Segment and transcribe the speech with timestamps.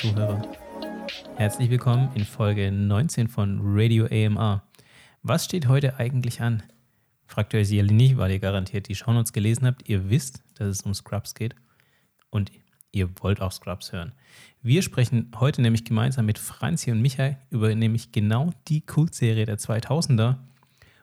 [0.00, 0.40] Zuhörer.
[1.36, 4.62] Herzlich willkommen in Folge 19 von Radio AMR.
[5.22, 6.62] Was steht heute eigentlich an?
[7.26, 9.86] Fragt ihr euch sicherlich nicht, weil ihr garantiert die Shownotes gelesen habt.
[9.90, 11.54] Ihr wisst, dass es um Scrubs geht
[12.30, 12.50] und
[12.92, 14.14] ihr wollt auch Scrubs hören.
[14.62, 19.58] Wir sprechen heute nämlich gemeinsam mit Franzi und Michael über nämlich genau die Kultserie der
[19.58, 20.36] 2000er.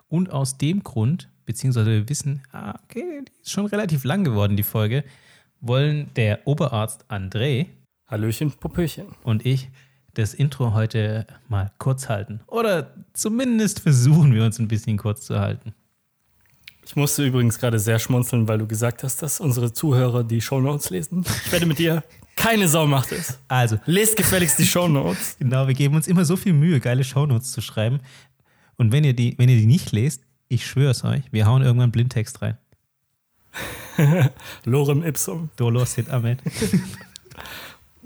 [0.08, 4.58] Und aus dem Grund, beziehungsweise wir wissen, ah, okay, die ist schon relativ lang geworden,
[4.58, 5.04] die Folge,
[5.62, 7.68] wollen der Oberarzt André
[8.08, 9.08] Hallöchen, Popöchen.
[9.24, 9.70] und ich
[10.14, 12.40] das Intro heute mal kurz halten.
[12.48, 15.74] Oder zumindest versuchen wir uns ein bisschen kurz zu halten.
[16.86, 20.90] Ich musste übrigens gerade sehr schmunzeln, weil du gesagt hast, dass unsere Zuhörer die Shownotes
[20.90, 21.26] lesen.
[21.46, 22.02] Ich werde mit dir,
[22.38, 23.40] keine Sau macht es.
[23.50, 25.36] Also, Lest gefälligst die Shownotes.
[25.40, 28.00] genau, wir geben uns immer so viel Mühe, geile Shownotes zu schreiben.
[28.78, 31.62] Und wenn ihr die, wenn ihr die nicht lest, ich schwöre es euch, wir hauen
[31.62, 32.58] irgendwann Blindtext rein.
[34.64, 35.50] Lorem ipsum.
[35.58, 36.38] Dolos sit amen.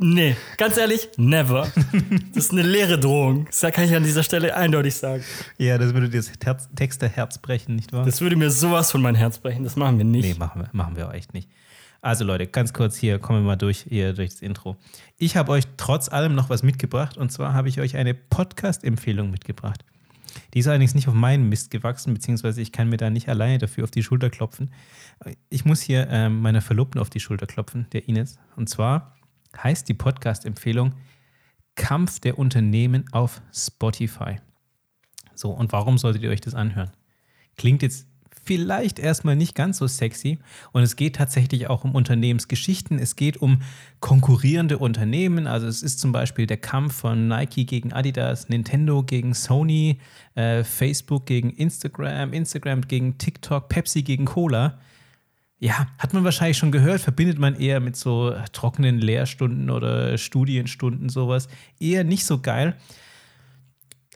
[0.03, 1.71] Nee, ganz ehrlich, never.
[2.33, 3.45] Das ist eine leere Drohung.
[3.45, 5.23] Das kann ich an dieser Stelle eindeutig sagen.
[5.59, 8.03] Ja, das würde das Herz, Texterherz brechen, nicht wahr?
[8.03, 9.63] Das würde mir sowas von mein Herz brechen.
[9.63, 10.25] Das machen wir nicht.
[10.25, 11.49] Nee, machen wir, machen wir auch echt nicht.
[12.01, 14.75] Also Leute, ganz kurz hier, kommen wir mal durch, hier durch das Intro.
[15.17, 19.29] Ich habe euch trotz allem noch was mitgebracht und zwar habe ich euch eine Podcast-Empfehlung
[19.29, 19.85] mitgebracht.
[20.55, 23.59] Die ist allerdings nicht auf meinen Mist gewachsen, beziehungsweise ich kann mir da nicht alleine
[23.59, 24.71] dafür auf die Schulter klopfen.
[25.49, 28.39] Ich muss hier ähm, meiner Verlobten auf die Schulter klopfen, der Ines.
[28.55, 29.13] Und zwar
[29.57, 30.93] heißt die Podcast-Empfehlung
[31.75, 34.37] Kampf der Unternehmen auf Spotify.
[35.33, 36.91] So, und warum solltet ihr euch das anhören?
[37.55, 38.07] Klingt jetzt
[38.43, 40.39] vielleicht erstmal nicht ganz so sexy
[40.71, 42.97] und es geht tatsächlich auch um Unternehmensgeschichten.
[42.99, 43.61] Es geht um
[43.99, 45.47] konkurrierende Unternehmen.
[45.47, 49.99] Also es ist zum Beispiel der Kampf von Nike gegen Adidas, Nintendo gegen Sony,
[50.35, 54.79] äh, Facebook gegen Instagram, Instagram gegen TikTok, Pepsi gegen Cola.
[55.63, 61.07] Ja, hat man wahrscheinlich schon gehört, verbindet man eher mit so trockenen Lehrstunden oder Studienstunden
[61.07, 61.47] sowas.
[61.79, 62.75] Eher nicht so geil.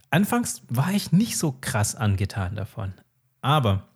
[0.10, 2.96] Anfangs war ich nicht so krass angetan davon.
[3.42, 3.88] Aber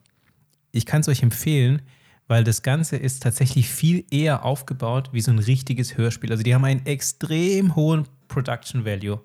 [0.71, 1.81] ich kann es euch empfehlen,
[2.27, 6.31] weil das Ganze ist tatsächlich viel eher aufgebaut wie so ein richtiges Hörspiel.
[6.31, 9.21] Also die haben einen extrem hohen Production Value.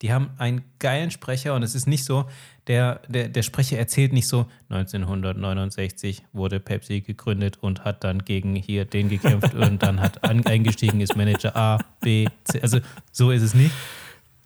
[0.00, 2.26] Die haben einen geilen Sprecher und es ist nicht so,
[2.66, 8.56] der, der, der Sprecher erzählt nicht so, 1969 wurde Pepsi gegründet und hat dann gegen
[8.56, 12.60] hier den gekämpft und dann hat an, eingestiegen ist Manager A, B, C.
[12.60, 12.80] Also
[13.12, 13.72] so ist es nicht.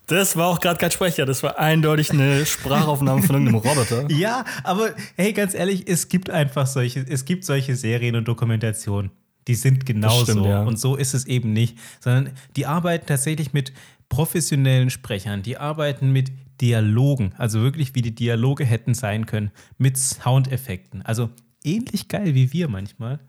[0.06, 1.24] Das war auch gerade kein Sprecher.
[1.24, 4.08] Das war eindeutig eine Sprachaufnahme von irgendeinem Roboter.
[4.10, 9.12] Ja, aber hey, ganz ehrlich, es gibt einfach solche, es gibt solche Serien und Dokumentationen.
[9.46, 10.44] Die sind genauso.
[10.44, 10.62] ja.
[10.62, 11.78] Und so ist es eben nicht.
[12.00, 13.72] Sondern die arbeiten tatsächlich mit
[14.08, 15.42] professionellen Sprechern.
[15.42, 17.32] Die arbeiten mit Dialogen.
[17.38, 19.50] Also wirklich, wie die Dialoge hätten sein können.
[19.78, 21.02] Mit Soundeffekten.
[21.02, 21.30] Also
[21.64, 23.20] ähnlich geil wie wir manchmal.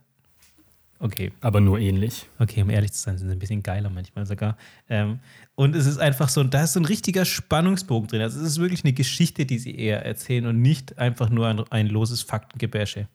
[0.99, 1.31] Okay.
[1.41, 2.27] Aber nur ähnlich.
[2.37, 4.55] Okay, um ehrlich zu sein, sind sie ein bisschen geiler manchmal sogar.
[4.87, 5.19] Ähm,
[5.55, 8.21] und es ist einfach so, da ist so ein richtiger Spannungsbogen drin.
[8.21, 11.59] Also es ist wirklich eine Geschichte, die sie eher erzählen und nicht einfach nur ein,
[11.71, 13.07] ein loses Faktengebäsche.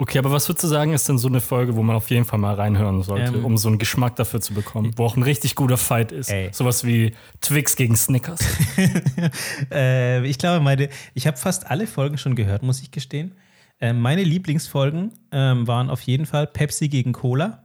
[0.00, 2.24] Okay, aber was würdest du sagen, ist denn so eine Folge, wo man auf jeden
[2.24, 5.24] Fall mal reinhören sollte, Ähm, um so einen Geschmack dafür zu bekommen, wo auch ein
[5.24, 6.30] richtig guter Fight ist?
[6.30, 6.50] Ey.
[6.52, 8.38] Sowas wie Twix gegen Snickers.
[9.72, 13.32] äh, ich glaube, meine, ich habe fast alle Folgen schon gehört, muss ich gestehen.
[13.80, 17.64] Äh, meine Lieblingsfolgen ähm, waren auf jeden Fall Pepsi gegen Cola.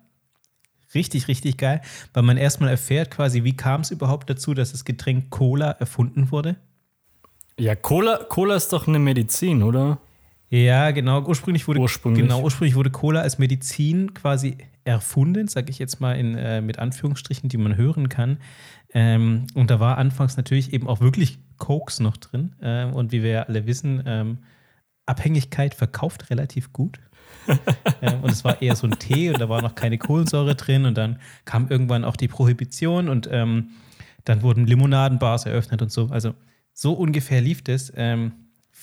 [0.96, 1.82] Richtig, richtig geil,
[2.14, 6.32] weil man erstmal erfährt quasi, wie kam es überhaupt dazu, dass das Getränk Cola erfunden
[6.32, 6.56] wurde.
[7.60, 10.00] ja, Cola, Cola ist doch eine Medizin, oder?
[10.54, 11.24] Ja, genau.
[11.24, 12.22] Ursprünglich wurde, Ursprünglich.
[12.22, 16.78] Genau, ursprünglich wurde Cola als Medizin quasi erfunden, sage ich jetzt mal in, äh, mit
[16.78, 18.38] Anführungsstrichen, die man hören kann.
[18.94, 22.54] Ähm, und da war anfangs natürlich eben auch wirklich Cokes noch drin.
[22.62, 24.38] Ähm, und wie wir ja alle wissen, ähm,
[25.08, 27.00] Abhängigkeit verkauft relativ gut.
[28.04, 30.86] ähm, und es war eher so ein Tee und da war noch keine Kohlensäure drin.
[30.86, 33.72] Und dann kam irgendwann auch die Prohibition und ähm,
[34.24, 36.10] dann wurden Limonadenbars eröffnet und so.
[36.12, 36.36] Also
[36.74, 37.92] so ungefähr lief das.
[37.96, 38.34] Ähm,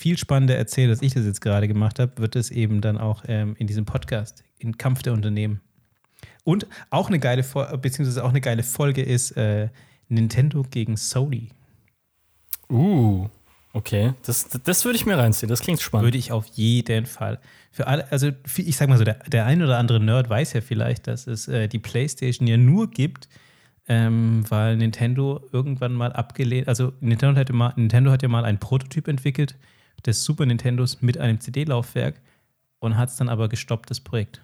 [0.00, 3.22] viel spannender erzählt, als ich das jetzt gerade gemacht habe, wird es eben dann auch
[3.28, 5.60] ähm, in diesem Podcast, in Kampf der Unternehmen.
[6.42, 7.44] Und auch eine geile,
[7.82, 9.68] beziehungsweise auch eine geile Folge ist äh,
[10.08, 11.50] Nintendo gegen Sony.
[12.70, 13.28] Uh,
[13.74, 14.14] okay.
[14.24, 15.50] Das, das würde ich mir reinziehen.
[15.50, 16.06] Das klingt spannend.
[16.06, 17.38] Würde ich auf jeden Fall.
[17.70, 20.62] Für alle, also ich sag mal so, der, der ein oder andere Nerd weiß ja
[20.62, 23.28] vielleicht, dass es äh, die PlayStation ja nur gibt,
[23.86, 28.46] ähm, weil Nintendo irgendwann mal abgelehnt, also Nintendo hat, ja mal, Nintendo hat ja mal
[28.46, 29.56] einen Prototyp entwickelt
[30.06, 32.20] des Super Nintendos mit einem CD-Laufwerk
[32.78, 34.42] und hat es dann aber gestoppt, das Projekt.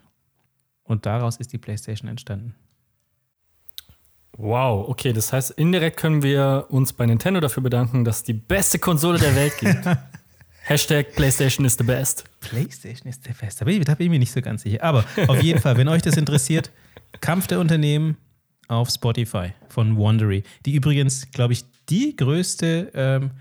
[0.83, 2.55] Und daraus ist die PlayStation entstanden.
[4.37, 5.13] Wow, okay.
[5.13, 9.17] Das heißt, indirekt können wir uns bei Nintendo dafür bedanken, dass es die beste Konsole
[9.17, 9.83] der Welt gibt.
[10.63, 12.25] Hashtag PlayStation is the best.
[12.41, 13.61] PlayStation ist der Fest.
[13.61, 14.83] Da bin, ich, da bin ich mir nicht so ganz sicher.
[14.83, 16.71] Aber auf jeden Fall, wenn euch das interessiert,
[17.19, 18.17] Kampf der Unternehmen
[18.67, 20.43] auf Spotify von Wandery.
[20.65, 23.31] Die übrigens, glaube ich, die größte ähm,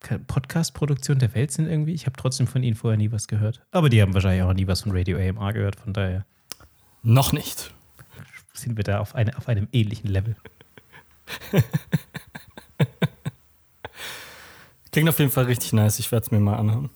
[0.00, 1.92] Podcast-Produktion der Welt sind irgendwie.
[1.94, 3.62] Ich habe trotzdem von ihnen vorher nie was gehört.
[3.70, 6.24] Aber die haben wahrscheinlich auch nie was von Radio AMR gehört, von daher.
[7.02, 7.74] Noch nicht.
[8.52, 10.36] Sind wir da auf, eine, auf einem ähnlichen Level.
[14.92, 15.98] Klingt auf jeden Fall richtig nice.
[15.98, 16.90] Ich werde es mir mal anhören.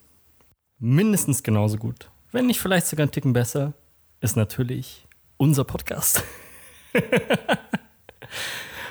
[0.79, 2.11] Mindestens genauso gut.
[2.32, 3.75] Wenn nicht vielleicht sogar einen Ticken besser,
[4.20, 5.06] ist natürlich
[5.37, 6.25] unser Podcast.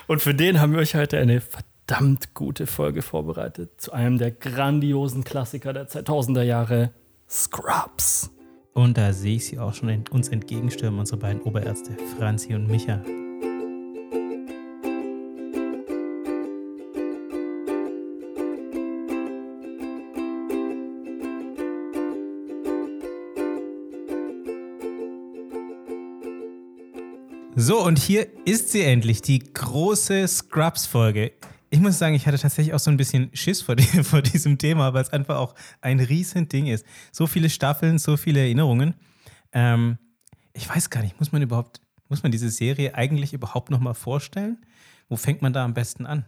[0.08, 1.69] Und für den haben wir euch heute eine verdammt
[2.36, 6.92] gute Folge vorbereitet zu einem der grandiosen Klassiker der 2000er Jahre,
[7.28, 8.30] Scrubs.
[8.74, 13.02] Und da sehe ich sie auch schon uns entgegenstürmen, unsere beiden Oberärzte, Franzi und Micha.
[27.56, 31.32] So, und hier ist sie endlich, die große Scrubs-Folge.
[31.72, 34.58] Ich muss sagen, ich hatte tatsächlich auch so ein bisschen Schiss vor, die, vor diesem
[34.58, 36.86] Thema, weil es einfach auch ein riesen Ding ist.
[37.12, 38.96] So viele Staffeln, so viele Erinnerungen.
[39.52, 39.98] Ähm,
[40.54, 44.66] ich weiß gar nicht, muss man überhaupt, muss man diese Serie eigentlich überhaupt nochmal vorstellen?
[45.10, 46.26] Wo fängt man da am besten an?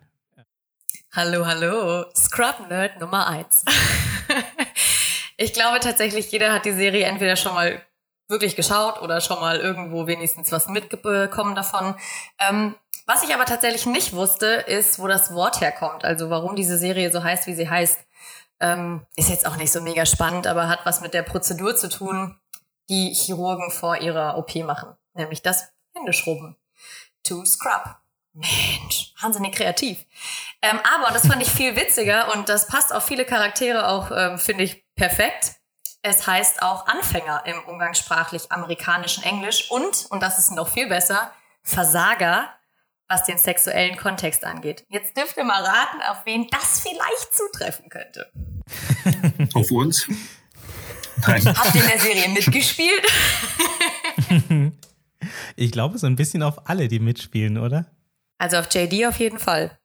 [1.13, 3.65] Hallo, hallo, Scrub Nerd Nummer 1.
[5.38, 7.81] ich glaube tatsächlich, jeder hat die Serie entweder schon mal
[8.29, 11.95] wirklich geschaut oder schon mal irgendwo wenigstens was mitbekommen davon.
[12.39, 12.75] Ähm,
[13.11, 16.05] was ich aber tatsächlich nicht wusste, ist, wo das Wort herkommt.
[16.05, 17.99] Also warum diese Serie so heißt, wie sie heißt.
[18.61, 21.89] Ähm, ist jetzt auch nicht so mega spannend, aber hat was mit der Prozedur zu
[21.89, 22.39] tun,
[22.89, 24.95] die Chirurgen vor ihrer OP machen.
[25.13, 26.55] Nämlich das Händeschrubben.
[27.23, 27.97] To scrub.
[28.33, 30.05] Mensch, wahnsinnig kreativ.
[30.61, 34.37] Ähm, aber das fand ich viel witziger und das passt auf viele Charaktere auch, ähm,
[34.37, 35.55] finde ich, perfekt.
[36.01, 41.33] Es heißt auch Anfänger im umgangssprachlich amerikanischen Englisch und, und das ist noch viel besser,
[41.61, 42.49] Versager,
[43.11, 44.85] was den sexuellen Kontext angeht.
[44.87, 48.31] Jetzt dürft ihr mal raten, auf wen das vielleicht zutreffen könnte.
[49.53, 50.07] Auf uns?
[51.27, 51.45] Nein.
[51.45, 53.05] Habt ihr in der Serie mitgespielt?
[55.57, 57.85] ich glaube, so ein bisschen auf alle, die mitspielen, oder?
[58.37, 59.77] Also auf JD auf jeden Fall.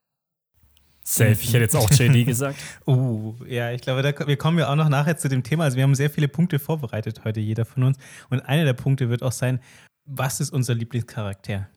[1.03, 2.59] Safe, ich hätte jetzt auch JD gesagt.
[2.87, 5.65] uh, ja, ich glaube, da, wir kommen ja auch noch nachher zu dem Thema.
[5.65, 7.99] Also wir haben sehr viele Punkte vorbereitet heute, jeder von uns.
[8.31, 9.61] Und einer der Punkte wird auch sein,
[10.05, 11.69] was ist unser Lieblingscharakter?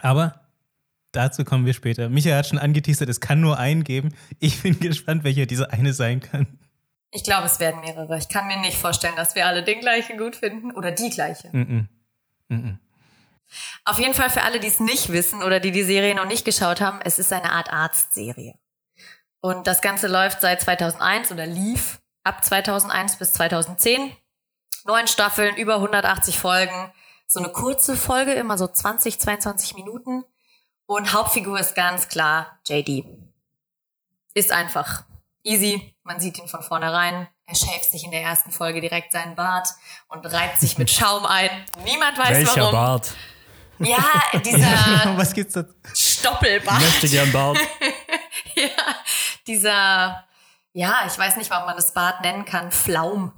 [0.00, 0.49] Aber
[1.12, 2.08] dazu kommen wir später.
[2.08, 4.14] Michael hat schon angeteasert, es kann nur einen geben.
[4.38, 6.58] Ich bin gespannt, welcher dieser eine sein kann.
[7.12, 8.16] Ich glaube, es werden mehrere.
[8.18, 11.48] Ich kann mir nicht vorstellen, dass wir alle den gleichen gut finden oder die gleiche.
[11.48, 11.88] Mm
[12.48, 12.56] -mm.
[12.56, 12.78] Mm
[13.84, 16.44] Auf jeden Fall für alle, die es nicht wissen oder die die Serie noch nicht
[16.44, 18.54] geschaut haben, es ist eine Art Arztserie.
[19.40, 24.12] Und das Ganze läuft seit 2001 oder lief ab 2001 bis 2010.
[24.84, 26.92] Neun Staffeln, über 180 Folgen.
[27.26, 30.24] So eine kurze Folge, immer so 20, 22 Minuten.
[30.90, 33.04] Und Hauptfigur ist ganz klar JD.
[34.34, 35.04] Ist einfach
[35.44, 35.94] easy.
[36.02, 37.28] Man sieht ihn von vornherein.
[37.46, 39.68] Er schäft sich in der ersten Folge direkt seinen Bart
[40.08, 41.48] und reibt sich mit Schaum ein.
[41.84, 42.72] Niemand weiß Welcher warum.
[42.72, 43.14] Bart?
[43.78, 44.04] Ja,
[44.40, 44.66] dieser
[45.16, 45.64] Was gibt's da?
[45.94, 46.80] Stoppelbart.
[46.80, 47.58] Möchte gern Bart.
[48.56, 48.96] ja,
[49.46, 50.26] dieser,
[50.72, 53.32] ja, ich weiß nicht, ob man das Bart nennen kann, Flaum.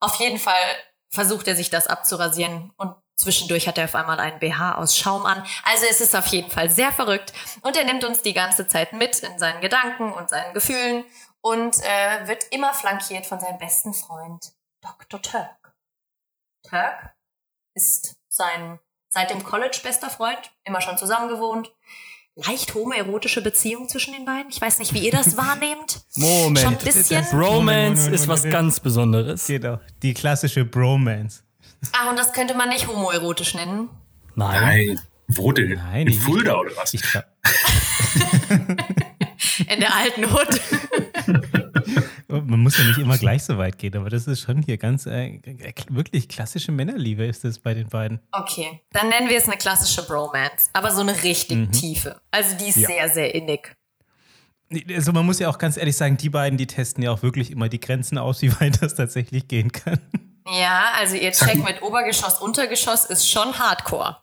[0.00, 0.74] Auf jeden Fall
[1.08, 5.26] versucht er sich das abzurasieren und zwischendurch hat er auf einmal einen BH aus Schaum
[5.26, 5.44] an.
[5.64, 8.92] Also es ist auf jeden Fall sehr verrückt und er nimmt uns die ganze Zeit
[8.92, 11.04] mit in seinen Gedanken und seinen Gefühlen
[11.40, 15.20] und äh, wird immer flankiert von seinem besten Freund Dr.
[15.22, 15.74] Turk.
[16.68, 17.14] Turk
[17.74, 21.70] ist sein seit dem College bester Freund, immer schon zusammen gewohnt
[22.46, 24.50] leicht homoerotische Beziehung zwischen den beiden.
[24.50, 26.00] Ich weiß nicht, wie ihr das wahrnehmt.
[26.16, 26.58] Moment.
[26.58, 27.24] Schon ein bisschen.
[27.30, 29.46] Bromance ist was ganz Besonderes.
[29.46, 31.42] Genau, die klassische Bromance.
[31.92, 33.88] Ah, und das könnte man nicht homoerotisch nennen?
[34.34, 34.60] Nein.
[34.88, 35.00] Nein.
[35.28, 35.70] Wo denn?
[35.74, 36.92] Nein, In ich- Fulda oder was?
[36.94, 37.24] Ich glaub,
[39.68, 40.60] In der alten Hut.
[42.28, 45.06] man muss ja nicht immer gleich so weit gehen, aber das ist schon hier ganz
[45.06, 45.40] äh,
[45.88, 48.20] wirklich klassische Männerliebe ist das bei den beiden.
[48.32, 52.20] Okay, dann nennen wir es eine klassische Bromance, aber so eine richtig tiefe.
[52.30, 52.88] Also die ist Ja.
[52.88, 53.74] sehr, sehr innig.
[54.94, 57.50] Also man muss ja auch ganz ehrlich sagen, die beiden, die testen ja auch wirklich
[57.50, 59.98] immer die Grenzen aus, wie weit das tatsächlich gehen kann.
[60.50, 64.18] Ja, also ihr Check mit Obergeschoss, Untergeschoss ist schon Hardcore.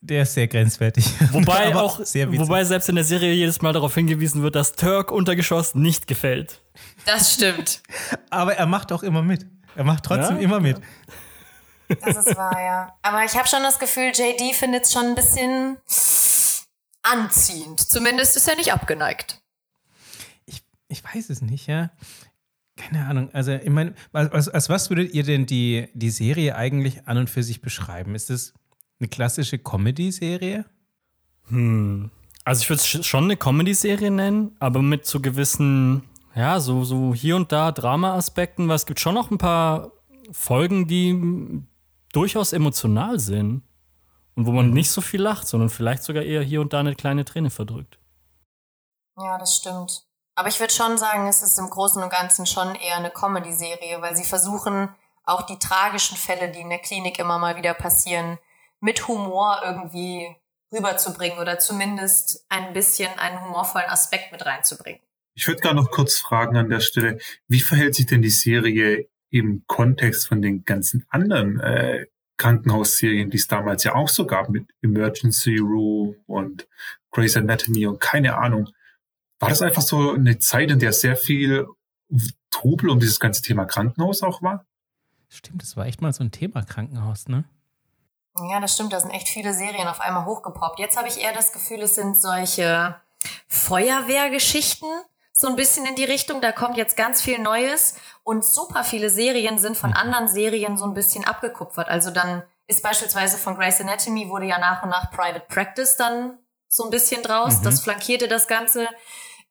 [0.00, 1.04] Der ist sehr grenzwertig.
[1.32, 5.10] Wobei Aber auch, wobei selbst in der Serie jedes Mal darauf hingewiesen wird, dass Turk
[5.10, 6.62] Untergeschoss nicht gefällt.
[7.06, 7.82] Das stimmt.
[8.30, 9.46] Aber er macht auch immer mit.
[9.74, 10.42] Er macht trotzdem Ja?
[10.42, 10.80] immer mit.
[12.00, 12.96] Das ist wahr, ja.
[13.02, 15.76] Aber ich habe schon das Gefühl, JD findet es schon ein bisschen
[17.02, 17.80] anziehend.
[17.80, 19.40] Zumindest ist er nicht abgeneigt.
[20.46, 21.90] Ich, ich weiß es nicht, ja.
[22.76, 23.30] Keine Ahnung.
[23.32, 27.30] Also, ich meine, als, als was würdet ihr denn die, die Serie eigentlich an und
[27.30, 28.14] für sich beschreiben?
[28.14, 28.54] Ist es
[29.00, 30.66] Eine klassische Comedy-Serie?
[31.48, 32.10] Hm.
[32.44, 36.02] Also ich würde es schon eine Comedy-Serie nennen, aber mit so gewissen,
[36.34, 39.90] ja, so, so hier und da Drama-Aspekten, weil es gibt schon noch ein paar
[40.30, 41.62] Folgen, die
[42.12, 43.62] durchaus emotional sind.
[44.36, 46.94] Und wo man nicht so viel lacht, sondern vielleicht sogar eher hier und da eine
[46.94, 47.98] kleine Träne verdrückt.
[49.16, 50.05] Ja, das stimmt.
[50.36, 54.02] Aber ich würde schon sagen, es ist im Großen und Ganzen schon eher eine Comedy-Serie,
[54.02, 54.90] weil sie versuchen,
[55.24, 58.38] auch die tragischen Fälle, die in der Klinik immer mal wieder passieren,
[58.80, 60.36] mit Humor irgendwie
[60.72, 65.00] rüberzubringen oder zumindest ein bisschen einen humorvollen Aspekt mit reinzubringen.
[65.34, 69.08] Ich würde gerne noch kurz fragen an der Stelle, wie verhält sich denn die Serie
[69.30, 74.50] im Kontext von den ganzen anderen äh, Krankenhausserien, die es damals ja auch so gab
[74.50, 76.68] mit Emergency Room und
[77.10, 78.68] Grey's Anatomy und keine Ahnung.
[79.38, 81.66] War das einfach so eine Zeit, in der sehr viel
[82.50, 84.64] Trubel um dieses ganze Thema Krankenhaus auch war?
[85.28, 87.44] Stimmt, das war echt mal so ein Thema Krankenhaus, ne?
[88.50, 88.92] Ja, das stimmt.
[88.92, 90.78] Da sind echt viele Serien auf einmal hochgepoppt.
[90.78, 92.96] Jetzt habe ich eher das Gefühl, es sind solche
[93.48, 94.88] Feuerwehrgeschichten,
[95.32, 96.40] so ein bisschen in die Richtung.
[96.40, 99.96] Da kommt jetzt ganz viel Neues und super viele Serien sind von mhm.
[99.96, 101.88] anderen Serien so ein bisschen abgekupfert.
[101.88, 106.38] Also dann ist beispielsweise von Grey's Anatomy wurde ja nach und nach Private Practice dann
[106.68, 107.60] so ein bisschen draus.
[107.60, 107.64] Mhm.
[107.64, 108.88] Das flankierte das Ganze.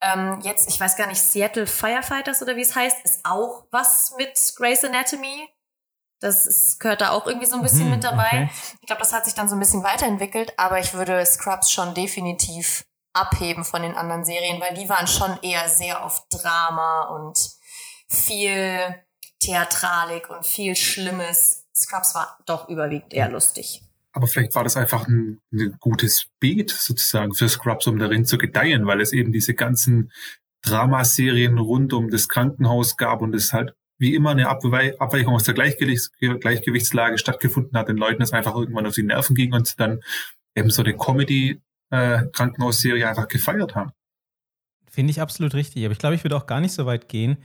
[0.02, 4.14] Ähm, jetzt, ich weiß gar nicht, Seattle Firefighters oder wie es heißt, ist auch was
[4.18, 5.50] mit Grey's Anatomy.
[6.20, 8.28] Das ist, gehört da auch irgendwie so ein bisschen mhm, mit dabei.
[8.28, 8.50] Okay.
[8.82, 11.94] Ich glaube, das hat sich dann so ein bisschen weiterentwickelt, aber ich würde Scrubs schon
[11.94, 17.38] definitiv abheben von den anderen Serien, weil die waren schon eher sehr auf Drama und
[18.10, 19.04] viel
[19.40, 21.66] Theatralik und viel Schlimmes.
[21.76, 23.85] Scrubs war doch überwiegend eher lustig.
[24.16, 28.38] Aber vielleicht war das einfach ein, ein gutes Beat sozusagen für Scrubs, um darin zu
[28.38, 30.10] gedeihen, weil es eben diese ganzen
[30.62, 35.54] Dramaserien rund um das Krankenhaus gab und es halt wie immer eine Abweichung aus der
[35.54, 40.00] Gleichgewichts Gleichgewichtslage stattgefunden hat, den Leuten es einfach irgendwann auf die Nerven ging und dann
[40.56, 43.92] eben so eine Comedy-Krankenhausserie äh, einfach gefeiert haben.
[44.90, 45.84] Finde ich absolut richtig.
[45.84, 47.36] Aber ich glaube, ich würde auch gar nicht so weit gehen,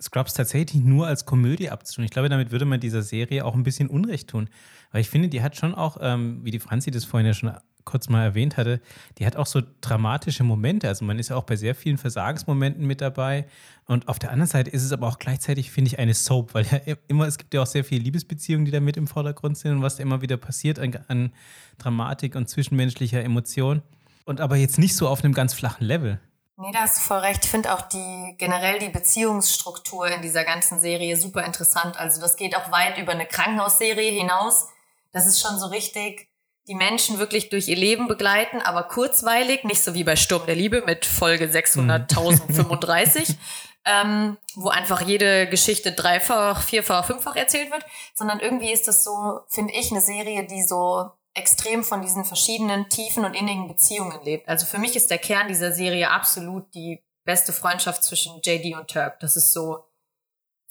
[0.00, 2.04] Scrubs tatsächlich nur als Komödie abzutun.
[2.04, 4.48] Ich glaube, damit würde man dieser Serie auch ein bisschen Unrecht tun.
[4.92, 7.52] Weil ich finde, die hat schon auch, ähm, wie die Franzi das vorhin ja schon
[7.88, 8.82] kurz mal erwähnt hatte,
[9.16, 10.88] die hat auch so dramatische Momente.
[10.88, 13.46] Also man ist ja auch bei sehr vielen Versagensmomenten mit dabei.
[13.86, 16.66] Und auf der anderen Seite ist es aber auch gleichzeitig, finde ich, eine Soap, weil
[16.66, 19.72] ja immer, es gibt ja auch sehr viele Liebesbeziehungen, die da mit im Vordergrund sind
[19.72, 21.32] und was da immer wieder passiert an, an
[21.78, 23.80] Dramatik und zwischenmenschlicher Emotion.
[24.26, 26.20] Und aber jetzt nicht so auf einem ganz flachen Level.
[26.60, 27.44] Nee, da hast du voll recht.
[27.44, 31.96] Ich finde auch die generell die Beziehungsstruktur in dieser ganzen Serie super interessant.
[31.96, 34.66] Also das geht auch weit über eine Krankenhausserie hinaus.
[35.12, 36.28] Das ist schon so richtig
[36.66, 40.56] die Menschen wirklich durch ihr Leben begleiten, aber kurzweilig, nicht so wie bei Sturm der
[40.56, 43.36] Liebe mit Folge 600.035,
[43.84, 49.40] ähm, wo einfach jede Geschichte dreifach, vierfach, fünffach erzählt wird, sondern irgendwie ist das so,
[49.48, 54.48] finde ich, eine Serie, die so extrem von diesen verschiedenen tiefen und innigen Beziehungen lebt.
[54.48, 58.88] Also für mich ist der Kern dieser Serie absolut die beste Freundschaft zwischen JD und
[58.90, 59.20] Turk.
[59.20, 59.84] Das ist so,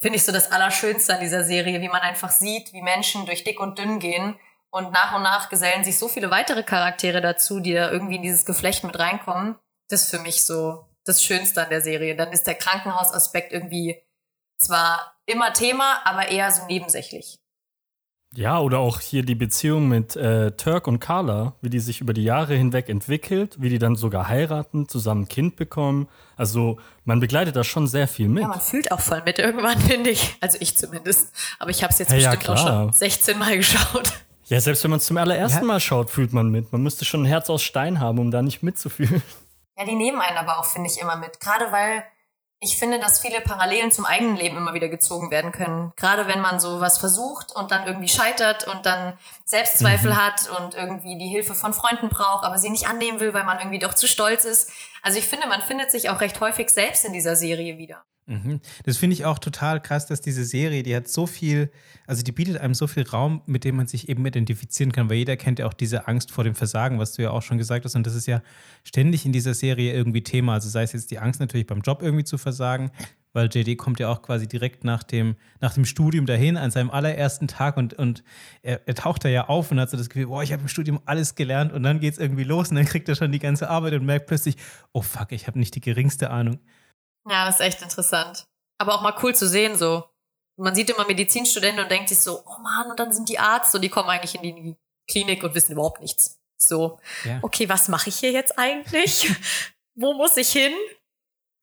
[0.00, 3.44] finde ich so das Allerschönste an dieser Serie, wie man einfach sieht, wie Menschen durch
[3.44, 4.38] dick und dünn gehen
[4.70, 8.22] und nach und nach gesellen sich so viele weitere Charaktere dazu, die da irgendwie in
[8.22, 9.56] dieses Geflecht mit reinkommen.
[9.88, 12.16] Das ist für mich so das Schönste an der Serie.
[12.16, 14.02] Dann ist der Krankenhausaspekt irgendwie
[14.58, 17.38] zwar immer Thema, aber eher so nebensächlich.
[18.34, 22.12] Ja, oder auch hier die Beziehung mit äh, Turk und Carla, wie die sich über
[22.12, 26.08] die Jahre hinweg entwickelt, wie die dann sogar heiraten, zusammen ein Kind bekommen.
[26.36, 28.42] Also man begleitet da schon sehr viel mit.
[28.42, 30.36] Ja, man fühlt auch voll mit irgendwann, finde ich.
[30.40, 31.32] Also ich zumindest.
[31.58, 34.10] Aber ich habe es jetzt hey, bestimmt ja, auch schon 16 Mal geschaut.
[34.44, 35.66] Ja, selbst wenn man es zum allerersten ja.
[35.66, 36.70] Mal schaut, fühlt man mit.
[36.70, 39.22] Man müsste schon ein Herz aus Stein haben, um da nicht mitzufühlen.
[39.76, 41.40] Ja, die nehmen einen aber auch, finde ich, immer mit.
[41.40, 42.02] Gerade weil
[42.60, 45.92] ich finde, dass viele Parallelen zum eigenen Leben immer wieder gezogen werden können.
[45.96, 50.16] Gerade wenn man so was versucht und dann irgendwie scheitert und dann Selbstzweifel mhm.
[50.16, 53.58] hat und irgendwie die Hilfe von Freunden braucht, aber sie nicht annehmen will, weil man
[53.58, 54.72] irgendwie doch zu stolz ist.
[55.02, 58.02] Also ich finde, man findet sich auch recht häufig selbst in dieser Serie wieder.
[58.28, 58.60] Mhm.
[58.84, 61.70] Das finde ich auch total krass, dass diese Serie, die hat so viel,
[62.06, 65.16] also die bietet einem so viel Raum, mit dem man sich eben identifizieren kann, weil
[65.16, 67.86] jeder kennt ja auch diese Angst vor dem Versagen, was du ja auch schon gesagt
[67.86, 67.96] hast.
[67.96, 68.42] Und das ist ja
[68.84, 70.52] ständig in dieser Serie irgendwie Thema.
[70.52, 72.90] Also sei es jetzt die Angst natürlich beim Job irgendwie zu versagen,
[73.32, 76.90] weil JD kommt ja auch quasi direkt nach dem, nach dem Studium dahin, an seinem
[76.90, 78.24] allerersten Tag und, und
[78.62, 80.68] er, er taucht da ja auf und hat so das Gefühl, boah, ich habe im
[80.68, 83.38] Studium alles gelernt und dann geht es irgendwie los und dann kriegt er schon die
[83.38, 84.56] ganze Arbeit und merkt plötzlich,
[84.92, 86.58] oh fuck, ich habe nicht die geringste Ahnung.
[87.28, 88.46] Ja, das ist echt interessant.
[88.78, 90.04] Aber auch mal cool zu sehen, so.
[90.56, 93.74] Man sieht immer Medizinstudenten und denkt sich so, oh Mann, und dann sind die Arzt
[93.74, 94.76] und die kommen eigentlich in die
[95.10, 96.38] Klinik und wissen überhaupt nichts.
[96.60, 97.38] So, ja.
[97.42, 99.30] okay, was mache ich hier jetzt eigentlich?
[99.94, 100.72] Wo muss ich hin?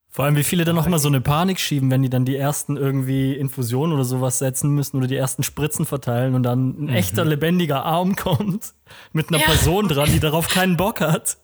[0.10, 2.38] Vor allem, wie viele dann noch immer so eine Panik schieben, wenn die dann die
[2.38, 6.84] ersten irgendwie Infusionen oder sowas setzen müssen oder die ersten Spritzen verteilen und dann ein
[6.86, 6.90] Mhm.
[6.96, 8.74] echter lebendiger Arm kommt
[9.12, 9.46] mit einer Ja.
[9.46, 11.38] Person dran, die darauf keinen Bock hat.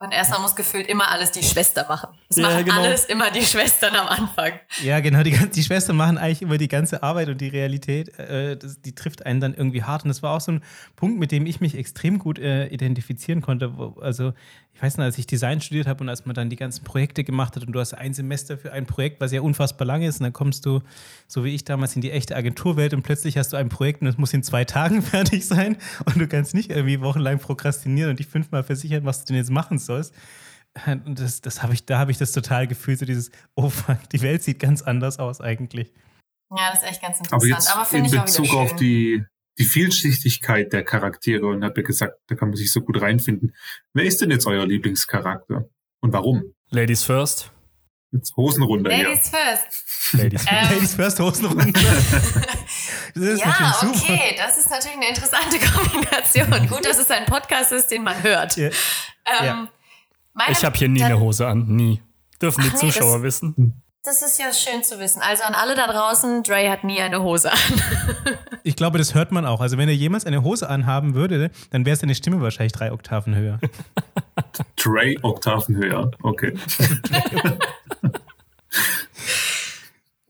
[0.00, 2.10] Und erstmal muss gefühlt immer alles die Schwester machen.
[2.28, 2.82] Es Ja, machen genau.
[2.82, 4.52] alles immer die Schwestern am Anfang.
[4.82, 5.22] Ja, genau.
[5.22, 8.94] Die, die Schwestern machen eigentlich immer die ganze Arbeit und die Realität, äh, das, die
[8.94, 10.02] trifft einen dann irgendwie hart.
[10.02, 10.64] Und das war auch so ein
[10.96, 13.78] Punkt, mit dem ich mich extrem gut äh, identifizieren konnte.
[13.78, 14.32] Wo, also,
[14.74, 17.22] ich weiß noch, als ich Design studiert habe und als man dann die ganzen Projekte
[17.22, 20.18] gemacht hat und du hast ein Semester für ein Projekt, was ja unfassbar lang ist,
[20.18, 20.80] und dann kommst du,
[21.28, 24.08] so wie ich damals, in die echte Agenturwelt und plötzlich hast du ein Projekt und
[24.08, 28.18] es muss in zwei Tagen fertig sein und du kannst nicht irgendwie wochenlang prokrastinieren und
[28.18, 29.83] dich fünfmal versichern, was du denn jetzt machen sollst.
[30.86, 34.08] Und das, das habe ich, da habe ich das total gefühlt, so dieses, oh fuck,
[34.10, 35.92] die Welt sieht ganz anders aus eigentlich.
[36.50, 37.92] Ja, das ist echt ganz Aber interessant.
[37.92, 39.24] jetzt Aber in Bezug auf die,
[39.58, 43.54] die Vielschichtigkeit der Charaktere und habe ja gesagt, da kann man sich so gut reinfinden.
[43.92, 45.68] Wer ist denn jetzt euer Lieblingscharakter?
[46.00, 46.54] Und warum?
[46.70, 47.50] Ladies first.
[48.12, 49.04] Jetzt Hosen runter hier.
[49.04, 49.83] Ladies first.
[50.14, 51.80] Ladies Ähm, Ladies First Hosen runter.
[53.16, 56.66] Das ist ja, okay, das ist natürlich eine interessante Kombination.
[56.68, 58.56] Gut, dass es ein Podcast ist, den man hört.
[58.56, 58.66] Ja.
[58.66, 58.72] Ähm,
[59.44, 59.68] Ja.
[60.32, 61.64] meine- Ich habe hier nie eine Hose an.
[61.68, 62.02] Nie.
[62.42, 63.80] Dürfen die nee, Zuschauer das- wissen.
[64.02, 65.22] Das ist ja schön zu wissen.
[65.22, 67.58] Also an alle da draußen, Dre hat nie eine Hose an.
[68.66, 69.60] Ich glaube, das hört man auch.
[69.60, 73.34] Also wenn er jemals eine Hose anhaben würde, dann wäre seine Stimme wahrscheinlich drei Oktaven
[73.36, 73.60] höher.
[74.76, 76.10] Trey Oktaven höher.
[76.22, 76.54] Okay.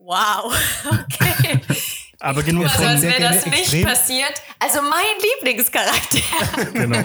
[0.05, 0.53] Wow,
[0.85, 1.59] okay.
[2.19, 2.87] Aber genug Also von.
[2.87, 4.41] als wäre das nicht extrem- passiert.
[4.59, 6.19] Also mein Lieblingscharakter.
[6.73, 6.97] Genau.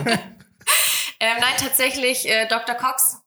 [1.23, 2.75] Ähm, nein, tatsächlich äh, Dr.
[2.77, 3.19] Cox.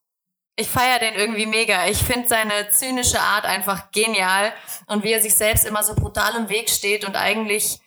[0.55, 1.87] Ich feiere den irgendwie mega.
[1.87, 4.53] Ich finde seine zynische Art einfach genial
[4.87, 7.79] und wie er sich selbst immer so brutal im Weg steht und eigentlich,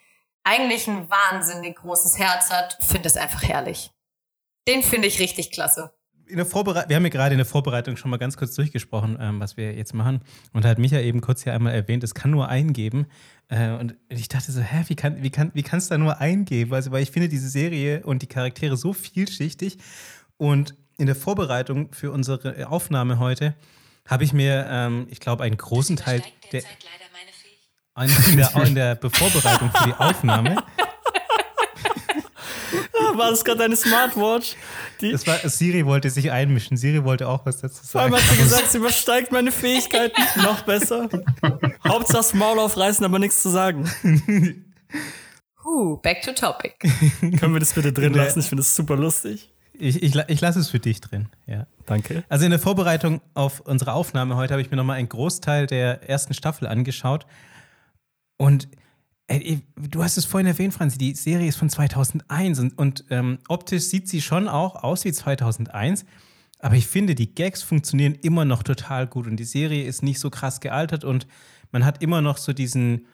[0.45, 3.91] eigentlich ein wahnsinnig großes Herz hat, finde es einfach herrlich.
[4.69, 5.93] Den finde ich richtig klasse.
[6.29, 9.17] In der Vorbereitung, wir haben ja gerade in der Vorbereitung schon mal ganz kurz durchgesprochen,
[9.21, 10.21] ähm, was wir jetzt machen.
[10.53, 13.07] Und da hat Micha eben kurz hier einmal erwähnt, es kann nur eingeben.
[13.49, 16.75] Äh, und ich dachte so, hä, wie kann wie kann, wie kann's da nur eingeben?
[16.75, 19.79] Also, weil ich finde diese Serie und die Charaktere so vielschichtig.
[20.37, 23.55] Und in der Vorbereitung für unsere Aufnahme heute
[24.07, 26.63] habe ich mir, ähm, ich glaube, einen großen Teil der,
[28.31, 30.57] in, der, in der Vorbereitung für die Aufnahme
[33.15, 34.57] War das gerade deine Smartwatch?
[35.01, 36.77] Die, Das war, Siri wollte sich einmischen.
[36.77, 38.25] Siri wollte auch was dazu vor allem sagen.
[38.25, 40.21] hat sie gesagt, sie übersteigt meine Fähigkeiten.
[40.43, 41.09] Noch besser.
[41.87, 43.91] Hauptsache das Maul aufreißen, aber nichts zu sagen.
[45.65, 46.75] Huh, back to topic.
[47.21, 48.41] Können wir das bitte drin lassen?
[48.41, 49.53] Ich finde das super lustig.
[49.79, 51.29] Ich, ich, ich lasse es für dich drin.
[51.47, 51.67] Ja.
[51.85, 52.25] Danke.
[52.29, 56.09] Also in der Vorbereitung auf unsere Aufnahme heute habe ich mir nochmal einen Großteil der
[56.09, 57.27] ersten Staffel angeschaut.
[58.39, 58.69] Und
[59.29, 63.85] du hast es vorhin erwähnt, Franzi, die Serie ist von 2001 und, und ähm, optisch
[63.85, 66.05] sieht sie schon auch aus wie 2001.
[66.61, 70.21] Aber ich finde, die Gags funktionieren immer noch total gut und die Serie ist nicht
[70.21, 71.27] so krass gealtert und
[71.73, 73.07] man hat immer noch so diesen,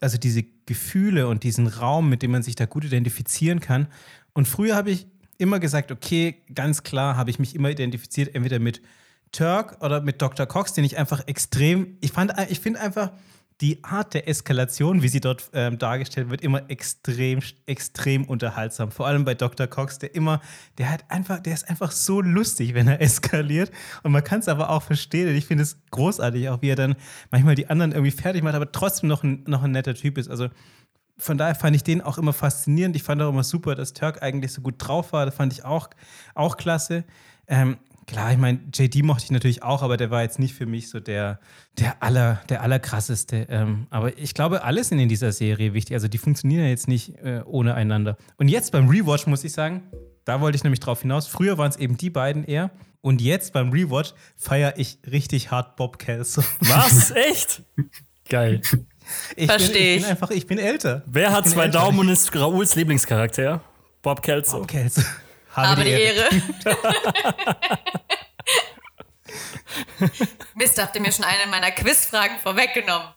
[0.00, 3.86] also diese Gefühle und diesen Raum, mit dem man sich da gut identifizieren kann.
[4.34, 5.06] Und früher habe ich
[5.38, 8.82] immer gesagt, okay, ganz klar habe ich mich immer identifiziert, entweder mit
[9.32, 10.46] Turk oder mit Dr.
[10.46, 13.12] Cox, den ich einfach extrem, ich fand, ich finde einfach
[13.60, 18.90] die Art der Eskalation, wie sie dort ähm, dargestellt wird, immer extrem, extrem unterhaltsam.
[18.90, 19.66] Vor allem bei Dr.
[19.66, 20.40] Cox, der immer,
[20.78, 23.70] der hat einfach, der ist einfach so lustig, wenn er eskaliert.
[24.02, 25.28] Und man kann es aber auch verstehen.
[25.28, 26.96] Und ich finde es großartig, auch wie er dann
[27.30, 30.30] manchmal die anderen irgendwie fertig macht, aber trotzdem noch ein, noch ein netter Typ ist.
[30.30, 30.48] Also
[31.18, 32.96] von daher fand ich den auch immer faszinierend.
[32.96, 35.26] Ich fand auch immer super, dass Turk eigentlich so gut drauf war.
[35.26, 35.90] Das fand ich auch,
[36.34, 37.04] auch klasse.
[37.46, 37.76] Ähm,
[38.10, 40.90] klar, ich meine, JD mochte ich natürlich auch, aber der war jetzt nicht für mich
[40.90, 41.40] so der,
[41.78, 43.46] der, aller, der allerkrasseste.
[43.48, 45.94] Ähm, aber ich glaube, alles sind in dieser Serie wichtig.
[45.94, 48.16] Also die funktionieren ja jetzt nicht äh, ohne einander.
[48.36, 49.84] Und jetzt beim Rewatch muss ich sagen,
[50.24, 51.26] da wollte ich nämlich drauf hinaus.
[51.26, 52.70] Früher waren es eben die beiden eher.
[53.00, 56.42] Und jetzt beim Rewatch feiere ich richtig hart Bob Kelso.
[56.60, 57.10] Was?
[57.30, 57.62] Echt?
[58.28, 58.60] Geil.
[59.36, 59.96] Ich Versteh bin, ich.
[59.96, 60.02] ich.
[60.02, 61.02] bin einfach, ich bin älter.
[61.06, 61.78] Wer hat bin zwei älter.
[61.78, 63.62] Daumen und ist Rauls Lieblingscharakter?
[64.02, 64.58] Bob Kelso.
[64.58, 65.02] Bob Kelso.
[65.52, 66.28] Habe die Ehre.
[70.54, 73.08] Mist, habt ihr mir schon eine meiner Quizfragen vorweggenommen.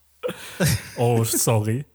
[0.97, 1.85] Oh, sorry.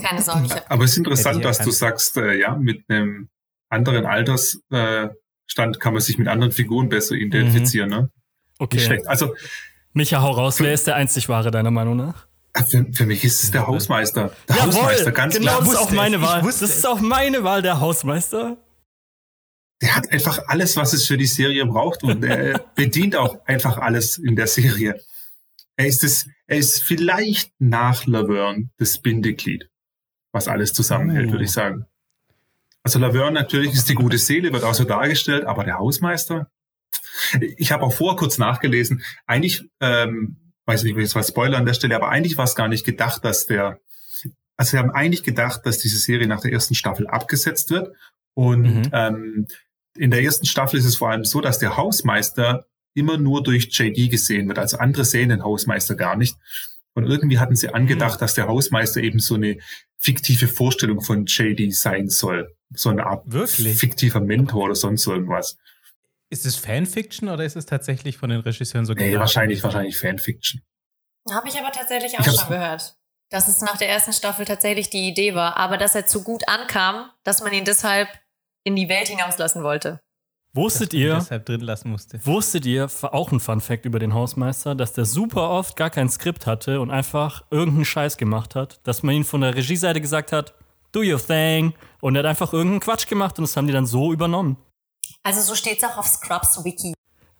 [0.00, 3.28] Keine Sorge, Aber es ist interessant, dass du sagst, äh, ja, mit einem
[3.68, 5.16] anderen Altersstand
[5.76, 7.90] äh, kann man sich mit anderen Figuren besser identifizieren.
[7.90, 8.00] Ne?
[8.02, 8.12] Nicht
[8.60, 9.02] Okay.
[9.06, 9.34] Also
[9.92, 10.60] Micha, hau raus.
[10.60, 12.26] Wer ist der einzig wahre, deiner Meinung nach?
[12.54, 14.32] äh, für, für mich ist es der Hausmeister.
[14.48, 15.60] Der Hausmeister, ganz genau, klar.
[15.60, 16.42] das ist auch meine Wahl.
[16.42, 16.84] Das ist es.
[16.84, 18.56] auch meine Wahl, der Hausmeister.
[19.80, 23.78] Der hat einfach alles, was es für die Serie braucht und er bedient auch einfach
[23.78, 25.00] alles in der Serie.
[25.76, 29.70] Er ist es, er ist vielleicht nach Laverne das Bindeglied,
[30.32, 31.32] was alles zusammenhält, Oh.
[31.32, 31.86] würde ich sagen.
[32.82, 36.50] Also Laverne natürlich ist die gute Seele, wird auch so dargestellt, aber der Hausmeister,
[37.58, 39.02] Ich habe auch vorher kurz nachgelesen.
[39.26, 40.36] Eigentlich, ähm,
[40.66, 42.68] weiß nicht, ob ich jetzt was Spoiler an der Stelle, aber eigentlich war es gar
[42.68, 43.80] nicht gedacht, dass der,
[44.56, 47.94] also wir haben eigentlich gedacht, dass diese Serie nach der ersten Staffel abgesetzt wird.
[48.34, 48.90] Und Mhm.
[48.92, 49.46] ähm,
[49.98, 53.68] in der ersten Staffel ist es vor allem so, dass der Hausmeister immer nur durch
[53.70, 54.58] JD gesehen wird.
[54.58, 56.36] Also andere sehen den Hausmeister gar nicht.
[56.94, 59.58] Und irgendwie hatten sie angedacht, dass der Hausmeister eben so eine
[59.98, 62.54] fiktive Vorstellung von JD sein soll.
[62.74, 63.78] So eine Art Wirklich?
[63.78, 65.56] fiktiver Mentor oder sonst irgendwas.
[66.30, 70.62] Ist es Fanfiction oder ist es tatsächlich von den Regisseuren so Nee, wahrscheinlich, wahrscheinlich Fanfiction.
[71.30, 72.96] Habe ich aber tatsächlich auch schon gehört.
[73.30, 76.48] Dass es nach der ersten Staffel tatsächlich die Idee war, aber dass er zu gut
[76.48, 78.08] ankam, dass man ihn deshalb
[78.68, 80.00] in die Welt hinauslassen wollte.
[80.54, 82.24] Wusstet ihr, deshalb drin lassen musste.
[82.24, 86.08] wusstet ihr, auch ein Fun Fact über den Hausmeister, dass der super oft gar kein
[86.08, 88.80] Skript hatte und einfach irgendeinen Scheiß gemacht hat?
[88.84, 90.54] Dass man ihn von der Regieseite gesagt hat,
[90.92, 91.74] do your thing.
[92.00, 94.56] Und er hat einfach irgendeinen Quatsch gemacht und das haben die dann so übernommen.
[95.22, 96.94] Also so steht's auch auf Scrubs Wiki.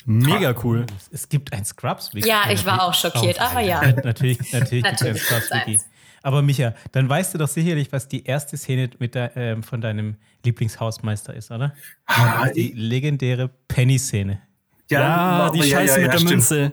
[0.04, 0.86] Mega cool.
[1.10, 3.82] Es gibt ein scrubs wiki Ja, ich war auch schockiert, aber ja.
[4.04, 5.86] Natürlich, natürlich, gibt es ein Natürlich scrubs wiki eins.
[6.28, 9.80] Aber Micha, dann weißt du doch sicherlich, was die erste Szene mit der, ähm, von
[9.80, 11.72] deinem Lieblingshausmeister ist, oder?
[12.04, 14.38] Ah, Die legendäre Penny-Szene.
[14.90, 16.30] Ja, die Scheiße mit der stimmt.
[16.32, 16.72] Münze.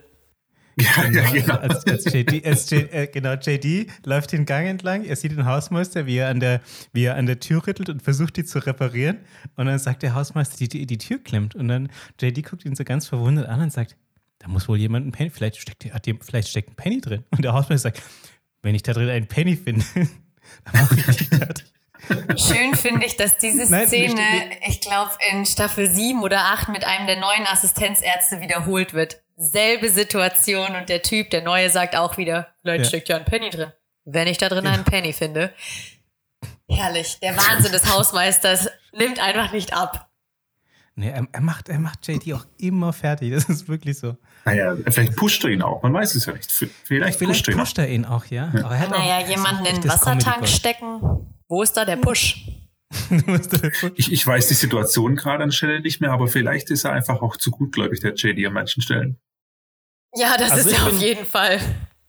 [0.77, 1.55] Ja, ja, genau.
[1.55, 5.45] Als, als JD, als J, äh, genau, JD läuft den Gang entlang, er sieht den
[5.45, 6.59] Hausmeister, wie er an der,
[6.91, 9.19] wie er an der Tür rüttelt und versucht, die zu reparieren.
[9.55, 11.55] Und dann sagt der Hausmeister, die, die, die Tür klemmt.
[11.55, 11.87] Und dann
[12.19, 13.95] JD guckt ihn so ganz verwundert an und sagt,
[14.39, 17.23] da muss wohl jemand ein Penny, vielleicht steckt, hat die, vielleicht steckt ein Penny drin.
[17.31, 18.03] Und der Hausmeister sagt,
[18.65, 21.65] wenn ich da drin einen Penny finde, dann mache ich dich fertig.
[22.35, 24.21] Schön finde ich, dass diese Szene,
[24.67, 29.21] ich glaube, in Staffel 7 oder 8 mit einem der neuen Assistenzärzte wiederholt wird.
[29.37, 32.89] Selbe Situation und der Typ, der Neue, sagt auch wieder, vielleicht Ja.
[32.89, 33.71] steckt ja ein Penny drin.
[34.03, 35.53] Wenn ich da drin einen Penny finde.
[36.69, 37.19] Herrlich.
[37.21, 40.09] Der Wahnsinn des Hausmeisters nimmt einfach nicht ab.
[40.95, 43.31] Nee, er, er, macht, er macht JD auch immer fertig.
[43.33, 44.15] Das ist wirklich so.
[44.45, 45.81] Naja, vielleicht pusht er ihn auch.
[45.81, 46.51] Man weiß es ja nicht.
[46.51, 47.63] Vielleicht, Vielleicht pusht er ihn auch.
[47.63, 48.49] pusht er ihn auch, ja.
[48.63, 51.01] Aber er hat auch- Naja, ist jemanden auch in den Wassertank Comedy stecken.
[51.49, 52.45] Wo ist da der Push?
[53.95, 57.21] Ich, ich weiß die Situation gerade an Stelle nicht mehr, aber vielleicht ist er einfach
[57.21, 59.19] auch zu gutgläubig, der JD an manchen Stellen.
[60.15, 61.59] Ja, das Also ist ich er auf jeden Fall.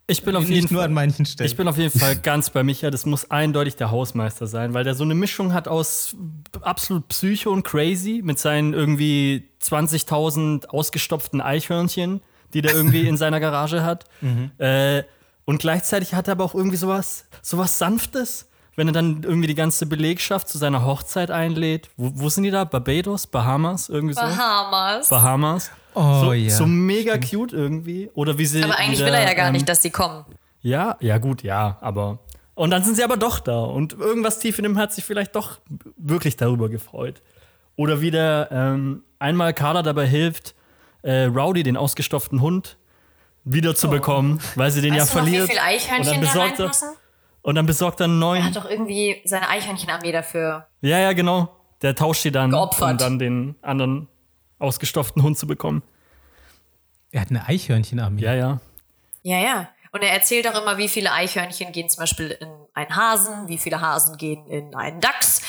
[0.08, 0.88] Ich bin auf Nicht jeden nur Fall.
[0.88, 1.50] an manchen Stellen.
[1.50, 2.90] Ich bin auf jeden Fall ganz bei Micha.
[2.90, 6.14] Das muss eindeutig der Hausmeister sein, weil der so eine Mischung hat aus
[6.60, 12.20] absolut Psycho und crazy mit seinen irgendwie 20.000 ausgestopften Eichhörnchen,
[12.54, 14.04] die der irgendwie in seiner Garage hat.
[14.58, 15.02] Äh,
[15.44, 19.54] und gleichzeitig hat er aber auch irgendwie sowas, sowas Sanftes, wenn er dann irgendwie die
[19.54, 21.88] ganze Belegschaft zu seiner Hochzeit einlädt.
[21.96, 22.64] Wo, wo sind die da?
[22.64, 23.26] Barbados?
[23.28, 23.88] Bahamas?
[23.88, 24.20] Irgendwie so?
[24.20, 25.08] Bahamas.
[25.08, 25.70] Bahamas.
[25.96, 26.50] Oh so, ja.
[26.50, 28.11] so mega cute irgendwie.
[28.14, 28.62] Oder wie sie.
[28.62, 30.24] Aber eigentlich wie will er ja gar ähm, nicht, dass sie kommen.
[30.62, 32.18] ja, ja, gut, ja, aber.
[32.54, 33.59] Und dann sind sie aber doch da.
[33.64, 35.59] Und irgendwas tief in dem hat sich vielleicht doch
[35.98, 37.20] wirklich darüber gefreut.
[37.76, 40.54] Oder wie der ähm, einmal Carla dabei hilft,
[41.02, 42.78] äh, Rowdy, den ausgestopften Hund,
[43.44, 44.96] wiederzubekommen, weil sie den Oh.
[44.96, 45.50] Weißt ja du noch, wie verliert.
[45.50, 46.88] viele Eichhörnchen und dann da besorgt er, reinpassen?
[47.42, 48.44] und dann besorgt er einen Er neuen.
[48.44, 50.66] hat doch irgendwie seine Eichhörnchenarmee dafür.
[50.80, 51.50] Ja, ja, genau.
[51.82, 52.92] Der tauscht die dann, Geopfert.
[52.92, 54.09] um dann den anderen
[54.58, 55.82] ausgestopften Hund zu bekommen.
[57.12, 58.22] er hat eine Eichhörnchenarmee.
[58.22, 58.60] Ja, ja.
[59.22, 59.68] Ja, ja.
[59.92, 63.56] Und er erzählt auch immer, wie viele Eichhörnchen gehen zum Beispiel in einen Hasen, wie
[63.58, 65.40] viele Hasen gehen in einen Dachs.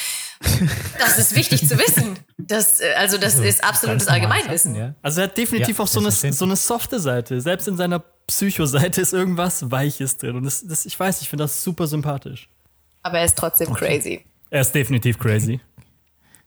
[1.00, 2.20] Das ist wichtig zu wissen.
[2.38, 4.76] Das, äh, also das ist absolutes Allgemeinwissen.
[4.76, 4.94] Ja.
[5.02, 7.42] Also er hat definitiv Ja, auch so eine, so eine softe Seite.
[7.42, 10.36] Selbst in seiner Psycho-Seite ist irgendwas Weiches drin.
[10.38, 12.50] Und das, das, ich weiß, ich finde das super sympathisch.
[13.02, 14.26] Aber er ist trotzdem crazy.
[14.50, 15.60] Er ist definitiv crazy.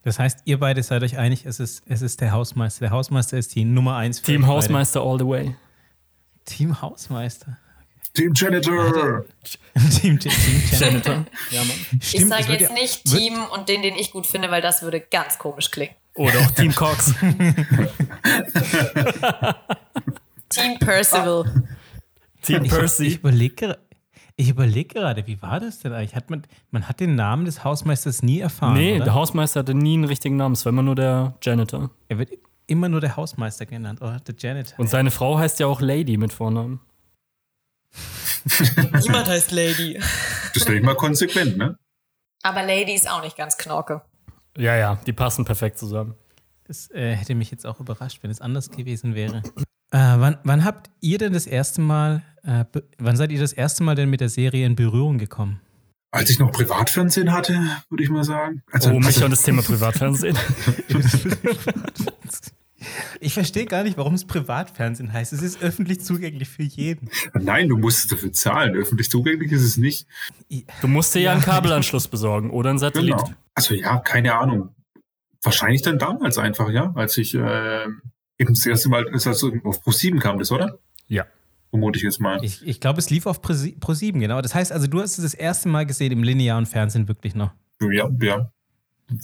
[0.02, 2.80] Das heißt, ihr beide seid euch einig, es ist, es ist der Hausmeister.
[2.80, 4.18] Der Hausmeister ist die Nummer eins.
[4.18, 4.46] für Team.
[4.46, 5.54] Hausmeister all the way.
[6.46, 7.58] Team Hausmeister.
[8.14, 9.24] Team Janitor!
[10.00, 10.32] Team, Team
[10.72, 10.78] Janitor.
[10.80, 11.24] Janitor.
[11.50, 11.76] ja, Mann.
[12.00, 14.26] Ich Stimmt, sage es wird jetzt ja- nicht wird- Team und den, den ich gut
[14.26, 15.94] finde, weil das würde ganz komisch klingen.
[16.14, 17.14] Oder auch Team Cox.
[20.48, 21.44] Team Percival.
[22.42, 23.06] Team Ich, Percy.
[23.06, 23.78] ich überlege
[24.40, 26.14] ich überleg gerade, wie war das denn eigentlich?
[26.14, 28.74] Hat man, man hat den Namen des Hausmeisters nie erfahren.
[28.74, 29.04] nee, oder?
[29.04, 30.54] der Hausmeister hatte nie einen richtigen Namen.
[30.54, 31.90] Es war immer nur der Janitor.
[32.08, 32.30] er wird
[32.66, 34.18] immer nur der Hausmeister genannt, oder?
[34.20, 34.78] Der Janitor.
[34.78, 36.80] Und seine Frau heißt ja auch Lady mit Vornamen.
[39.00, 39.94] Niemand heißt Lady.
[39.94, 41.76] Das ist nicht mal konsequent, ne?
[42.42, 44.02] Aber Lady ist auch nicht ganz knorke.
[44.56, 46.14] Ja, ja, die passen perfekt zusammen.
[46.64, 49.42] Das äh, hätte mich jetzt auch überrascht, wenn es anders gewesen wäre.
[49.92, 52.64] Äh, wann, wann habt ihr denn das erste Mal, äh,
[52.98, 55.60] wann seid ihr das erste Mal denn mit der Serie in Berührung gekommen?
[56.12, 58.62] Als ich noch Privatfernsehen hatte, würde ich mal sagen.
[58.72, 60.36] Also, Oh, mich also, und das Thema Privatfernsehen.
[63.20, 65.34] Ich verstehe gar nicht, warum es Privatfernsehen heißt.
[65.34, 67.10] Es ist öffentlich zugänglich für jeden.
[67.34, 68.74] nein, du musst dafür zahlen.
[68.74, 70.06] Öffentlich zugänglich ist es nicht.
[70.80, 73.18] Du musst dir ja einen Kabelanschluss besorgen oder einen Satellit.
[73.18, 73.30] Genau.
[73.54, 74.74] Also ja, keine Ahnung.
[75.42, 77.84] Wahrscheinlich dann damals einfach, ja, als ich äh,
[78.38, 80.78] eben das erste Mal, ist also auf Pro 7 kam das, oder?
[81.06, 81.26] Ja.
[81.70, 82.44] Vermute ich jetzt mal.
[82.44, 84.42] Ich, ich glaube, es lief auf Pro 7, genau.
[84.42, 87.52] Das heißt also, du hast es das erste Mal gesehen im linearen Fernsehen wirklich noch.
[87.80, 88.50] Ja, ja.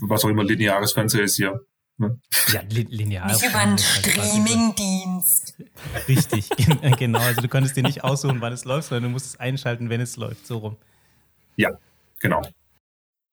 [0.03, 1.61] Was auch immer lineares Fernsehen ist hier.
[1.99, 2.21] Ne?
[2.53, 3.27] Ja, li linear.
[3.27, 5.55] Nicht über einen Streamingdienst.
[6.07, 6.51] Richtig,
[6.99, 7.21] genau.
[7.21, 10.01] Also du konntest dir nicht aussuchen, wann es läuft, sondern du musst es einschalten, wenn
[10.01, 10.47] es läuft.
[10.47, 10.77] So rum.
[11.57, 11.71] Ja,
[12.21, 12.43] genau.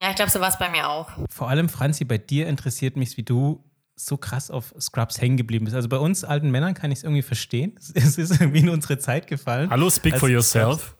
[0.01, 1.09] Ja, ich glaube, so war es bei mir auch.
[1.29, 3.63] Vor allem, Franzi, bei dir interessiert mich, wie du
[3.95, 5.75] so krass auf Scrubs hängen geblieben bist.
[5.75, 7.77] Also bei uns alten Männern kann ich es irgendwie verstehen.
[7.93, 9.69] Es ist irgendwie in unsere Zeit gefallen.
[9.69, 10.81] Hallo, speak for yourself.
[10.81, 10.95] Scrubs.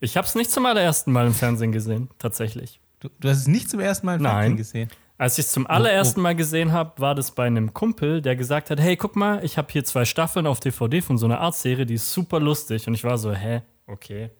[0.00, 2.80] Ich habe es nicht zum allerersten Mal im Fernsehen gesehen, tatsächlich.
[3.00, 4.32] Du, du hast es nicht zum ersten Mal im Nein.
[4.32, 4.88] Fernsehen gesehen?
[5.18, 8.70] Als ich es zum allerersten Mal gesehen habe, war das bei einem Kumpel, der gesagt
[8.70, 11.86] hat, hey, guck mal, ich habe hier zwei Staffeln auf DVD von so einer Art-Serie,
[11.86, 12.86] die ist super lustig.
[12.86, 14.30] Und ich war so, hä, okay.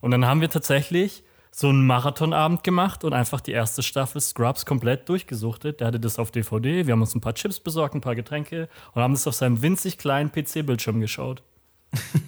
[0.00, 1.22] Und dann haben wir tatsächlich
[1.58, 5.80] so einen Marathonabend gemacht und einfach die erste Staffel Scrubs komplett durchgesuchtet.
[5.80, 8.68] Der hatte das auf DVD, wir haben uns ein paar Chips besorgt, ein paar Getränke
[8.92, 11.42] und haben das auf seinem winzig kleinen PC-Bildschirm geschaut.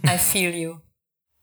[0.06, 0.76] I feel you.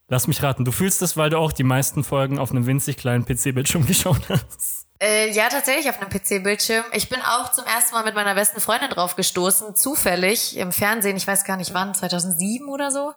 [0.08, 2.98] Lass mich raten, du fühlst das, weil du auch die meisten Folgen auf einem winzig
[2.98, 4.88] kleinen PC-Bildschirm geschaut hast.
[5.00, 6.86] Äh, ja, tatsächlich auf einem PC-Bildschirm.
[6.94, 11.18] Ich bin auch zum ersten Mal mit meiner besten Freundin drauf gestoßen, zufällig im Fernsehen,
[11.18, 13.14] ich weiß gar nicht wann, 2007 oder so.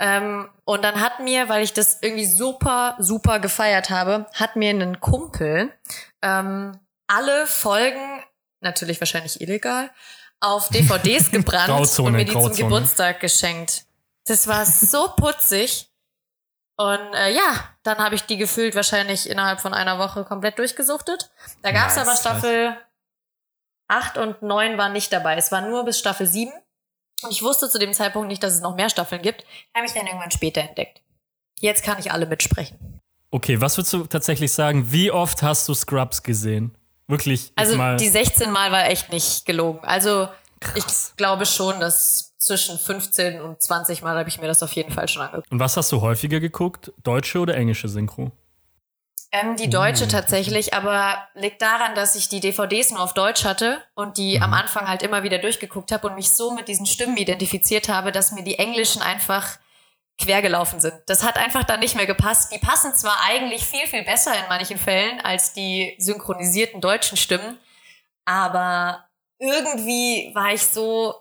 [0.00, 4.70] Ähm, und dann hat mir, weil ich das irgendwie super, super gefeiert habe, hat mir
[4.70, 5.72] ein Kumpel
[6.22, 8.22] ähm, alle Folgen,
[8.60, 9.90] natürlich wahrscheinlich illegal,
[10.40, 12.54] auf DVDs gebrannt Grauzone, und mir die Grauzone.
[12.54, 13.86] zum Geburtstag geschenkt.
[14.26, 15.90] Das war so putzig.
[16.76, 21.30] Und äh, ja, dann habe ich die gefühlt wahrscheinlich innerhalb von einer Woche komplett durchgesuchtet.
[21.62, 22.76] Da gab es Nice, aber Staffel
[23.88, 25.36] 8 und 9 waren nicht dabei.
[25.36, 26.52] Es war nur bis Staffel 7.
[27.22, 29.44] Und ich wusste zu dem Zeitpunkt nicht, dass es noch mehr Staffeln gibt.
[29.74, 31.00] Habe ich dann irgendwann später entdeckt.
[31.60, 33.00] Jetzt kann ich alle mitsprechen.
[33.30, 34.90] Okay, was würdest du tatsächlich sagen?
[34.92, 36.74] Wie oft hast du Scrubs gesehen?
[37.08, 37.96] Wirklich, Also mal.
[37.96, 39.80] die 16 Mal war echt nicht gelogen.
[39.82, 40.28] Also
[40.60, 41.10] Krass.
[41.10, 44.92] ich glaube schon, dass zwischen 15 und 20 Mal habe ich mir das auf jeden
[44.92, 45.50] Fall schon angeguckt.
[45.50, 46.92] Und was hast du häufiger geguckt?
[47.02, 48.30] Deutsche oder englische Synchro?
[49.30, 53.82] Ähm, die deutsche tatsächlich, aber liegt daran, dass ich die DVDs nur auf Deutsch hatte
[53.94, 57.16] und die am Anfang halt immer wieder durchgeguckt habe und mich so mit diesen Stimmen
[57.16, 59.58] identifiziert habe, dass mir die englischen einfach
[60.18, 60.94] quergelaufen sind.
[61.06, 62.52] Das hat einfach dann nicht mehr gepasst.
[62.52, 67.58] Die passen zwar eigentlich viel, viel besser in manchen Fällen als die synchronisierten deutschen Stimmen,
[68.24, 71.14] aber irgendwie war ich so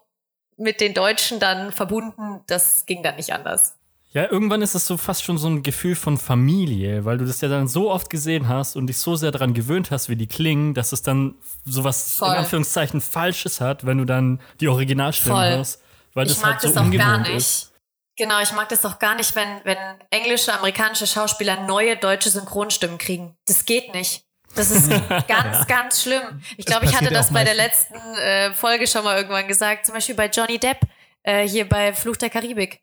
[0.57, 3.76] mit den Deutschen dann verbunden, das ging dann nicht anders.
[4.17, 7.39] Ja, irgendwann ist es so fast schon so ein Gefühl von Familie, weil du das
[7.41, 10.25] ja dann so oft gesehen hast und dich so sehr daran gewöhnt hast, wie die
[10.25, 12.29] klingen, dass es dann sowas Voll.
[12.29, 15.49] in Anführungszeichen Falsches hat, wenn du dann die Originalstimme Voll.
[15.49, 15.83] hörst.
[16.15, 17.37] Weil ich das mag halt so das auch gar ungewohnt nicht.
[17.37, 17.73] ist.
[18.17, 19.77] Genau, ich mag das auch gar nicht, wenn, wenn
[20.09, 23.35] englische, amerikanische Schauspieler neue deutsche Synchronstimmen kriegen.
[23.45, 24.23] Das geht nicht.
[24.55, 24.89] Das ist
[25.27, 26.41] ganz, ganz schlimm.
[26.57, 27.91] Ich glaube, ich hatte das bei der meistens.
[27.91, 29.85] letzten äh, Folge schon mal irgendwann gesagt.
[29.85, 30.79] Zum Beispiel bei Johnny Depp,
[31.21, 32.81] äh, hier bei Fluch der Karibik.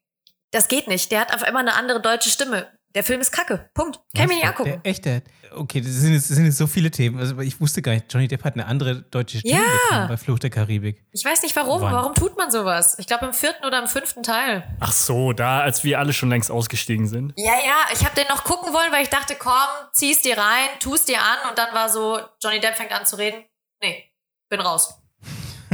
[0.55, 1.11] Das geht nicht.
[1.11, 2.69] Der hat auf einmal eine andere deutsche Stimme.
[2.95, 3.69] Der Film ist kacke.
[3.75, 3.97] Punkt.
[4.17, 4.81] Kann ich mir nicht angucken.
[4.85, 5.23] Der, echt, der,
[5.57, 7.19] okay, das sind, jetzt, das sind jetzt so viele Themen.
[7.19, 9.67] Also, ich wusste gar nicht, Johnny Depp hat eine andere deutsche Stimme Ja.
[9.89, 11.05] bekommen bei Fluch der Karibik.
[11.11, 11.83] Ich weiß nicht warum.
[11.83, 11.93] Wann?
[11.93, 12.97] Warum tut man sowas?
[13.01, 14.63] Ich glaube im vierten oder im fünften Teil.
[14.79, 17.33] Ach so, da, als wir alle schon längst ausgestiegen sind.
[17.37, 19.53] Ja, ja, ich habe den noch gucken wollen, weil ich dachte, komm,
[19.93, 23.17] zieh's dir rein, tu's dir an und dann war so, Johnny Depp fängt an zu
[23.17, 23.45] reden.
[23.83, 24.05] Nee,
[24.49, 24.95] bin raus.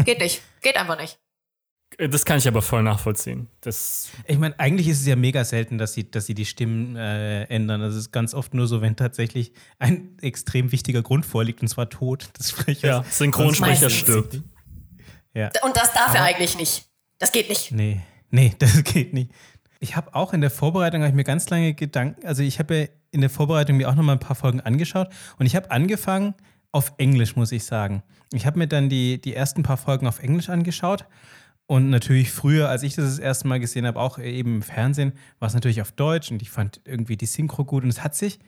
[0.06, 0.40] Geht nicht.
[0.62, 1.18] Geht einfach nicht.
[2.08, 3.48] Das kann ich aber voll nachvollziehen.
[3.60, 6.96] Das, Ich meine, eigentlich ist es ja mega selten, dass sie, dass sie die Stimmen
[6.96, 7.80] äh, ändern.
[7.80, 11.90] Das ist ganz oft nur so, wenn tatsächlich ein extrem wichtiger Grund vorliegt, und zwar
[11.90, 12.82] Tod des Sprechers.
[12.82, 14.40] ja, Synchronsprecher stirbt.
[15.34, 15.50] Ja.
[15.62, 16.86] Und das darf er eigentlich nicht.
[17.18, 17.70] Das geht nicht.
[17.72, 19.30] Nee, nee, das geht nicht.
[19.78, 22.76] Ich habe auch in der Vorbereitung, habe ich mir ganz lange Gedanken, also ich habe
[22.76, 25.08] ja in der Vorbereitung mir auch noch mal ein paar Folgen angeschaut
[25.38, 26.34] und ich habe angefangen
[26.72, 28.02] auf Englisch, muss ich sagen.
[28.32, 31.04] Ich habe mir dann die, die ersten paar Folgen auf Englisch angeschaut
[31.70, 35.12] und natürlich früher, als ich das das erste Mal gesehen habe, auch eben im Fernsehen,
[35.38, 38.16] war es natürlich auf Deutsch und ich fand irgendwie die Synchro gut und es hat
[38.16, 38.40] sich,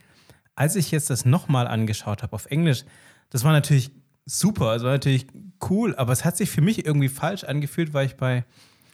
[0.55, 2.83] als ich jetzt das nochmal angeschaut habe auf Englisch,
[3.29, 3.91] das war natürlich
[4.25, 5.27] super, also war natürlich
[5.69, 8.43] cool, aber es hat sich für mich irgendwie falsch angefühlt, weil ich bei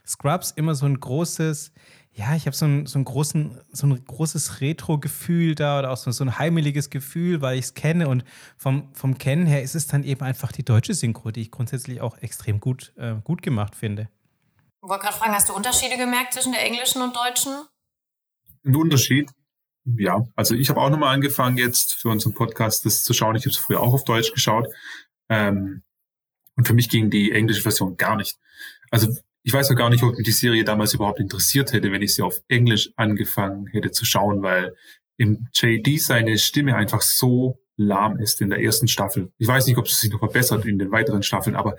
[0.06, 1.72] Scrubs immer so ein großes,
[2.14, 6.12] ja, ich habe so ein, so, einen so ein großes Retro-Gefühl da oder auch so,
[6.12, 8.24] so ein heimeliges Gefühl, weil ich es kenne und
[8.58, 12.02] vom, vom Kennen her ist es dann eben einfach die deutsche Synchro, die ich grundsätzlich
[12.02, 14.08] auch extrem gut, äh, gut gemacht finde.
[14.82, 17.52] Ich wollte gerade fragen, hast du Unterschiede gemerkt zwischen der englischen und deutschen?
[18.66, 19.30] Ein Unterschied.
[19.84, 23.36] Ja, also ich habe auch nochmal angefangen jetzt für unseren Podcast das zu schauen.
[23.36, 24.68] Ich habe es früher auch auf Deutsch geschaut.
[25.28, 25.84] Ähm,
[26.56, 28.38] und für mich ging die englische Version gar nicht.
[28.90, 29.14] Also
[29.44, 32.16] ich weiß auch gar nicht, ob mich die Serie damals überhaupt interessiert hätte, wenn ich
[32.16, 34.76] sie auf Englisch angefangen hätte zu schauen, weil
[35.18, 39.32] im JD seine Stimme einfach so lahm ist in der ersten Staffel.
[39.38, 41.78] Ich weiß nicht, ob es sich noch verbessert in den weiteren Staffeln, aber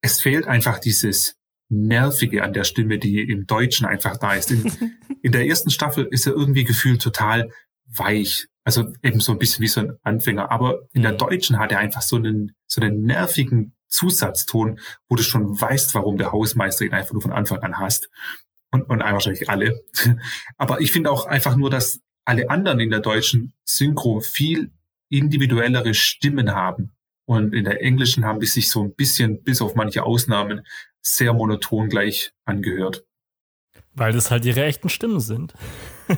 [0.00, 1.36] es fehlt einfach dieses
[1.68, 4.50] Nervige an der Stimme, die im Deutschen einfach da ist.
[4.50, 4.72] In,
[5.22, 7.50] in der ersten Staffel ist er irgendwie gefühlt total
[7.86, 8.46] weich.
[8.64, 10.50] Also eben so ein bisschen wie so ein Anfänger.
[10.50, 15.22] Aber in der Deutschen hat er einfach so einen, so einen nervigen Zusatzton, wo du
[15.22, 18.10] schon weißt, warum der Hausmeister ihn einfach nur von Anfang an hasst.
[18.70, 19.80] Und, und wahrscheinlich alle.
[20.56, 24.72] Aber ich finde auch einfach nur, dass alle anderen in der deutschen Synchro viel
[25.08, 26.92] individuellere Stimmen haben.
[27.24, 30.62] Und in der englischen haben die sich so ein bisschen, bis auf manche Ausnahmen,
[31.06, 33.04] sehr monoton gleich angehört.
[33.94, 35.54] Weil das halt ihre echten Stimmen sind.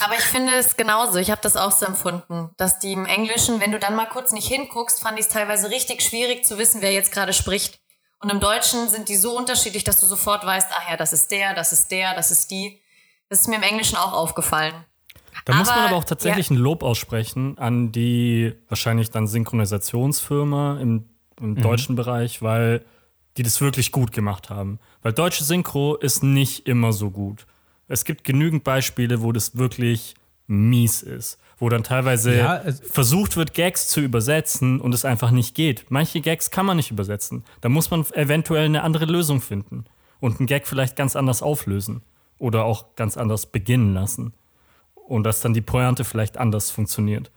[0.00, 1.18] Aber ich finde es genauso.
[1.18, 4.32] Ich habe das auch so empfunden, dass die im Englischen, wenn du dann mal kurz
[4.32, 7.80] nicht hinguckst, fand ich es teilweise richtig schwierig zu wissen, wer jetzt gerade spricht.
[8.20, 11.30] Und im Deutschen sind die so unterschiedlich, dass du sofort weißt, ach ja, das ist
[11.30, 12.80] der, das ist der, das ist die.
[13.28, 14.74] Das ist mir im Englischen auch aufgefallen.
[15.44, 16.56] Da muss man aber auch tatsächlich ja.
[16.56, 21.08] ein Lob aussprechen an die wahrscheinlich dann Synchronisationsfirma im,
[21.40, 21.62] im mhm.
[21.62, 22.84] deutschen Bereich, weil
[23.40, 24.78] die das wirklich gut gemacht haben.
[25.00, 27.46] Weil deutsche Synchro ist nicht immer so gut.
[27.88, 30.14] Es gibt genügend Beispiele, wo das wirklich
[30.46, 31.38] mies ist.
[31.56, 35.86] Wo dann teilweise ja, versucht wird, Gags zu übersetzen und es einfach nicht geht.
[35.88, 37.42] Manche Gags kann man nicht übersetzen.
[37.62, 39.86] Da muss man eventuell eine andere Lösung finden
[40.20, 42.02] und einen Gag vielleicht ganz anders auflösen
[42.36, 44.34] oder auch ganz anders beginnen lassen.
[44.94, 47.30] Und dass dann die Pointe vielleicht anders funktioniert.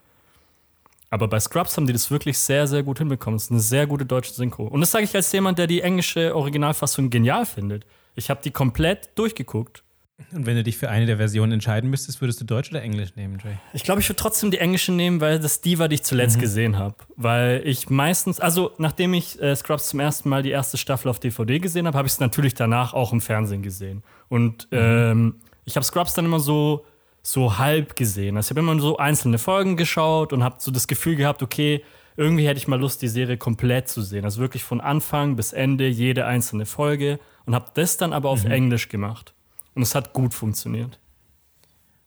[1.14, 3.36] Aber bei Scrubs haben die das wirklich sehr, sehr gut hinbekommen.
[3.38, 4.64] Es ist eine sehr gute deutsche Synchro.
[4.64, 7.86] Und das sage ich als jemand, der die englische Originalfassung genial findet.
[8.16, 9.84] Ich habe die komplett durchgeguckt.
[10.32, 13.16] Und wenn du dich für eine der Versionen entscheiden müsstest, würdest du Deutsch oder Englisch
[13.16, 13.58] nehmen, Jay?
[13.74, 16.38] Ich glaube, ich würde trotzdem die englische nehmen, weil das die war, die ich zuletzt
[16.38, 16.42] mhm.
[16.42, 16.96] gesehen habe.
[17.16, 21.20] Weil ich meistens, also nachdem ich äh, Scrubs zum ersten Mal die erste Staffel auf
[21.20, 24.02] DVD gesehen habe, habe ich es natürlich danach auch im Fernsehen gesehen.
[24.30, 24.78] Und mhm.
[24.80, 26.86] ähm, ich habe Scrubs dann immer so
[27.24, 28.36] so halb gesehen.
[28.36, 31.84] Also ich habe immer so einzelne Folgen geschaut und habe so das Gefühl gehabt, okay,
[32.18, 34.26] irgendwie hätte ich mal Lust, die Serie komplett zu sehen.
[34.26, 38.44] Also wirklich von Anfang bis Ende jede einzelne Folge und habe das dann aber auf
[38.44, 38.52] mhm.
[38.52, 39.34] Englisch gemacht.
[39.74, 41.00] Und es hat gut funktioniert.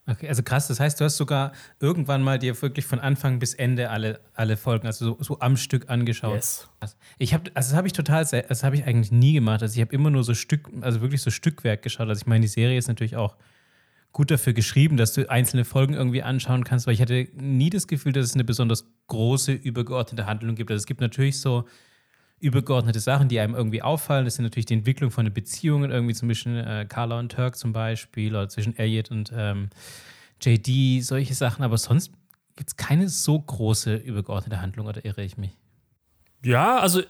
[0.08, 0.68] Okay, also krass.
[0.68, 1.50] Das heißt, du hast sogar
[1.80, 5.56] irgendwann mal dir wirklich von Anfang bis Ende alle, alle Folgen, also so, so am
[5.56, 6.36] Stück angeschaut.
[6.36, 6.68] Yes.
[7.18, 9.62] Ich habe, also das habe ich total, das habe ich eigentlich nie gemacht.
[9.62, 12.08] Also ich habe immer nur so Stück, also wirklich so Stückwerk geschaut.
[12.08, 13.34] Also ich meine, die Serie ist natürlich auch
[14.16, 17.86] gut dafür geschrieben, dass du einzelne Folgen irgendwie anschauen kannst, weil ich hatte nie das
[17.86, 20.70] Gefühl, dass es eine besonders große, übergeordnete Handlung gibt.
[20.70, 21.66] Also es gibt natürlich so
[22.40, 24.24] übergeordnete Sachen, die einem irgendwie auffallen.
[24.24, 27.74] Das sind natürlich die Entwicklung von den Beziehungen, irgendwie zwischen äh, Carla und Turk zum
[27.74, 29.68] Beispiel oder zwischen Elliot und ähm,
[30.40, 31.62] JD, solche Sachen.
[31.62, 32.10] Aber sonst
[32.56, 35.58] gibt es keine so große übergeordnete Handlung, oder irre ich mich?
[36.42, 37.02] Ja, also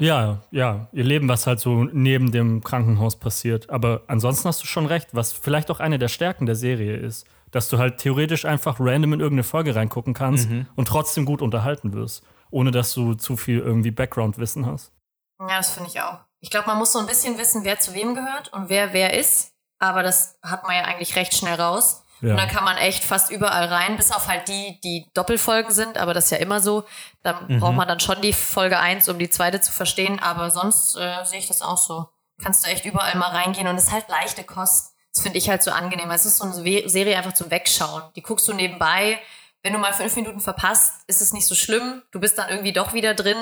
[0.00, 3.70] ja, ja, ihr Leben, was halt so neben dem Krankenhaus passiert.
[3.70, 7.26] Aber ansonsten hast du schon recht, was vielleicht auch eine der Stärken der Serie ist,
[7.50, 10.66] dass du halt theoretisch einfach random in irgendeine Folge reingucken kannst mhm.
[10.74, 14.92] und trotzdem gut unterhalten wirst, ohne dass du zu viel irgendwie Background-Wissen hast.
[15.40, 16.20] Ja, das finde ich auch.
[16.40, 19.18] Ich glaube, man muss so ein bisschen wissen, wer zu wem gehört und wer wer
[19.18, 19.52] ist.
[19.78, 22.04] Aber das hat man ja eigentlich recht schnell raus.
[22.20, 22.30] Ja.
[22.30, 25.98] Und dann kann man echt fast überall rein, bis auf halt die, die Doppelfolgen sind,
[25.98, 26.84] aber das ist ja immer so.
[27.22, 27.60] Da mhm.
[27.60, 31.24] braucht man dann schon die Folge 1, um die zweite zu verstehen, aber sonst äh,
[31.24, 32.08] sehe ich das auch so.
[32.42, 34.94] Kannst du echt überall mal reingehen und es ist halt leichte Kost.
[35.12, 36.10] Das finde ich halt so angenehm.
[36.10, 38.02] Es ist so eine Serie einfach zum Wegschauen.
[38.16, 39.18] Die guckst du nebenbei.
[39.62, 42.02] Wenn du mal fünf Minuten verpasst, ist es nicht so schlimm.
[42.12, 43.36] Du bist dann irgendwie doch wieder drin.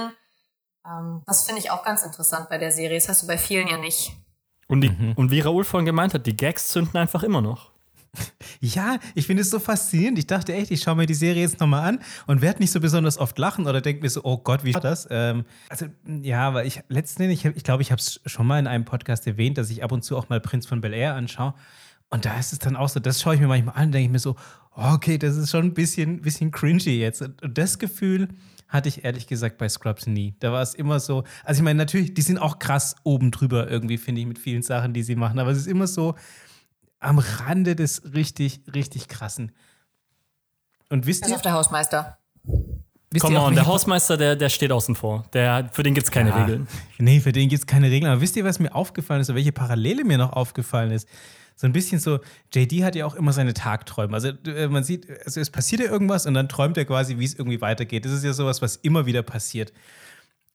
[0.87, 2.97] Ähm, das finde ich auch ganz interessant bei der Serie.
[2.97, 4.13] Das hast du bei vielen ja nicht.
[4.69, 5.13] Und, die, mhm.
[5.17, 7.74] und wie Raoul vorhin gemeint hat, die Gags zünden einfach immer noch.
[8.61, 10.19] Ja, ich finde es so faszinierend.
[10.19, 12.81] Ich dachte echt, ich schaue mir die Serie jetzt nochmal an und werde nicht so
[12.81, 15.07] besonders oft lachen oder denke mir so, oh Gott, wie war das?
[15.11, 15.87] Ähm, also,
[16.23, 19.27] ja, weil ich letztendlich, ich, ich glaube, ich habe es schon mal in einem Podcast
[19.27, 21.55] erwähnt, dass ich ab und zu auch mal Prinz von Bel Air anschaue.
[22.11, 24.13] Und da ist es dann auch so, das schaue ich mir manchmal an, denke ich
[24.13, 24.37] mir so,
[24.71, 27.23] okay, das ist schon ein bisschen, bisschen cringy jetzt.
[27.23, 28.29] Und das Gefühl
[28.69, 30.35] hatte ich ehrlich gesagt bei Scrubs nie.
[30.41, 33.71] Da war es immer so, also ich meine, natürlich, die sind auch krass oben drüber
[33.71, 36.15] irgendwie, finde ich, mit vielen Sachen, die sie machen, aber es ist immer so,
[37.05, 39.53] am Rande des richtig, richtig krassen.
[40.89, 41.37] Und wisst das ihr?
[41.37, 42.19] auf der Hausmeister.
[43.21, 45.25] Komm on, der Hausmeister, der, der steht außen vor.
[45.33, 46.67] Der, für den gibt es keine ja, Regeln.
[46.99, 48.11] Nee, für den gibt es keine Regeln.
[48.11, 51.09] Aber wisst ihr, was mir aufgefallen ist, oder welche Parallele mir noch aufgefallen ist?
[51.55, 52.19] So ein bisschen so,
[52.53, 54.15] JD hat ja auch immer seine Tagträume.
[54.15, 57.25] Also äh, man sieht, also es passiert ja irgendwas und dann träumt er quasi, wie
[57.25, 58.05] es irgendwie weitergeht.
[58.05, 59.73] Das ist ja sowas, was immer wieder passiert.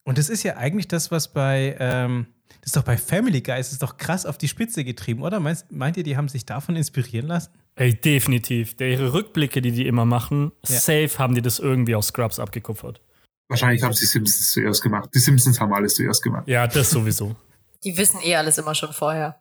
[0.04, 2.26] Und das ist ja eigentlich das, was bei, ähm,
[2.60, 5.40] das ist doch bei Family Guy, das ist doch krass auf die Spitze getrieben, oder?
[5.40, 7.50] Meint, meint ihr, die haben sich davon inspirieren lassen?
[7.76, 8.76] Ey, definitiv.
[8.76, 10.78] Der, ihre Rückblicke, die die immer machen, ja.
[10.78, 13.00] safe haben die das irgendwie aus Scrubs abgekupfert.
[13.48, 15.10] Wahrscheinlich haben sie Simpsons zuerst gemacht.
[15.14, 16.46] Die Simpsons haben alles zuerst gemacht.
[16.46, 17.34] Ja, das sowieso.
[17.82, 19.40] die wissen eh alles immer schon vorher.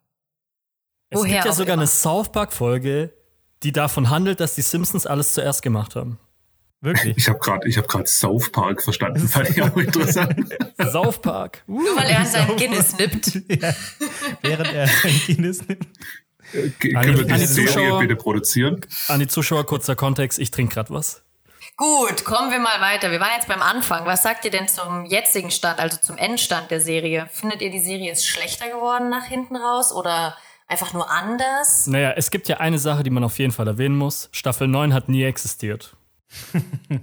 [1.10, 1.84] Es Woher gibt ja sogar immer.
[1.84, 3.14] eine South Park-Folge,
[3.64, 6.18] die davon handelt, dass die Simpsons alles zuerst gemacht haben.
[6.82, 7.18] Wirklich.
[7.18, 10.46] Ich habe gerade hab South Park verstanden, fand ich auch interessant.
[10.92, 11.64] South Park.
[11.68, 13.34] Uh, Nur weil er sein Guinness nippt.
[13.62, 13.74] ja,
[14.42, 15.88] während er sein Guinness nimmt.
[16.54, 18.80] Äh, Können wir die an die Serie Zuschauer- bitte produzieren?
[19.10, 21.22] An die Zuschauer kurzer Kontext, ich trinke gerade was.
[21.76, 23.12] Gut, kommen wir mal weiter.
[23.12, 24.06] Wir waren jetzt beim Anfang.
[24.06, 27.30] Was sagt ihr denn zum jetzigen Stand, also zum Endstand der Serie?
[27.32, 30.36] Findet ihr, die Serie ist schlechter geworden nach hinten raus oder
[30.68, 31.88] einfach nur anders?
[31.88, 34.30] Naja, es gibt ja eine Sache, die man auf jeden Fall erwähnen muss.
[34.34, 35.96] Staffel 9 hat nie existiert.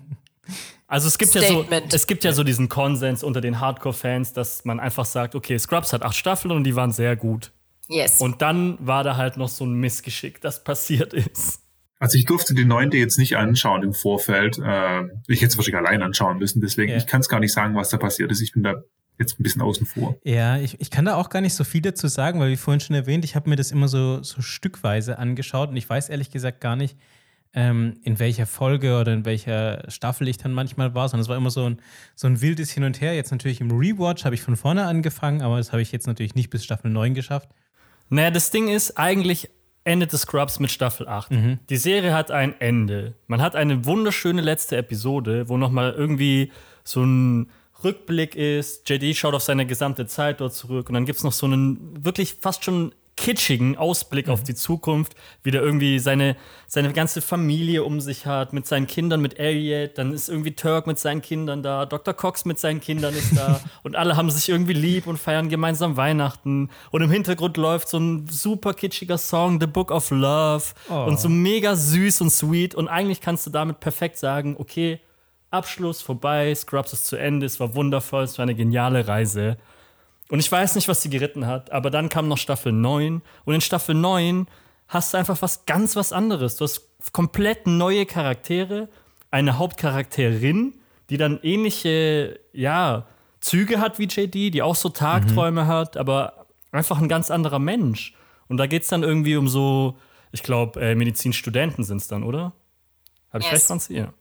[0.88, 4.64] Also es gibt ja so, es gibt ja so diesen Konsens unter den Hardcore-Fans, dass
[4.64, 7.50] man einfach sagt, okay, Scrubs hat acht Staffeln und die waren sehr gut.
[7.88, 8.20] Yes.
[8.20, 11.60] Und dann war da halt noch so ein Missgeschick, das passiert ist.
[11.98, 14.58] Also ich durfte die neunte jetzt nicht anschauen im Vorfeld.
[14.58, 16.98] Äh, ich hätte es wahrscheinlich allein anschauen müssen, deswegen Ja.
[16.98, 18.40] ich kann es gar nicht sagen, was da passiert ist.
[18.40, 18.74] Ich bin da
[19.18, 20.16] jetzt ein bisschen außen vor.
[20.22, 22.80] Ja, ich, ich kann da auch gar nicht so viel dazu sagen, weil wie vorhin
[22.80, 26.30] schon erwähnt, ich habe mir das immer so, so stückweise angeschaut und ich weiß ehrlich
[26.30, 26.96] gesagt gar nicht,
[27.56, 31.36] ähm, in welcher Folge oder in welcher Staffel ich dann manchmal war, sondern es war
[31.36, 31.78] immer so ein,
[32.14, 33.14] so ein wildes Hin und Her.
[33.14, 36.34] Jetzt natürlich im Rewatch habe ich von vorne angefangen, aber das habe ich jetzt natürlich
[36.34, 37.48] nicht bis Staffel 9 geschafft.
[38.10, 39.48] Naja, das Ding ist, eigentlich
[39.84, 41.32] endet The Scrubs mit Staffel 8.
[41.70, 43.14] Die Serie hat ein Ende.
[43.26, 46.52] Man hat eine wunderschöne letzte Episode, wo nochmal irgendwie
[46.84, 47.50] so ein
[47.82, 48.88] Rückblick ist.
[48.88, 52.04] JD schaut auf seine gesamte Zeit dort zurück und dann gibt es noch so einen
[52.04, 56.36] wirklich fast schon kitschigen Ausblick auf die Zukunft, wie der irgendwie seine,
[56.68, 60.86] seine ganze Familie um sich hat, mit seinen Kindern, mit Elliot, dann ist irgendwie Turk
[60.86, 62.12] mit seinen Kindern da, Dr.
[62.12, 65.96] Cox mit seinen Kindern ist da und alle haben sich irgendwie lieb und feiern gemeinsam
[65.96, 71.18] Weihnachten und im Hintergrund läuft so ein super kitschiger Song, The Book of Love und
[71.18, 75.00] so mega süß und sweet und eigentlich kannst du damit perfekt sagen, okay,
[75.50, 79.56] Abschluss vorbei, Scrubs ist zu Ende, es war wundervoll, es war eine geniale Reise.
[80.28, 83.54] Und ich weiß nicht, was sie geritten hat, aber dann kam noch Staffel 9 und
[83.54, 84.46] in Staffel 9
[84.88, 86.56] hast du einfach was ganz was anderes.
[86.56, 88.88] Du hast komplett neue Charaktere,
[89.30, 90.74] eine Hauptcharakterin,
[91.10, 93.06] die dann ähnliche, ja,
[93.40, 98.14] Züge hat wie JD, die auch so Tagträume hat, aber einfach ein ganz anderer Mensch.
[98.48, 99.98] Und da geht es dann irgendwie um so,
[100.32, 102.52] ich glaube, äh, Medizinstudenten sind es dann, oder?
[103.32, 103.52] Habe ich Yes.
[103.54, 103.94] recht, Franzi?
[103.96, 104.12] Ja.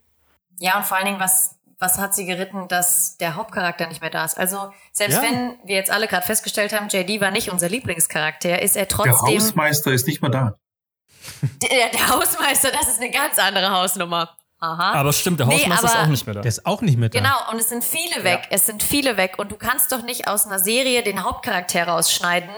[0.60, 4.10] Ja, und vor allen Dingen, was, was hat sie geritten, dass der Hauptcharakter nicht mehr
[4.10, 4.38] da ist?
[4.38, 5.22] Also, selbst Ja.
[5.24, 8.88] wenn wir jetzt alle gerade festgestellt haben, JD war nicht unser Lieblingscharakter, ist er Der
[8.90, 9.16] trotzdem.
[9.40, 10.56] Hausmeister ist nicht mehr da.
[11.62, 14.36] der, der Hausmeister, das ist eine ganz andere Hausnummer.
[14.60, 14.94] Aha.
[14.94, 16.42] Aber stimmt, der Nee, Hausmeister ist aber- auch nicht mehr da.
[16.42, 17.20] Der ist auch nicht mehr da.
[17.20, 18.48] Genau, und es sind viele weg.
[18.52, 19.34] Es sind viele weg.
[19.38, 22.50] Und du kannst doch nicht aus einer Serie den Hauptcharakter rausschneiden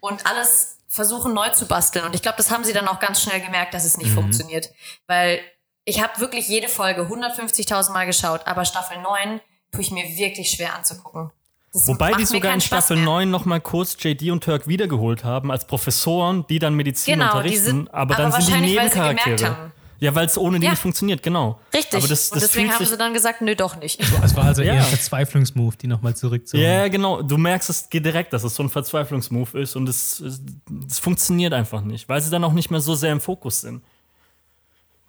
[0.00, 2.04] und alles versuchen neu zu basteln.
[2.04, 4.02] Und ich glaube, das haben sie dann auch ganz schnell gemerkt, dass es Mhm.
[4.04, 4.70] nicht funktioniert.
[5.06, 5.40] Weil
[5.88, 9.40] ich habe wirklich jede Folge 150.000 Mal geschaut, aber Staffel 9
[9.72, 11.30] tue ich mir wirklich schwer anzugucken.
[11.72, 13.04] Das Wobei die sogar in Staffel mehr.
[13.04, 17.26] 9 noch mal kurz JD und Turk wiedergeholt haben als Professoren, die dann Medizin Genau,
[17.26, 19.72] die unterrichten, sind- aber dann aber sind die Nebencharaktere.
[20.00, 20.70] Ja, weil es ohne die Ja.
[20.70, 21.58] nicht funktioniert, genau.
[21.74, 21.98] Richtig.
[21.98, 24.00] Aber das, und das deswegen haben sich, sie dann gesagt, nö, doch nicht.
[24.22, 24.74] Es war also Ja.
[24.74, 26.64] eher ein Verzweiflungsmove, die nochmal zurückzuholen.
[26.70, 27.20] Ja, genau.
[27.22, 30.40] Du merkst es direkt, dass es so ein Verzweiflungsmove ist und es, es,
[30.88, 33.82] es funktioniert einfach nicht, weil sie dann auch nicht mehr so sehr im Fokus sind.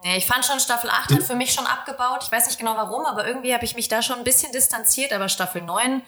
[0.03, 2.19] Nee, ich fand schon Staffel 8 hat für mich schon abgebaut.
[2.23, 5.11] Ich weiß nicht genau warum, aber irgendwie habe ich mich da schon ein bisschen distanziert.
[5.11, 6.01] Aber Staffel 9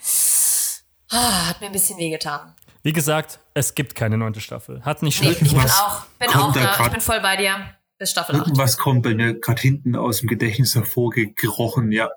[1.11, 2.53] ah, hat mir ein bisschen wehgetan.
[2.83, 4.81] Wie gesagt, es gibt keine neunte Staffel.
[4.83, 5.41] Hat nicht Nee, schlecht.
[5.41, 6.85] ich bin auch, bin auch da da.
[6.85, 7.55] Ich bin voll bei dir.
[7.97, 8.47] Bis Staffel 8.
[8.47, 12.09] Irgendwas kommt bei mir gerade hinten aus dem Gedächtnis hervorgekrochen, ja,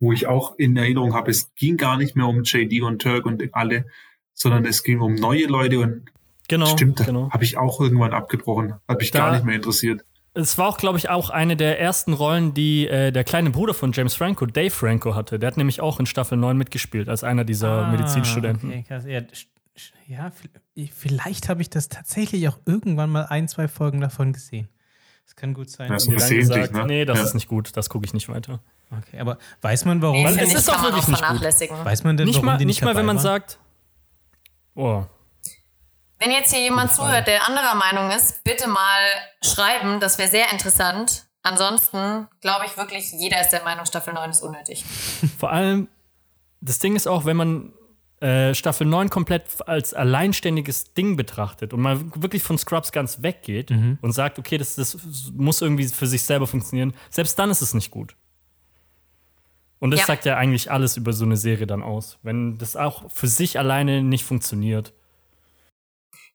[0.00, 3.24] wo ich auch in Erinnerung habe, es ging gar nicht mehr um JD und Turk
[3.24, 3.86] und alle,
[4.34, 6.06] sondern es ging um neue Leute und
[6.48, 7.30] Genau, stimmt, genau.
[7.30, 10.04] habe ich auch irgendwann abgebrochen, hat mich Da- gar nicht mehr interessiert.
[10.32, 13.74] Es war auch, glaube ich, auch eine der ersten Rollen, die äh, der kleine Bruder
[13.74, 15.38] von James Franco, Dave Franco, hatte.
[15.40, 18.70] Der hat nämlich auch in Staffel 9 mitgespielt, als einer dieser Medizinstudenten.
[18.70, 19.04] Ah, Okay, krass.
[20.06, 20.30] Ja,
[20.94, 24.68] vielleicht habe ich das tatsächlich auch irgendwann mal ein, zwei Folgen davon gesehen.
[25.24, 25.88] Das kann gut sein.
[25.88, 26.86] Dann versehentlich, gesagt, ne?
[26.86, 27.24] Nee, das Ja.
[27.24, 28.60] ist nicht gut, das gucke ich nicht weiter.
[28.90, 30.16] Okay, aber weiß man warum?
[30.24, 31.84] Nee, es ist auch wirklich nicht gut.
[31.84, 33.22] weiß man denn, Nicht warum mal, die nicht mal dabei wenn man waren?
[33.22, 33.58] sagt,
[34.74, 35.04] oh,
[36.20, 39.00] Wenn jetzt hier jemand zuhört, der anderer Meinung ist, bitte mal
[39.42, 40.00] schreiben.
[40.00, 41.24] Das wäre sehr interessant.
[41.42, 44.84] Ansonsten glaube ich wirklich, jeder ist der Meinung, Staffel 9 ist unnötig.
[45.38, 45.88] vor allem,
[46.60, 47.72] das Ding ist auch, wenn man
[48.20, 53.70] äh, Staffel 9 komplett als alleinständiges Ding betrachtet und mal wirklich von Scrubs ganz weggeht
[53.70, 54.98] und sagt, okay, das, das
[55.34, 58.14] muss irgendwie für sich selber funktionieren, selbst dann ist es nicht gut.
[59.78, 60.06] Und das Ja.
[60.06, 63.58] sagt ja eigentlich alles über so eine Serie dann aus, wenn das auch für sich
[63.58, 64.92] alleine nicht funktioniert.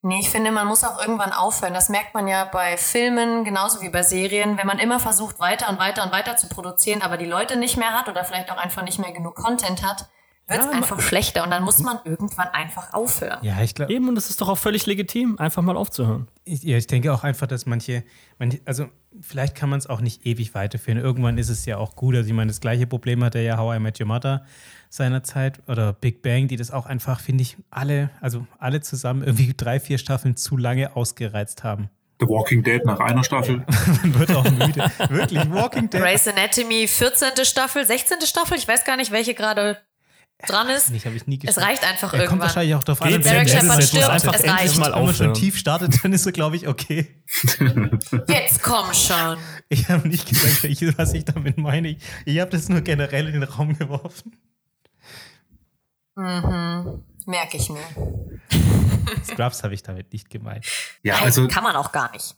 [0.07, 1.73] Nee, ich finde, man muss auch irgendwann aufhören.
[1.73, 4.55] Das merkt man ja bei Filmen genauso wie bei Serien.
[4.55, 7.75] Wenn man immer versucht, weiter und weiter und weiter zu produzieren, aber die Leute nicht
[7.75, 10.07] mehr hat oder vielleicht auch einfach nicht mehr genug Content hat,
[10.47, 13.39] wird es Ja, einfach schlechter und dann muss man irgendwann einfach aufhören.
[13.41, 16.27] Ja, ich glaube, Eben, und das ist doch auch völlig legitim, einfach mal aufzuhören.
[16.43, 18.03] ich, ja, ich denke auch einfach, dass manche,
[18.37, 18.85] manche also
[19.21, 20.99] vielleicht kann man es auch nicht ewig weiterführen.
[20.99, 22.13] Irgendwann ist es ja auch gut.
[22.13, 24.45] Also ich meine, das gleiche Problem hatte ja How I Met Your Mother
[24.89, 29.53] seinerzeit oder Big Bang, die das auch einfach, finde ich, alle, also alle zusammen irgendwie
[29.57, 31.89] drei, vier Staffeln zu lange ausgereizt haben.
[32.19, 33.65] The Walking Dead nach einer Staffel.
[34.01, 34.89] Man wird auch müde.
[35.09, 35.99] Wirklich, Walking Dead.
[36.01, 37.29] Grey's Anatomy 14.
[37.43, 38.21] Staffel, 16.
[38.25, 39.77] Staffel, ich weiß gar nicht, welche gerade
[40.47, 40.91] dran ist.
[40.91, 41.69] Nicht, habe ich nie Es geschaut.
[41.69, 42.39] reicht einfach Er kommt irgendwann.
[42.41, 44.77] wahrscheinlich auch darauf an, wer Derek der Shepard stirbt, einfach es endlich reicht.
[44.79, 47.21] mal Wenn man schon tief startet, dann ist er, glaube ich, okay.
[48.27, 49.37] Jetzt komm schon.
[49.67, 51.89] Ich habe nicht gesagt, was ich damit meine.
[51.89, 54.37] Ich, ich habe das nur generell in den Raum geworfen.
[56.15, 57.83] Merke ich mir.
[59.23, 60.65] Scrubs habe ich damit nicht gemeint.
[61.03, 62.35] Ja, Nein, also kann man auch gar nicht.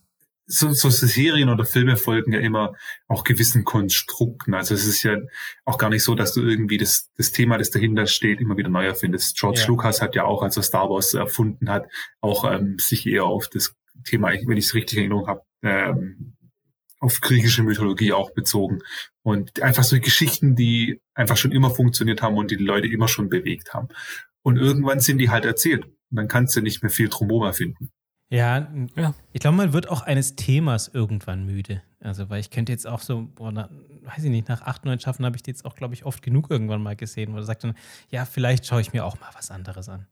[0.47, 2.73] so, so Serien oder Filme folgen ja immer
[3.07, 4.53] auch gewissen Konstrukten.
[4.53, 5.17] Also es ist ja
[5.65, 8.69] auch gar nicht so, dass du irgendwie das, das Thema, das dahinter steht, immer wieder
[8.69, 9.38] neu erfindest.
[9.38, 9.67] George Ja.
[9.67, 11.86] Lucas hat ja auch, als er Star Wars erfunden hat,
[12.21, 13.75] auch ähm, sich eher auf das
[14.05, 16.36] Thema, wenn ich es richtig in Erinnerung habe, ähm,
[17.00, 18.80] auf griechische Mythologie auch bezogen.
[19.24, 23.08] Und einfach so Geschichten, die einfach schon immer funktioniert haben und die, die Leute immer
[23.08, 23.89] schon bewegt haben.
[24.41, 25.86] Und irgendwann sind die halt erzählt.
[25.86, 27.91] Und dann kannst du nicht mehr viel drumherum erfinden.
[28.30, 29.14] Ja, Ja.
[29.32, 31.82] ich glaube, man wird auch eines Themas irgendwann müde.
[32.00, 33.70] Also, weil ich könnte jetzt auch so, boah, na,
[34.04, 36.22] weiß ich nicht, nach acht, neun Schaffen habe ich die jetzt auch, glaube ich, oft
[36.22, 37.74] genug irgendwann mal gesehen, wo er sagt dann,
[38.10, 40.08] ja, vielleicht schaue ich mir auch mal was anderes an.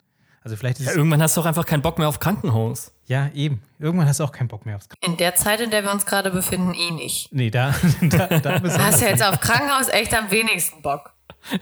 [0.45, 2.91] Also vielleicht ist Ja, es, irgendwann hast du auch einfach keinen Bock mehr auf Krankenhaus.
[3.07, 3.61] ja, eben.
[3.79, 5.11] Irgendwann hast du auch keinen Bock mehr aufs Krankenhaus.
[5.11, 7.33] In der Zeit, in der wir uns gerade befinden, eh nicht.
[7.33, 8.77] Nee, da, da, da Du besonders.
[8.93, 11.11] hast ja jetzt auf Krankenhaus echt am wenigsten Bock.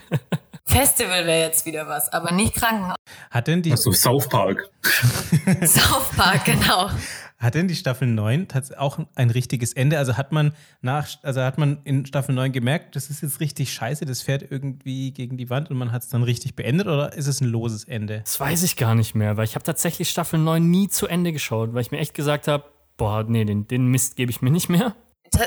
[0.66, 2.96] Festival wäre jetzt wieder was, aber nicht Krankenhaus.
[3.30, 4.68] Hat denn die, Also South Park.
[5.62, 6.90] South Park, genau.
[7.44, 9.98] Hat denn die Staffel 9 tats- auch ein richtiges Ende?
[9.98, 13.72] Also hat man nach, also hat man in Staffel 9 gemerkt, das ist jetzt richtig
[13.74, 17.12] scheiße, das fährt irgendwie gegen die Wand und man hat es dann richtig beendet oder
[17.12, 18.20] ist es ein loses Ende?
[18.20, 21.32] Das weiß ich gar nicht mehr, weil ich habe tatsächlich Staffel 9 nie zu Ende
[21.32, 22.64] geschaut, weil ich mir echt gesagt habe,
[22.96, 24.96] boah, nee, den, den Mist gebe ich mir nicht mehr.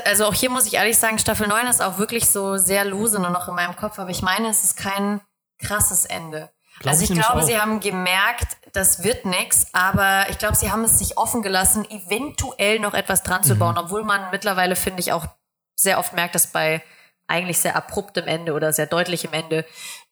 [0.04, 3.20] Also auch hier muss ich ehrlich sagen, Staffel 9 ist auch wirklich so sehr lose
[3.20, 5.20] nur noch in meinem Kopf, aber ich meine, es ist kein
[5.60, 6.50] krasses Ende.
[6.80, 7.46] Glaub also ich ich glaube, auch.
[7.46, 11.84] sie haben gemerkt, das wird nix, aber ich glaube, sie haben es sich offen gelassen,
[11.90, 15.26] eventuell noch etwas dran zu bauen, obwohl man mittlerweile, finde ich, auch
[15.74, 16.82] sehr oft merkt, dass bei
[17.26, 19.64] eigentlich sehr abruptem Ende oder sehr deutlichem Ende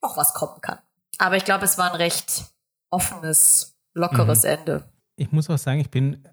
[0.03, 0.79] noch was kommen kann.
[1.19, 2.45] Aber ich glaube, es war ein recht
[2.91, 4.89] offenes, lockeres Ende.
[5.17, 6.29] Ich muss auch sagen, ich bin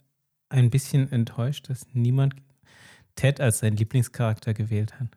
[0.50, 2.36] ein bisschen enttäuscht, dass niemand
[3.16, 5.08] Ted als seinen Lieblingscharakter gewählt hat.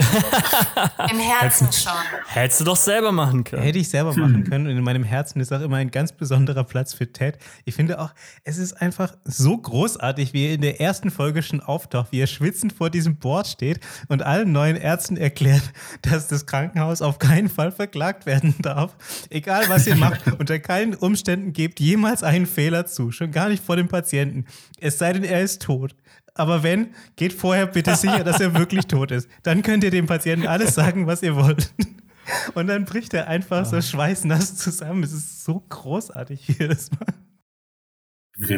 [1.10, 1.92] Im Herzen schon.
[2.26, 3.62] Hättest du doch selber machen können.
[3.62, 6.64] Hätte ich selber machen können und in meinem Herzen ist auch immer ein ganz besonderer
[6.64, 7.38] Platz für Ted.
[7.64, 8.12] Ich finde auch,
[8.44, 12.26] es ist einfach so großartig, wie er in der ersten Folge schon auftaucht, wie er
[12.26, 15.62] schwitzend vor diesem Board steht und allen neuen Ärzten erklärt,
[16.02, 18.96] dass das Krankenhaus auf keinen Fall verklagt werden darf.
[19.30, 23.64] Egal was ihr macht, unter keinen Umständen gebt jemals einen Fehler zu, schon gar nicht
[23.64, 24.46] vor dem Patienten.
[24.80, 25.94] Es sei denn, er ist tot.
[26.34, 29.28] Aber wenn, geht vorher bitte sicher, dass er wirklich tot ist.
[29.42, 31.72] Dann könnt ihr dem Patienten alles sagen, was ihr wollt.
[32.54, 35.02] Und dann bricht er einfach so schweißnass zusammen.
[35.02, 37.14] Es ist so großartig, das macht.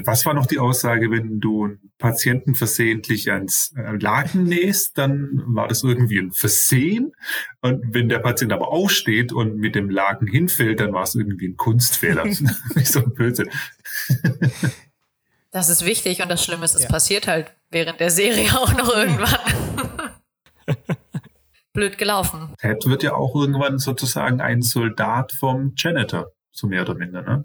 [0.05, 5.43] Was war noch die Aussage, wenn du einen Patienten versehentlich ans äh, Laken nähst, dann
[5.47, 7.13] war das irgendwie ein Versehen.
[7.63, 11.49] Und wenn der Patient aber aufsteht und mit dem Laken hinfällt, dann war es irgendwie
[11.49, 12.25] ein Kunstfehler.
[12.77, 13.49] Nicht so ein Blödsinn.
[15.51, 16.89] Das ist wichtig und das Schlimme ist, es Ja.
[16.89, 19.39] passiert halt während der Serie auch noch irgendwann.
[21.73, 22.53] Blöd gelaufen.
[22.59, 27.45] Ted wird ja auch irgendwann sozusagen ein Soldat vom Janitor, so mehr oder minder, ne?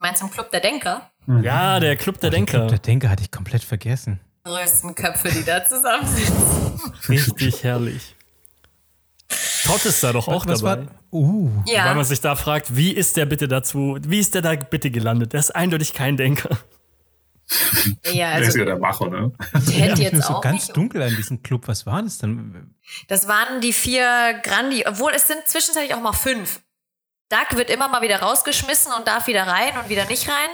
[0.00, 1.10] Meinst du im Club der Denker?
[1.42, 2.66] Ja, der Club der Denker.
[2.66, 4.20] Der Denker hatte ich komplett vergessen.
[4.44, 6.80] Größten Köpfe, die da zusammensitzen.
[7.08, 8.14] Richtig herrlich.
[9.64, 10.86] Todd ist da doch auch Was dabei.
[10.86, 10.88] war?
[11.12, 11.50] Uh.
[11.66, 14.54] Ja, Weil man sich da fragt, wie ist der bitte dazu, wie ist der da
[14.54, 15.32] bitte gelandet?
[15.34, 16.56] Der ist eindeutig kein Denker.
[18.04, 19.32] ja Der ist also ja der Macher, ne?
[19.66, 20.76] Ted jetzt so auch ganz nicht.
[20.76, 21.66] dunkel an diesem Club.
[21.68, 22.74] Was war das denn?
[23.08, 26.60] Das waren die vier Grandi, obwohl es sind zwischenzeitlich auch mal fünf.
[27.30, 30.48] Doug wird immer mal wieder rausgeschmissen und darf wieder rein und wieder nicht rein.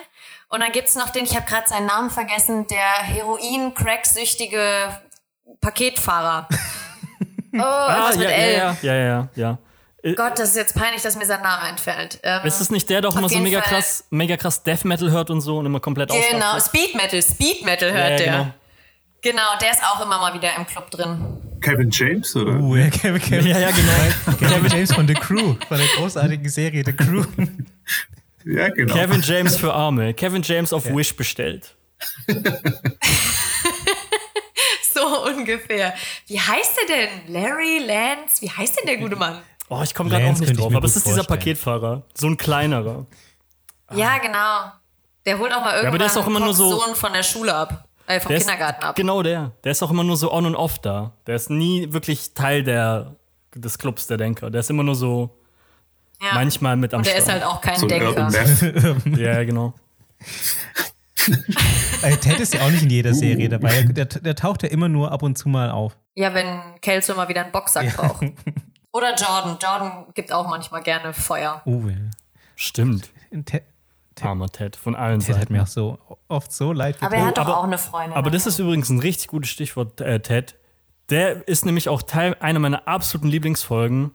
[0.48, 5.00] Und dann gibt's noch den, ich habe gerade seinen Namen vergessen, der Heroin-Crack-süchtige
[5.60, 6.48] Paketfahrer.
[7.52, 8.56] oh, mit Ah, ja, L.
[8.56, 9.58] ja, ja, ja, ja, ja.
[10.16, 12.20] Gott, das ist jetzt peinlich, dass mir sein Name entfällt.
[12.22, 13.76] Ähm, Ist es nicht der, der auch Auf immer so mega Fall.
[13.76, 16.80] krass, mega krass Death Metal hört und so und immer komplett genau, ausrastet?
[16.80, 18.26] Speed Metal, Speed Metal Ja, hört ja, der.
[18.32, 18.54] genau.
[19.22, 21.24] Genau, der ist auch immer mal wieder im Club drin.
[21.62, 22.52] Kevin James, oder?
[22.60, 24.36] Uh, ja, Kevin, Kevin, Ja, ja, genau.
[24.38, 27.24] Kevin James von The Crew, von der großartigen Serie The Crew.
[28.44, 28.92] Ja, genau.
[28.92, 30.12] Kevin James für Arme.
[30.12, 31.74] Kevin James auf Wish bestellt.
[34.92, 35.92] So ungefähr.
[36.28, 37.32] Wie heißt der denn?
[37.34, 38.40] Larry, Lance?
[38.42, 39.42] Wie heißt denn der gute Mann?
[39.68, 41.24] Oh, ich komme gerade auch nicht drauf, aber es ist dieser.
[41.24, 42.02] Paketfahrer.
[42.14, 43.06] So ein kleinerer.
[43.94, 44.72] Ja, genau.
[45.26, 47.12] Der holt auch mal irgendwann aber der ist auch immer nur Kochs so- Sohn von
[47.12, 47.88] der Schule ab.
[48.06, 48.94] Äh, vom Der ist- Kindergarten ab.
[48.96, 49.52] Genau der.
[49.64, 51.12] Der ist auch immer nur so on und off da.
[51.26, 53.16] Der ist nie wirklich Teil der,
[53.54, 54.50] des Clubs der Denker.
[54.50, 55.38] Der ist immer nur so
[56.20, 56.34] Ja.
[56.34, 57.40] manchmal mit am Und der ist Start.
[57.42, 58.28] halt auch kein So Denker.
[59.16, 59.72] Ja, ja, genau.
[62.20, 63.82] Ted ist ja auch nicht in jeder Serie dabei.
[63.84, 65.96] Der, der taucht ja immer nur ab und zu mal auf.
[66.14, 68.24] Ja, wenn Kelso mal wieder einen Boxsack braucht.
[68.94, 69.58] Oder Jordan.
[69.60, 71.60] Jordan gibt auch manchmal gerne Feuer.
[71.64, 71.96] Oh, ja.
[72.54, 73.10] Stimmt.
[73.44, 73.64] Ted,
[74.22, 75.52] Armer Ted von allen Ted hat Seiten.
[75.52, 77.44] mir auch so oft so leid Aber er hat getan.
[77.46, 78.16] doch aber- auch eine Freundin.
[78.16, 80.54] Aber das ist übrigens ein richtig gutes Stichwort, äh, Ted.
[81.10, 84.12] Der ist nämlich auch Teil einer meiner absoluten Lieblingsfolgen.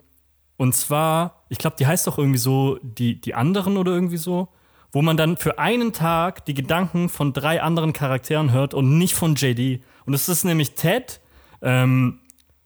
[0.55, 4.47] Und zwar, ich glaube, die heißt doch irgendwie so die, die anderen oder irgendwie so,
[4.93, 9.13] wo man dann für einen Tag die Gedanken von drei anderen Charakteren hört und nicht
[9.13, 9.83] von JD.
[10.05, 11.19] Und es ist nämlich Ted,
[11.61, 12.21] ähm,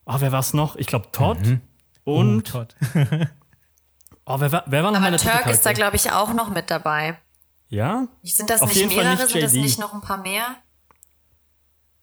[0.06, 0.76] oh, wer war es noch?
[0.76, 1.58] Ich glaube Todd Oh,
[2.04, 2.76] und, Todd.
[4.26, 6.50] oh, wer, war- wer war noch mal Aber Turk ist da, glaube ich, auch noch
[6.50, 7.18] mit dabei.
[7.70, 8.08] Ja?
[8.24, 9.24] Sind das Auf nicht jeden Fall mehrere?
[9.24, 10.56] nicht Sind das nicht noch ein paar mehr?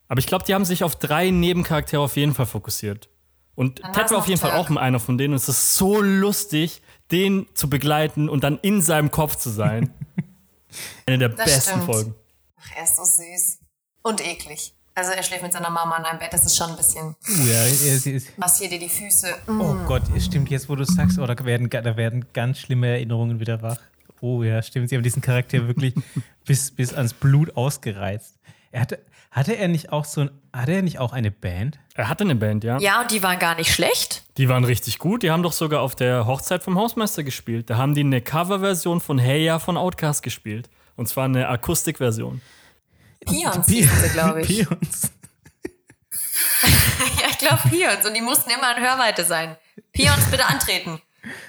[0.09, 3.09] Aber ich glaube, die haben sich auf drei Nebencharaktere auf jeden Fall fokussiert.
[3.55, 4.71] Und Dann Ted war auf jeden Fall Turk.
[4.71, 5.35] auch einer von denen.
[5.35, 6.83] Und es ist so lustig,
[7.13, 9.93] den zu begleiten und dann in seinem Kopf zu sein.
[11.07, 11.85] Eine der Das besten stimmt.
[11.85, 12.15] Folgen.
[12.61, 13.59] Ach, er ist so süß.
[14.03, 14.75] Und eklig.
[15.01, 16.29] Also er schläft mit seiner Mama in einem Bett.
[16.31, 17.17] Das ist schon ein bisschen.
[17.27, 19.35] Uh, ja, er- sie ist, Massier dir die Füße.
[19.49, 22.89] oh Gott, es stimmt jetzt, wo du sagst, oh, da werden, da werden ganz schlimme
[22.89, 23.79] Erinnerungen wieder wach.
[24.21, 24.91] Oh ja, stimmt.
[24.91, 25.95] Sie haben diesen Charakter wirklich
[26.45, 28.35] bis, bis ans Blut ausgereizt.
[28.73, 28.99] Er hatte,
[29.31, 31.79] hatte er nicht auch so ein, hatte er nicht auch eine Band?
[31.95, 32.79] Er hatte eine Band, ja.
[32.79, 34.23] Ja, und die waren gar nicht schlecht.
[34.37, 35.23] Die waren richtig gut.
[35.23, 37.71] Die haben doch sogar auf der Hochzeit vom Hausmeister gespielt.
[37.71, 40.69] Da haben die eine Coverversion von Hey Ya von Outcast gespielt.
[40.97, 42.43] Und zwar eine Akustikversion.
[43.27, 43.67] Pions
[44.13, 44.47] glaube ich.
[44.49, 45.11] Pions.
[47.21, 48.07] ja, ich glaube Pions.
[48.07, 49.57] Und die mussten immer in Hörweite sein.
[49.93, 51.01] Pions, bitte antreten.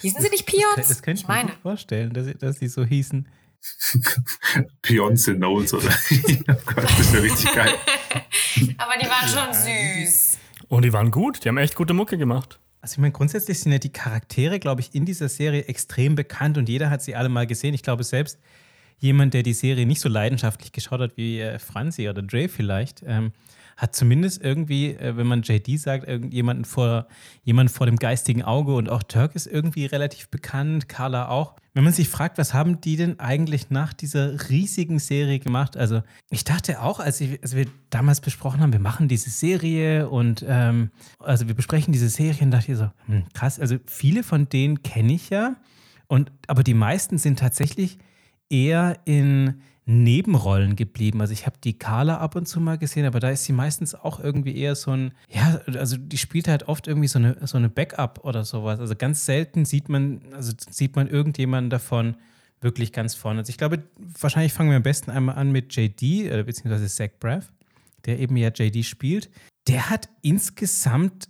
[0.02, 0.88] Hießen sie nicht Pions?
[0.88, 1.50] Das könnte ich ich mir meine.
[1.52, 3.28] gut vorstellen, dass, sie- dass sie so hießen.
[4.84, 5.88] Beyoncé Knowles oder.
[5.90, 7.74] oh Gott, das wäre richtig geil.
[8.78, 10.38] Aber die waren schon süß.
[10.68, 11.44] Und die waren gut.
[11.44, 12.60] Die haben echt gute Mucke gemacht.
[12.82, 16.58] Also ich meine, grundsätzlich sind ja die Charaktere, glaube ich, in dieser Serie extrem bekannt
[16.58, 17.76] und jeder hat sie alle mal gesehen.
[17.76, 18.40] Ich glaube, selbst
[19.02, 23.04] jemand, der die Serie nicht so leidenschaftlich geschaut hat wie äh, Franzi oder Dre vielleicht,
[23.06, 23.34] ähm,
[23.76, 27.08] hat zumindest irgendwie, äh, wenn man JD sagt, irgendjemanden vor,
[27.43, 31.56] jemanden vor dem geistigen Auge und auch Turk ist irgendwie relativ bekannt, Carla auch.
[31.74, 35.78] Wenn man sich fragt, was haben die denn eigentlich nach dieser riesigen Serie gemacht?
[35.78, 40.10] Also ich dachte auch, als, ich, als wir damals besprochen haben, wir machen diese Serie
[40.10, 44.47] und ähm, also wir besprechen diese Serien, dachte ich so, hm, krass, also viele von
[44.47, 45.56] denen kenne ich ja,
[46.06, 47.97] und, aber die meisten sind tatsächlich
[48.52, 51.22] eher in Nebenrollen geblieben.
[51.22, 53.95] Also ich habe die Carla ab und zu mal gesehen, aber da ist sie meistens
[53.95, 57.58] auch irgendwie eher so ein, ja, also die spielt halt oft irgendwie so eine, so
[57.58, 58.80] eine Backup oder sowas.
[58.80, 62.16] Also ganz selten sieht man, also sieht man irgendjemanden davon
[62.62, 63.39] wirklich ganz vorne.
[63.39, 63.84] Also ich glaube,
[64.20, 67.52] wahrscheinlich fangen wir am besten einmal an mit JD, äh, beziehungsweise Zach Braff,
[68.06, 69.32] der eben ja JD spielt.
[69.68, 71.28] Der hat insgesamt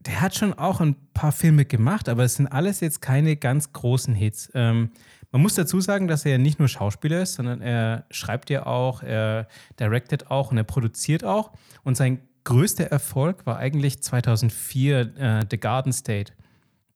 [0.00, 3.72] der hat schon auch ein paar Filme gemacht, aber es sind alles jetzt keine ganz
[3.72, 4.50] großen Hits.
[4.54, 4.90] Ähm,
[5.32, 9.02] man muss dazu sagen, dass er nicht nur Schauspieler ist, sondern er schreibt ja auch,
[9.02, 9.46] er
[9.78, 11.52] directet auch und er produziert auch.
[11.84, 16.32] Und sein größter Erfolg war eigentlich 2004 äh, The Garden State.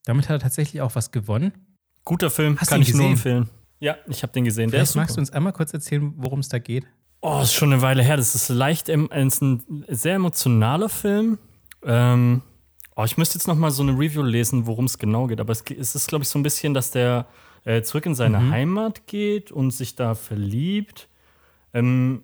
[0.04, 1.52] Damit hat er tatsächlich auch was gewonnen.
[2.04, 3.36] Guter Film, Hast kann du ich ihn nur gesehen?
[3.38, 3.50] empfehlen.
[3.80, 4.70] Ja, ich habe den gesehen.
[4.70, 6.86] Vielleicht magst du uns einmal kurz erzählen, worum es da geht.
[7.20, 8.16] Oh, ist schon eine Weile her.
[8.16, 11.38] Das ist leicht, ist ein sehr emotionaler Film.
[11.84, 12.42] Ähm,
[12.96, 15.40] oh, ich müsste jetzt noch mal so eine Review lesen, worum es genau geht.
[15.40, 15.62] Aber es
[15.94, 17.26] ist, glaube ich, so ein bisschen, dass der
[17.64, 21.08] äh, zurück in seine Heimat geht und sich da verliebt.
[21.72, 22.22] Ähm,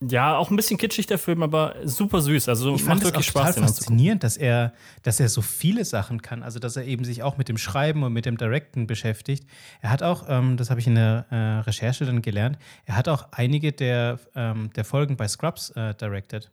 [0.00, 2.48] ja, auch ein bisschen kitschig der Film, aber super süß.
[2.48, 3.74] Also Ich fand es wirklich auch total Spaß, anzugucken.
[3.84, 6.44] faszinierend, dass er, dass er so viele Sachen kann.
[6.44, 9.44] Also, dass er eben sich auch mit dem Schreiben und mit dem Directen beschäftigt.
[9.80, 13.08] Er hat auch, ähm, das habe ich in der äh, Recherche dann gelernt, er hat
[13.08, 16.52] auch einige der, ähm, der Folgen bei Scrubs äh, directed.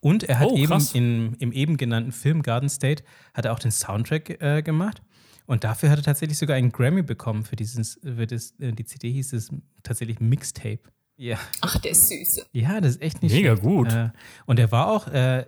[0.00, 3.60] Und er hat Oh, eben in, im eben genannten Film Garden State hat er auch
[3.60, 5.00] den Soundtrack äh, gemacht.
[5.48, 8.84] Und dafür hat er tatsächlich sogar einen Grammy bekommen für dieses, für das, äh, die
[8.84, 9.48] CD hieß es
[9.82, 10.80] tatsächlich Mixtape.
[11.16, 11.38] Ja.
[11.62, 12.46] Ach, der ist süß.
[12.52, 13.62] Ja, das ist echt nicht Mega schlecht.
[13.62, 13.90] gut.
[13.90, 14.10] Äh,
[14.44, 15.46] und er war auch, äh,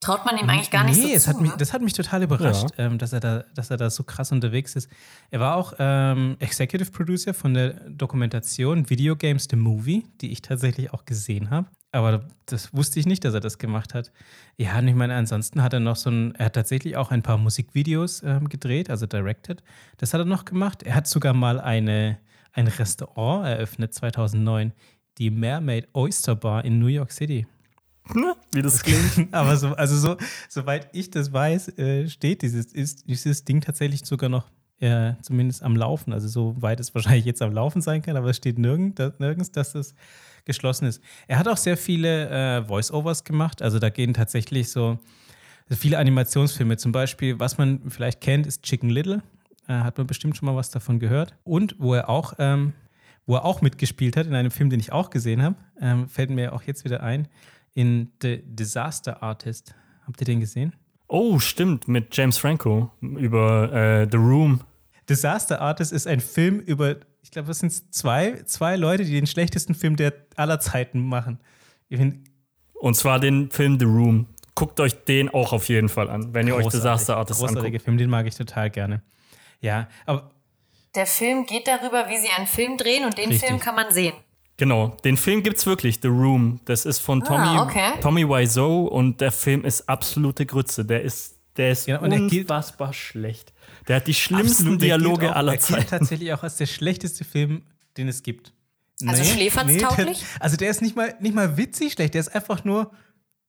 [0.00, 1.30] Traut man ihm eigentlich gar nicht nee, so es zu.
[1.30, 1.56] hat mich, ne?
[1.56, 4.76] das hat mich total überrascht, ähm, dass, er da, dass er da so krass unterwegs
[4.76, 4.90] ist.
[5.30, 10.42] Er war auch ähm, Executive Producer von der Dokumentation Video Games The Movie, die ich
[10.42, 11.68] tatsächlich auch gesehen habe.
[11.92, 14.12] Aber das wusste ich nicht, dass er das gemacht hat.
[14.56, 17.22] Ja, und ich meine, ansonsten hat er noch so ein, er hat tatsächlich auch ein
[17.22, 19.62] paar Musikvideos ähm, gedreht, also directed.
[19.98, 20.82] Das hat er noch gemacht.
[20.82, 22.18] Er hat sogar mal eine,
[22.52, 24.72] ein Restaurant eröffnet 2009,
[25.18, 27.46] die Mermaid Oyster Bar in New York City.
[28.14, 28.34] Ne?
[28.52, 29.32] Wie das klingt.
[29.32, 30.16] Aber so, also so,
[30.48, 35.62] soweit ich das weiß, äh, steht dieses, ist dieses Ding tatsächlich sogar noch äh, zumindest
[35.62, 36.14] am Laufen.
[36.14, 39.52] Also so weit es wahrscheinlich jetzt am Laufen sein kann, aber es steht nirgend, nirgends,
[39.52, 39.94] dass das
[40.44, 41.02] geschlossen ist.
[41.28, 43.62] Er hat auch sehr viele äh, Voice-Overs gemacht.
[43.62, 44.98] Also da gehen tatsächlich so
[45.70, 46.76] viele Animationsfilme.
[46.76, 49.22] Zum Beispiel, was man vielleicht kennt, ist Chicken Little.
[49.68, 51.34] Äh, hat man bestimmt schon mal was davon gehört.
[51.44, 52.72] Und wo er auch, ähm,
[53.26, 56.30] wo er auch mitgespielt hat in einem Film, den ich auch gesehen habe, ähm, fällt
[56.30, 57.28] mir auch jetzt wieder ein,
[57.74, 59.74] in The Disaster Artist.
[60.06, 60.74] Habt ihr den gesehen?
[61.08, 64.62] Oh, stimmt, mit James Franco über äh, The Room.
[65.08, 69.26] Disaster Artist ist ein Film über, ich glaube, das sind zwei, zwei Leute, die den
[69.26, 71.38] schlechtesten Film der aller Zeiten machen.
[72.74, 74.26] Und zwar den Film The Room.
[74.54, 77.84] Guckt euch den auch auf jeden Fall an, wenn ihr euch Disaster Artist großartiger anguckt.
[77.84, 79.02] Film, den mag ich total gerne.
[79.60, 80.30] Ja, aber
[80.94, 83.48] Der Film geht darüber, wie sie einen Film drehen und den Richtig.
[83.48, 84.12] Film kann man sehen.
[84.58, 86.60] Genau, den Film gibt's wirklich, The Room.
[86.66, 87.92] Das ist von Tommy, Ah, okay.
[88.02, 90.84] Tommy Wiseau und der Film ist absolute Grütze.
[90.84, 93.51] Der ist, der ist Ja, und er gilt- unfassbar schlecht.
[93.88, 95.88] Der hat die schlimmsten absolut, Dialoge auch, aller er Zeiten.
[95.88, 97.62] tatsächlich auch als der schlechteste Film,
[97.96, 98.52] den es gibt.
[99.06, 100.20] Also schläferztauglich?
[100.20, 102.92] der, also der ist nicht mal, nicht mal witzig schlecht, der ist einfach nur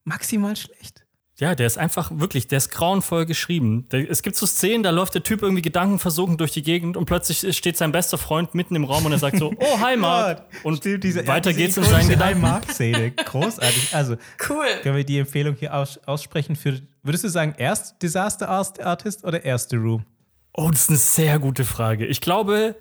[0.03, 1.03] maximal schlecht.
[1.39, 3.88] Ja, der ist einfach wirklich, der ist grauenvoll geschrieben.
[3.91, 7.05] Der, es gibt so Szenen, da läuft der Typ irgendwie gedankenversunken durch die Gegend und
[7.05, 10.45] plötzlich steht sein bester Freund mitten im Raum und er sagt so, oh, Heimat.
[10.63, 12.41] Und Stimmt, diese- weiter diese geht's in seinen Gedanken.
[12.41, 13.11] Mark-Szene.
[13.25, 13.95] Großartig.
[13.95, 14.15] Also,
[14.47, 14.65] Cool.
[14.84, 19.43] können wir die Empfehlung hier aus, aussprechen für, würdest du sagen, erst Disaster Artist oder
[19.43, 20.05] erste Room?
[20.53, 22.05] Oh, das ist eine sehr gute Frage.
[22.05, 22.75] Ich glaube,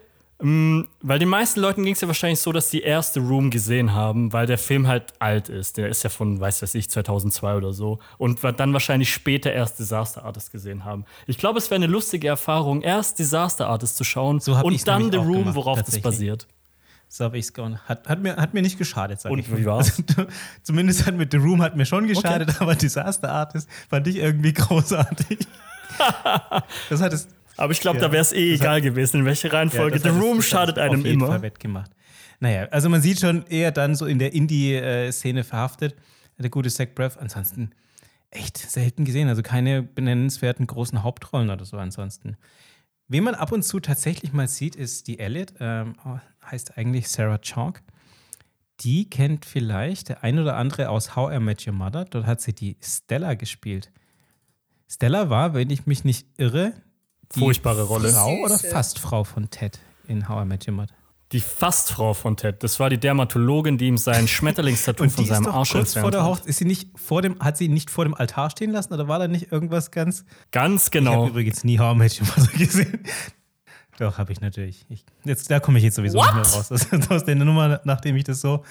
[0.44, 4.32] weil den meisten Leuten ging es ja wahrscheinlich so, dass die erste Room gesehen haben,
[4.32, 5.76] weil der Film halt alt ist.
[5.76, 8.00] Der ist ja von, weiß was ich, 2002 oder so.
[8.18, 11.04] Und dann wahrscheinlich später erst Disaster Artist gesehen haben.
[11.28, 15.12] Ich glaube, es wäre eine lustige Erfahrung, erst Disaster Artist zu schauen So und dann
[15.12, 16.48] The Room, gemacht, worauf das basiert.
[17.08, 17.78] So habe ich es gehauen.
[17.86, 19.58] Hat, hat, mir, hat mir nicht geschadet, sag Und ich mal.
[19.58, 20.02] wie war's?
[20.08, 20.26] Also,
[20.62, 24.52] zumindest hat mit The Room hat mir schon geschadet, aber Disaster Artist fand ich irgendwie
[24.54, 25.38] großartig.
[26.88, 27.28] das hat es.
[27.56, 28.06] Aber ich glaube, Ja.
[28.06, 29.98] da wäre es eh Das hat- egal gewesen, in welche Reihenfolge.
[29.98, 31.26] das The Room das schadet es einem auf jeden immer.
[31.28, 31.90] Fall wettgemacht.
[32.40, 35.94] Naja, also man sieht schon eher dann so in der Indie-Szene verhaftet.
[36.38, 37.16] Der gute Zach Braff.
[37.18, 37.70] Ansonsten
[38.30, 39.28] echt selten gesehen.
[39.28, 42.36] Also keine benennenswerten großen Hauptrollen oder so ansonsten.
[43.06, 45.52] Wen man ab und zu tatsächlich mal sieht, ist die Elliot.
[45.60, 45.94] Ähm,
[46.50, 47.82] heißt eigentlich Sarah Chalk.
[48.80, 52.06] Die kennt vielleicht der ein oder andere aus How I Met Your Mother.
[52.06, 53.92] Dort hat sie die Stella gespielt.
[54.90, 56.72] Stella war, wenn ich mich nicht irre,
[57.38, 58.10] Furchtbare Rolle.
[58.10, 58.70] Frau oder Süße.
[58.70, 59.78] fast Frau von Ted
[60.08, 60.94] in How I Met Your Mother.
[61.32, 65.46] Die Fastfrau von Ted, das war die Dermatologin, die ihm sein Schmetterlingstattoo von seinem ist
[65.46, 66.28] doch Arsch kurz vor entfernt der hat.
[66.28, 68.92] Hochzeit, ist sie nicht vor dem, hat sie ihn nicht vor dem Altar stehen lassen
[68.92, 70.26] oder war da nicht irgendwas ganz?
[70.50, 71.28] Ganz Ich habe genau.
[71.28, 73.00] übrigens nie How I Met Your Mother gesehen.
[73.98, 74.84] Doch, habe ich natürlich.
[74.90, 76.70] Ich, jetzt, da komme ich jetzt sowieso nicht mehr raus.
[76.70, 78.62] Aus, aus der Nummer, nachdem ich das so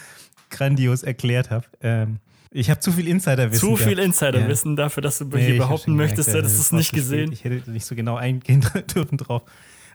[0.51, 1.65] grandios erklärt habe.
[1.81, 2.19] Ähm,
[2.51, 3.69] ich habe zu viel Insiderwissen.
[3.69, 3.97] Zu viel.
[3.99, 6.65] Insiderwissen dafür, dass du Nee, hier ich behaupten schon gemerkt, möchtest, ja, du hättest das
[6.67, 7.31] es nicht gesehen.
[7.31, 8.61] Ich hätte nicht so genau eingehen
[8.95, 9.43] dürfen drauf.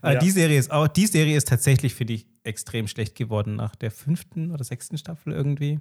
[0.03, 0.19] Aber Ja.
[0.21, 3.91] die Serie ist auch, die Serie ist tatsächlich für dich extrem schlecht geworden nach der
[3.91, 5.81] fünften oder sechsten Staffel irgendwie.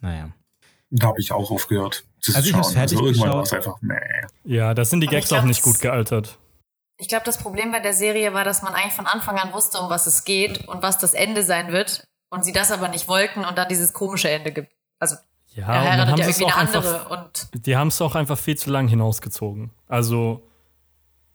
[0.00, 0.30] Naja.
[0.90, 2.64] Da habe ich auch aufgehört zu Also ich schauen.
[2.72, 3.34] fertig also irgendwann geschaut.
[3.36, 3.94] war es einfach, nee.
[4.56, 6.38] Ja, da sind die ich Gags glaub, auch nicht das- gut gealtert.
[7.00, 9.78] Ich glaube, das Problem bei der Serie war, dass man eigentlich von Anfang an wusste,
[9.78, 12.04] um was es geht und was das Ende sein wird.
[12.30, 14.72] Und sie das aber nicht wollten und dann dieses komische Ende gibt.
[14.98, 15.16] Also
[15.58, 17.22] Ja, er und dann heiratet haben ja sie es irgendwie auch eine einfach, andere.
[17.52, 19.70] Und die haben es auch einfach viel zu lang hinausgezogen.
[19.88, 20.42] Also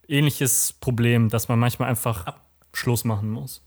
[0.07, 2.25] ähnliches Problem, dass man manchmal einfach
[2.73, 3.61] Schluss machen muss.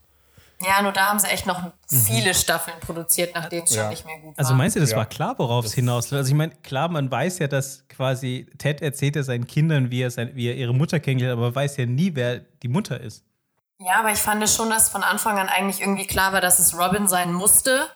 [0.59, 3.83] ja, nur da haben sie echt noch viele Staffeln produziert, nachdem es Ja.
[3.83, 4.39] schon nicht mehr gut war.
[4.39, 4.97] Also meinst du, das Ja.
[4.97, 6.17] war klar, worauf es hinausläuft?
[6.21, 10.01] Also ich meine, klar, man weiß ja, dass quasi Ted erzählt ja seinen Kindern, wie
[10.01, 12.67] er, sein, wie er ihre Mutter kennengelernt hat, aber man weiß ja nie, wer die
[12.69, 13.23] Mutter ist.
[13.79, 16.75] Ja, aber ich fand schon, dass von Anfang an eigentlich irgendwie klar war, dass es
[16.75, 17.87] Robin sein musste.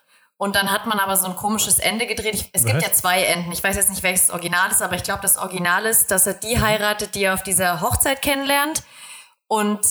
[0.42, 2.34] Und dann hat man aber so ein komisches Ende gedreht.
[2.34, 2.84] Ich, es gibt Was?
[2.84, 3.52] ja zwei Enden.
[3.52, 6.26] Ich weiß jetzt nicht, welches das Original ist, aber ich glaube, das Original ist, dass
[6.26, 8.82] er die heiratet, die er auf dieser Hochzeit kennenlernt.
[9.46, 9.82] Und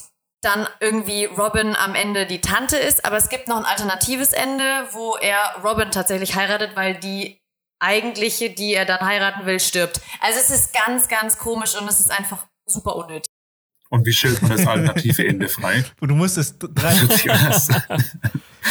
[0.40, 3.04] dann irgendwie Robin am Ende die Tante ist.
[3.04, 7.40] Aber es gibt noch ein alternatives Ende, wo er Robin tatsächlich heiratet, weil die
[7.78, 10.00] eigentliche, die er dann heiraten will, stirbt.
[10.20, 13.29] Also es ist ganz, ganz komisch und es ist einfach super unnötig.
[13.90, 15.84] Und wie stellt man das alternative Ende frei?
[16.00, 16.94] Und du musst es drei,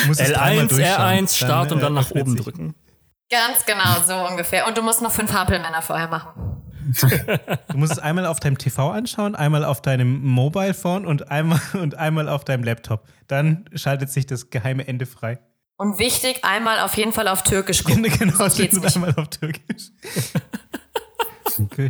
[0.08, 1.28] musst es dreimal L1, durchschauen.
[1.28, 2.42] R1, Start und äh, dann nach öffnet oben sich.
[2.42, 2.76] drücken.
[3.30, 4.66] Ganz genau, so ungefähr.
[4.66, 6.60] Und du musst noch fünf Hampelmänner vorher machen.
[7.68, 11.62] Du musst es einmal auf deinem TV anschauen, einmal auf deinem Mobile Phone und einmal,
[11.74, 13.06] und einmal auf deinem Laptop.
[13.28, 15.40] Dann schaltet sich das geheime Ende frei.
[15.78, 18.04] Und wichtig, einmal auf jeden Fall auf Türkisch gucken.
[18.04, 19.92] genau, sonst geht's einmal auf Türkisch.
[21.60, 21.90] Okay.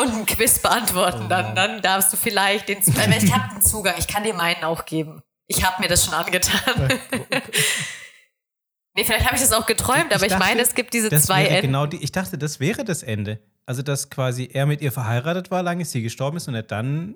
[0.00, 3.12] Und ein Quiz beantworten, dann, dann darfst du vielleicht den Zugang.
[3.12, 5.20] Ich habe einen Zugang, ich kann dir meinen auch geben.
[5.46, 6.88] Ich habe mir das schon angetan.
[8.96, 11.26] Nee, vielleicht habe ich das auch geträumt, aber ich, dachte, meine, es gibt diese das
[11.26, 11.68] zwei wäre Enden.
[11.68, 13.38] Genau die, ich dachte, das wäre das Ende.
[13.64, 17.14] Also, dass quasi er mit ihr verheiratet war, lange sie gestorben ist und er dann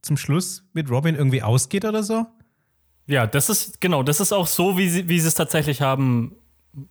[0.00, 2.26] zum Schluss mit Robin irgendwie ausgeht oder so.
[3.06, 6.36] Ja, das ist, genau, das ist auch so, wie sie, wie sie es tatsächlich haben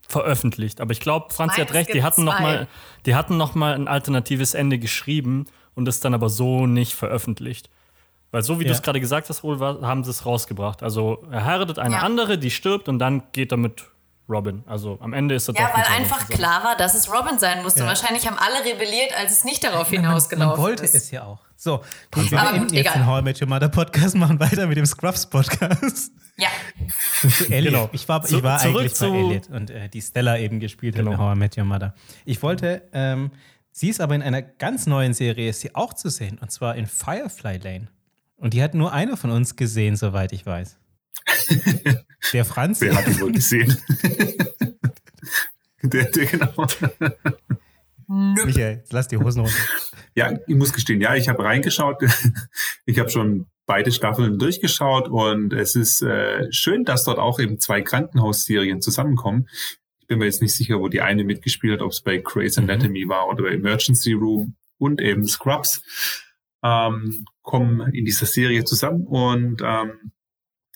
[0.08, 0.82] veröffentlicht.
[0.82, 2.44] Aber ich glaube, Franzi hat recht, die hatten noch zwei.
[2.44, 2.68] mal,
[3.06, 7.70] die hatten noch mal ein alternatives Ende geschrieben und es dann aber so nicht veröffentlicht.
[8.32, 8.76] Weil so wie du Ja.
[8.76, 10.84] es gerade gesagt hast, wohl haben sie es rausgebracht.
[10.84, 12.02] Also er heiratet eine Ja.
[12.02, 13.86] andere, die stirbt und dann geht er mit
[14.32, 14.64] Robin.
[14.66, 16.38] Also am Ende ist er Ja, doch weil einfach zusammen.
[16.38, 17.82] klar war, dass es Robin sein musste.
[17.82, 17.86] Ja.
[17.88, 20.96] Wahrscheinlich haben alle rebelliert, als es nicht darauf hinausgelaufen man wollte ist.
[20.96, 21.40] es ja auch.
[21.58, 22.94] So, gut, wir Aber gut, jetzt egal.
[22.96, 26.12] den How I Met Your Mother Podcast, machen weiter mit dem Scrubs Podcast.
[26.38, 26.48] Ja,
[27.30, 27.74] zu Elliot.
[27.74, 27.90] Genau.
[27.92, 30.96] Ich war, ich war zurück eigentlich bei zu- Elliot und äh, die Stella eben gespielt
[30.96, 31.12] hat Genau.
[31.12, 31.94] in How I Met Your Mother.
[32.26, 33.32] Ich wollte, ähm,
[33.72, 36.76] sie ist aber in einer ganz neuen Serie, ist sie auch zu sehen, und zwar
[36.76, 37.90] in Firefly Lane.
[38.38, 40.78] Und die hat nur einer von uns gesehen, soweit ich weiß.
[42.34, 42.82] Der Franz.
[42.82, 43.76] Wer hat ihn wohl gesehen?
[45.82, 46.68] der, der, genau.
[48.46, 49.58] Michael, lass die Hosen runter.
[50.16, 52.04] Ja, ich muss gestehen, ja, ich habe reingeschaut.
[52.86, 57.58] Ich habe schon beide Staffeln durchgeschaut und es ist äh, schön, dass dort auch eben
[57.60, 59.48] zwei Krankenhausserien zusammenkommen.
[60.00, 62.58] Ich bin mir jetzt nicht sicher, wo die eine mitgespielt hat, ob es bei Grey's
[62.58, 65.82] Anatomy war oder bei Emergency Room und eben Scrubs
[66.64, 70.12] ähm, kommen in dieser Serie zusammen und ähm,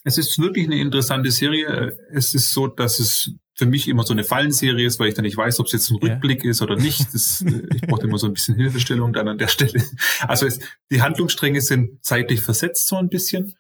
[0.06, 1.98] es ist wirklich eine interessante Serie.
[2.12, 5.24] Es ist so, dass es für mich immer so eine Fallenserie ist, weil ich dann
[5.24, 6.14] nicht weiß, ob es jetzt ein Ja.
[6.14, 7.14] Rückblick ist oder nicht.
[7.14, 9.84] Das, äh, ich brauche immer so ein bisschen Hilfestellung dann an der Stelle.
[10.22, 10.60] Also es,
[10.92, 13.56] die Handlungsstränge sind zeitlich versetzt so ein bisschen.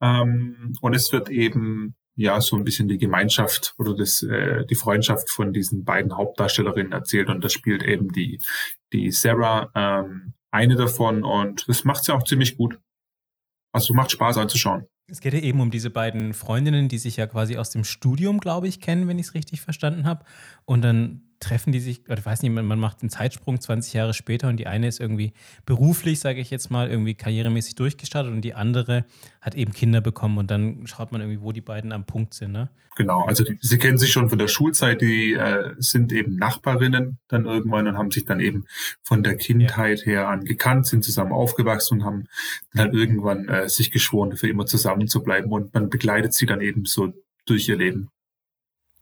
[0.00, 4.76] Ähm, und es wird eben ja so ein bisschen die Gemeinschaft oder das, äh, die
[4.76, 7.28] Freundschaft von diesen beiden Hauptdarstellerinnen erzählt.
[7.28, 8.40] Und da spielt eben die,
[8.92, 12.78] die Sarah ähm, eine davon und das macht sie auch ziemlich gut.
[13.72, 14.86] Also macht Spaß anzuschauen.
[15.06, 18.40] Es geht ja eben um diese beiden Freundinnen, die sich ja quasi aus dem Studium,
[18.40, 20.24] glaube ich, kennen, wenn ich es richtig verstanden habe.
[20.64, 24.14] Und dann treffen die sich, oder ich weiß nicht, man macht einen Zeitsprung 20 Jahre
[24.14, 25.32] später und die eine ist irgendwie
[25.66, 29.04] beruflich, sage ich jetzt mal, irgendwie karrieremäßig durchgestartet und die andere
[29.40, 32.52] hat eben Kinder bekommen und dann schaut man irgendwie, wo die beiden am Punkt sind.
[32.52, 32.70] Ne?
[32.96, 37.18] Genau, also die, sie kennen sich schon von der Schulzeit, die äh, sind eben Nachbarinnen
[37.28, 38.64] dann irgendwann und haben sich dann eben
[39.02, 42.24] von der Kindheit her an gekannt, sind zusammen aufgewachsen und haben
[42.72, 46.60] dann irgendwann äh, sich geschworen, für immer zusammen zu bleiben und man begleitet sie dann
[46.60, 47.12] eben so
[47.46, 48.08] durch ihr Leben.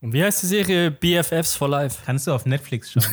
[0.02, 2.02] Und wie heißt die Serie BFFs for Life?
[2.04, 3.04] Kannst du auf Netflix schauen.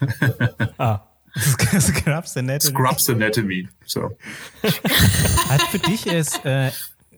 [0.78, 1.06] Ah,
[1.38, 2.60] Scrubs Anatomy.
[2.60, 3.68] Scrubs Anatomy.
[3.86, 4.18] So.
[5.48, 6.72] Hat für dich es äh,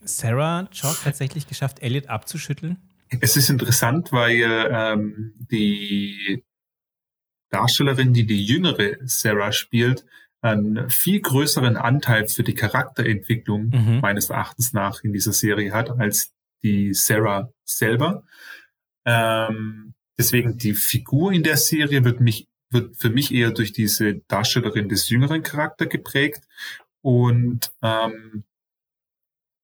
[0.04, 2.76] Sarah Chalk tatsächlich geschafft, Elliot abzuschütteln?
[3.22, 6.44] Es ist interessant, weil ähm, die
[7.48, 10.04] Darstellerin, die die jüngere Sarah spielt,
[10.42, 14.00] einen viel größeren Anteil für die Charakterentwicklung Mhm.
[14.02, 18.24] meines Erachtens nach in dieser Serie hat als die Sarah selber.
[19.04, 24.14] Ähm, deswegen die Figur in der Serie wird mich wird für mich eher durch diese
[24.26, 26.42] Darstellerin des jüngeren Charakter geprägt
[27.02, 28.42] und ähm,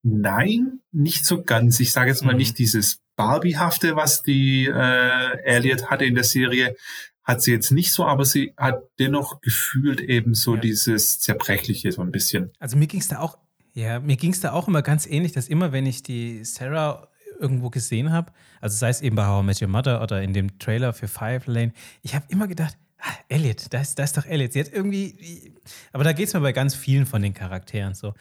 [0.03, 1.79] nein, nicht so ganz.
[1.79, 2.37] Ich sage jetzt mal Mhm.
[2.37, 6.75] nicht dieses Barbiehafte, was die äh, Elliot hatte in der Serie,
[7.23, 10.61] hat sie jetzt nicht so, aber sie hat dennoch gefühlt eben so Ja.
[10.61, 12.51] dieses Zerbrechliche so ein bisschen.
[12.59, 13.37] Also mir ging es da auch,
[13.73, 17.07] ja, mir ging es da auch immer ganz ähnlich, dass immer, wenn ich die Sarah
[17.41, 18.31] irgendwo gesehen habe,
[18.61, 21.07] also sei es eben bei How I Met Your Mother oder in dem Trailer für
[21.07, 24.53] Firefly Lane, ich habe immer gedacht, ah, Elliot, da ist, ist doch Elliot.
[24.53, 25.53] Sie hat irgendwie,
[25.91, 28.13] aber da geht es mir bei ganz vielen von den Charakteren so.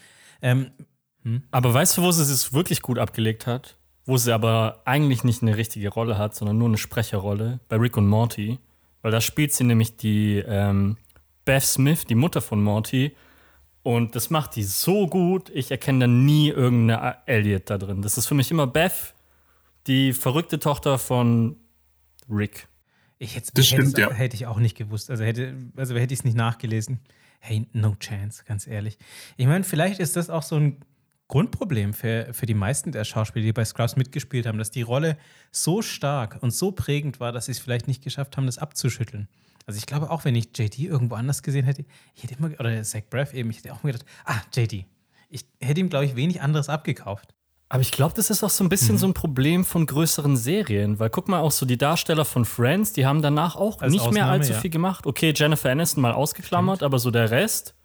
[0.42, 0.70] Ähm,
[1.50, 3.76] aber weißt du, wo sie es wirklich gut abgelegt hat?
[4.06, 7.96] Wo sie aber eigentlich nicht eine richtige Rolle hat, sondern nur eine Sprecherrolle bei Rick
[7.96, 8.58] und Morty.
[9.02, 10.96] Weil da spielt sie nämlich die ähm,
[11.44, 13.14] Beth Smith, die Mutter von Morty.
[13.82, 18.02] Und das macht die so gut, ich erkenne da nie irgendeine Elliot da drin.
[18.02, 19.14] Das ist für mich immer Beth,
[19.86, 21.56] die verrückte Tochter von
[22.28, 22.68] Rick.
[23.18, 24.10] ich hätte Das hätte stimmt, es- ja.
[24.12, 25.10] hätte ich auch nicht gewusst.
[25.10, 27.00] Also hätte, also hätte ich es nicht nachgelesen.
[27.40, 28.98] Hey, no chance, ganz ehrlich.
[29.38, 30.76] Ich meine, vielleicht ist das auch so ein
[31.28, 35.16] Grundproblem für, für die meisten der Schauspieler, die bei Scrubs mitgespielt haben, dass die Rolle
[35.52, 39.28] so stark und so prägend war, dass sie es vielleicht nicht geschafft haben, das abzuschütteln.
[39.70, 41.84] Also ich glaube auch, wenn ich JD irgendwo anders gesehen hätte,
[42.16, 44.84] ich hätte immer, oder Zach Braff eben, ich hätte auch mir gedacht, ah, JD.
[45.28, 47.34] Ich hätte ihm, glaube ich, wenig anderes abgekauft.
[47.68, 50.98] Aber ich glaube, das ist auch so ein bisschen so ein Problem von größeren Serien,
[50.98, 54.02] weil guck mal, auch so die Darsteller von Friends, die haben danach auch Als nicht
[54.10, 54.58] mehr Ausnahme, allzu ja.
[54.58, 55.06] viel gemacht.
[55.06, 57.76] Okay, Jennifer Aniston mal ausgeklammert, aber so der Rest.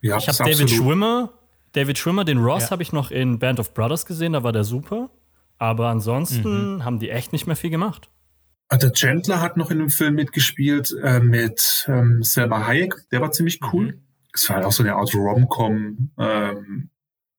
[0.00, 1.30] Ja, Ich habe David absolut- Schwimmer,
[1.72, 2.70] David Schwimmer, den Ross Ja.
[2.72, 5.10] habe ich noch in Band of Brothers gesehen, da war der super.
[5.58, 8.08] Aber ansonsten haben die echt nicht mehr viel gemacht.
[8.72, 12.94] Der Chandler hat noch in einem Film mitgespielt äh, mit ähm, Selma Hayek.
[13.10, 13.86] Der war ziemlich cool.
[13.86, 14.02] Mhm.
[14.32, 16.12] Es war halt auch so eine Art Rom-Com.
[16.18, 16.90] Ähm,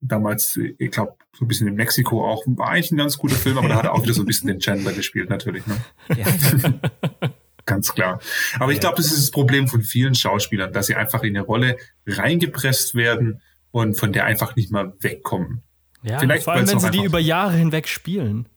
[0.02, 3.58] damals, ich glaube, so ein bisschen in Mexiko auch, war eigentlich ein ganz guter Film,
[3.58, 5.66] aber da hat er auch wieder so ein bisschen den Chandler gespielt, natürlich.
[5.68, 5.78] Ne?
[6.18, 6.26] Ja.
[7.66, 8.20] ganz klar.
[8.60, 11.46] Aber ich glaube, das ist das Problem von vielen Schauspielern, dass sie einfach in eine
[11.46, 15.64] Rolle reingepresst werden und von der einfach nicht mal wegkommen.
[16.04, 18.50] Ja, Vielleicht, vor allem, wenn sie die über Jahre hinweg spielen.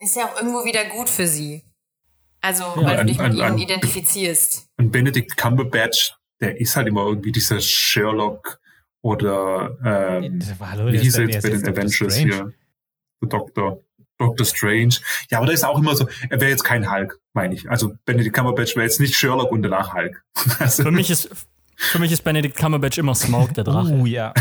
[0.00, 1.62] Ist ja auch irgendwo wieder gut für sie.
[2.42, 4.68] Also, ja, weil du dich mit ihnen identifizierst.
[4.76, 8.58] Und Benedict Cumberbatch, der ist halt immer irgendwie dieser Sherlock
[9.00, 12.52] oder ähm, Hallo, wie hieß er jetzt bei den Avengers hier?
[13.22, 13.80] Der Doktor.
[14.18, 14.94] Doctor Strange.
[15.30, 17.68] Ja, aber da ist auch immer so, er wäre jetzt kein Hulk, meine ich.
[17.68, 20.22] Also Benedict Cumberbatch wäre jetzt nicht Sherlock und danach Hulk.
[20.58, 21.28] Also, für mich ist
[21.76, 23.92] für mich ist Benedict Cumberbatch immer Smaug, der Drache.
[23.92, 24.32] Oh ja.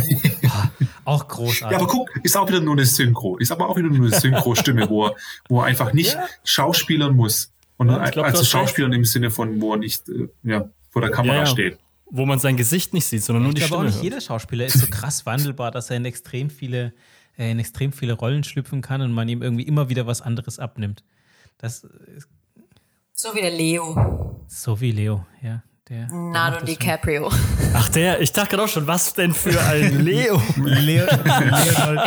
[1.05, 1.71] auch großartig.
[1.71, 3.37] Ja, aber guck, ist auch wieder nur eine Synchro.
[3.37, 5.15] Ist aber auch wieder nur eine Synchro-Stimme, wo er,
[5.49, 6.27] wo er einfach nicht ja.
[6.43, 7.51] schauspielern muss.
[7.81, 11.09] Und ja, glaub, also Schauspielern im Sinne von, wo er nicht äh, ja, vor der
[11.09, 11.79] Kamera ja, steht.
[12.05, 13.79] Wo man sein Gesicht nicht sieht, sondern nur ich die Stimme.
[13.79, 16.93] Aber auch nicht jeder Schauspieler ist so krass wandelbar, dass er in extrem viele
[17.37, 21.03] in extrem viele Rollen schlüpfen kann und man ihm irgendwie immer wieder was anderes abnimmt.
[21.57, 21.87] Das
[23.13, 24.45] so wie der Leo.
[24.47, 25.63] So wie Leo, ja.
[25.91, 27.29] Der, Leonardo DiCaprio.
[27.73, 30.41] Ach, der, ich dachte gerade auch schon, was denn für ein Leo?
[30.55, 31.05] Leo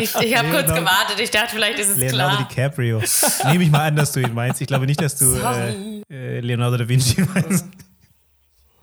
[0.00, 2.48] ich ich habe kurz gewartet, ich dachte, vielleicht ist es Leonardo klar.
[2.48, 3.02] DiCaprio.
[3.50, 4.62] Nehme ich mal an, dass du ihn meinst.
[4.62, 7.66] Ich glaube nicht, dass du äh, äh, Leonardo da Vinci meinst.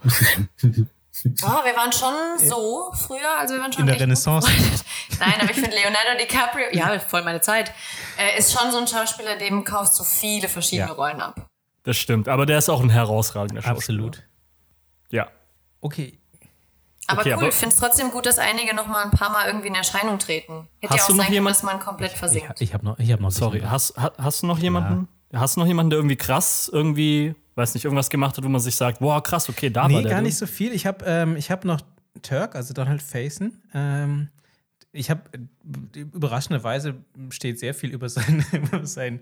[1.43, 4.49] Oh, wir waren schon so früher, also wir waren schon in der Renaissance.
[5.19, 7.71] Nein, aber ich finde Leonardo DiCaprio, ja, voll meine Zeit,
[8.17, 10.93] äh, ist schon so ein Schauspieler, dem kaufst du viele verschiedene ja.
[10.95, 11.45] Rollen ab.
[11.83, 14.03] Das stimmt, aber der ist auch ein herausragender Schauspieler.
[14.03, 14.23] Absolut.
[15.11, 15.29] Ja.
[15.79, 16.17] Okay.
[17.07, 19.47] Aber okay, cool, ich finde es trotzdem gut, dass einige noch mal ein paar Mal
[19.47, 20.67] irgendwie in Erscheinung treten.
[20.79, 22.61] Hätte ja auch sein können, dass man komplett versinkt.
[22.61, 23.31] Ich, ich habe noch, ich hab noch.
[23.31, 25.07] Sorry, hast, hast du noch jemanden?
[25.31, 25.39] Ja.
[25.41, 28.61] Hast du noch jemanden, der irgendwie krass irgendwie weiß nicht, irgendwas gemacht hat, wo man
[28.61, 30.09] sich sagt, boah, krass, okay, da nee, war der.
[30.09, 30.73] Nee, gar nicht so viel.
[30.73, 31.81] Ich habe ähm, hab noch
[32.21, 33.53] Turk, also Donald Faison.
[33.73, 34.29] Ähm,
[34.91, 35.21] ich habe
[35.95, 36.95] überraschenderweise
[37.29, 39.21] steht sehr viel über sein, über sein,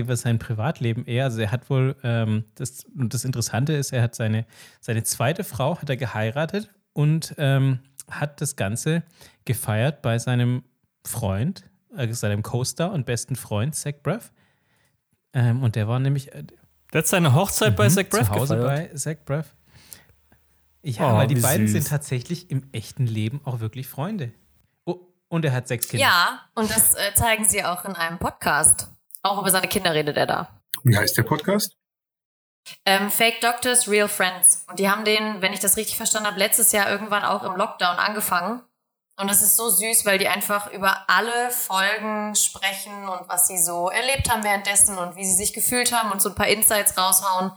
[0.00, 1.24] über sein Privatleben eher.
[1.24, 4.46] Also er hat wohl, ähm, das, und das Interessante ist, er hat seine,
[4.80, 7.80] seine zweite Frau hat er geheiratet und ähm,
[8.10, 9.02] hat das Ganze
[9.44, 10.64] gefeiert bei seinem
[11.06, 11.64] Freund,
[11.96, 14.32] äh, seinem Co-Star und besten Freund, Zach Braff.
[15.32, 16.44] Ähm, und der war nämlich, äh,
[16.92, 18.90] der hat seine Hochzeit mhm, bei Zach Braff Zu Hause gefeiert.
[18.90, 19.54] bei Zach Braff.
[20.82, 21.72] Ja, oh, weil die beiden süß.
[21.72, 24.32] sind tatsächlich im echten Leben auch wirklich Freunde.
[24.86, 24.98] Oh,
[25.28, 26.06] und er hat sechs Kinder.
[26.06, 28.90] Ja, und das äh, zeigen sie auch in einem Podcast.
[29.22, 30.62] Auch über seine Kinder redet er da.
[30.82, 31.76] Wie heißt der Podcast?
[32.84, 34.64] Ähm, Fake Doctors, Real Friends.
[34.68, 37.56] Und die haben den, wenn ich das richtig verstanden habe, letztes Jahr irgendwann auch im
[37.56, 38.62] Lockdown angefangen.
[39.20, 43.58] Und das ist so süß, weil die einfach über alle Folgen sprechen und was sie
[43.58, 46.96] so erlebt haben währenddessen und wie sie sich gefühlt haben und so ein paar Insights
[46.96, 47.52] raushauen.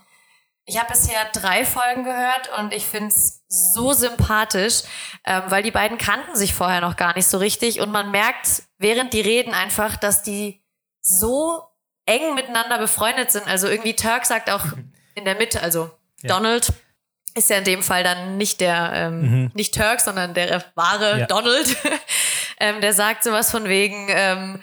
[0.66, 4.84] Ich habe bisher drei Folgen gehört und ich finde es so sympathisch,
[5.26, 8.64] ähm, weil die beiden kannten sich vorher noch gar nicht so richtig und man merkt
[8.78, 10.62] während die reden einfach, dass die
[11.03, 11.61] so
[12.05, 13.47] eng miteinander befreundet sind.
[13.47, 14.65] Also irgendwie Turk sagt auch
[15.15, 15.91] in der Mitte, also
[16.21, 16.29] ja.
[16.29, 16.73] Donald
[17.35, 19.51] ist ja in dem Fall dann nicht der, ähm, mhm.
[19.53, 21.25] nicht Turk, sondern der wahre ja.
[21.25, 21.75] Donald.
[22.59, 24.61] ähm, der sagt sowas von wegen, ähm,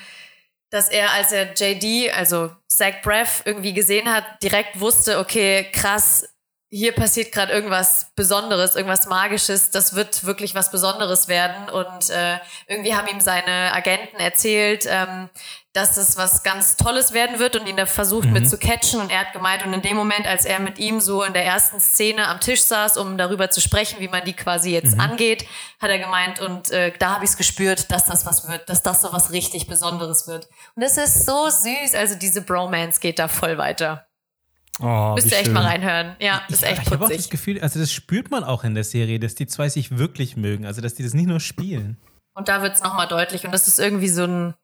[0.71, 6.29] dass er, als er JD, also Zach Braff, irgendwie gesehen hat, direkt wusste, okay, krass,
[6.73, 11.69] hier passiert gerade irgendwas Besonderes, irgendwas Magisches, das wird wirklich was Besonderes werden.
[11.69, 15.29] Und äh, irgendwie haben ihm seine Agenten erzählt, ähm,
[15.73, 18.35] dass das was ganz Tolles werden wird und ihn da versucht mhm.
[18.35, 19.01] mit zu catchen.
[19.01, 21.45] Und er hat gemeint, und in dem Moment, als er mit ihm so in der
[21.45, 25.01] ersten Szene am Tisch saß, um darüber zu sprechen, wie man die quasi jetzt mhm.
[25.01, 25.47] angeht,
[25.81, 28.85] hat er gemeint, und äh, da habe ich es gespürt, dass das was wird, dass
[28.85, 30.49] das so was richtig Besonderes wird.
[30.77, 31.97] Und das ist so süß.
[31.97, 34.07] Also diese Bromance geht da voll weiter.
[34.81, 35.55] Oh, Müsst ihr echt schön.
[35.55, 36.17] mal reinhören.
[36.21, 38.75] Ja, ist echt Ich, ich habe auch das Gefühl, also das spürt man auch in
[38.75, 40.67] der Serie, dass die zwei sich wirklich mögen.
[40.67, 41.99] Also, dass die das nicht nur spielen.
[42.35, 43.45] Und da wird es nochmal deutlich.
[43.45, 44.55] Und das ist irgendwie so ein,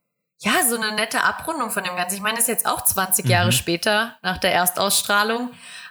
[0.40, 2.16] ja, so eine nette Abrundung von dem Ganzen.
[2.16, 3.30] Ich meine, das ist jetzt auch 20 mhm.
[3.30, 5.50] Jahre später nach der Erstausstrahlung,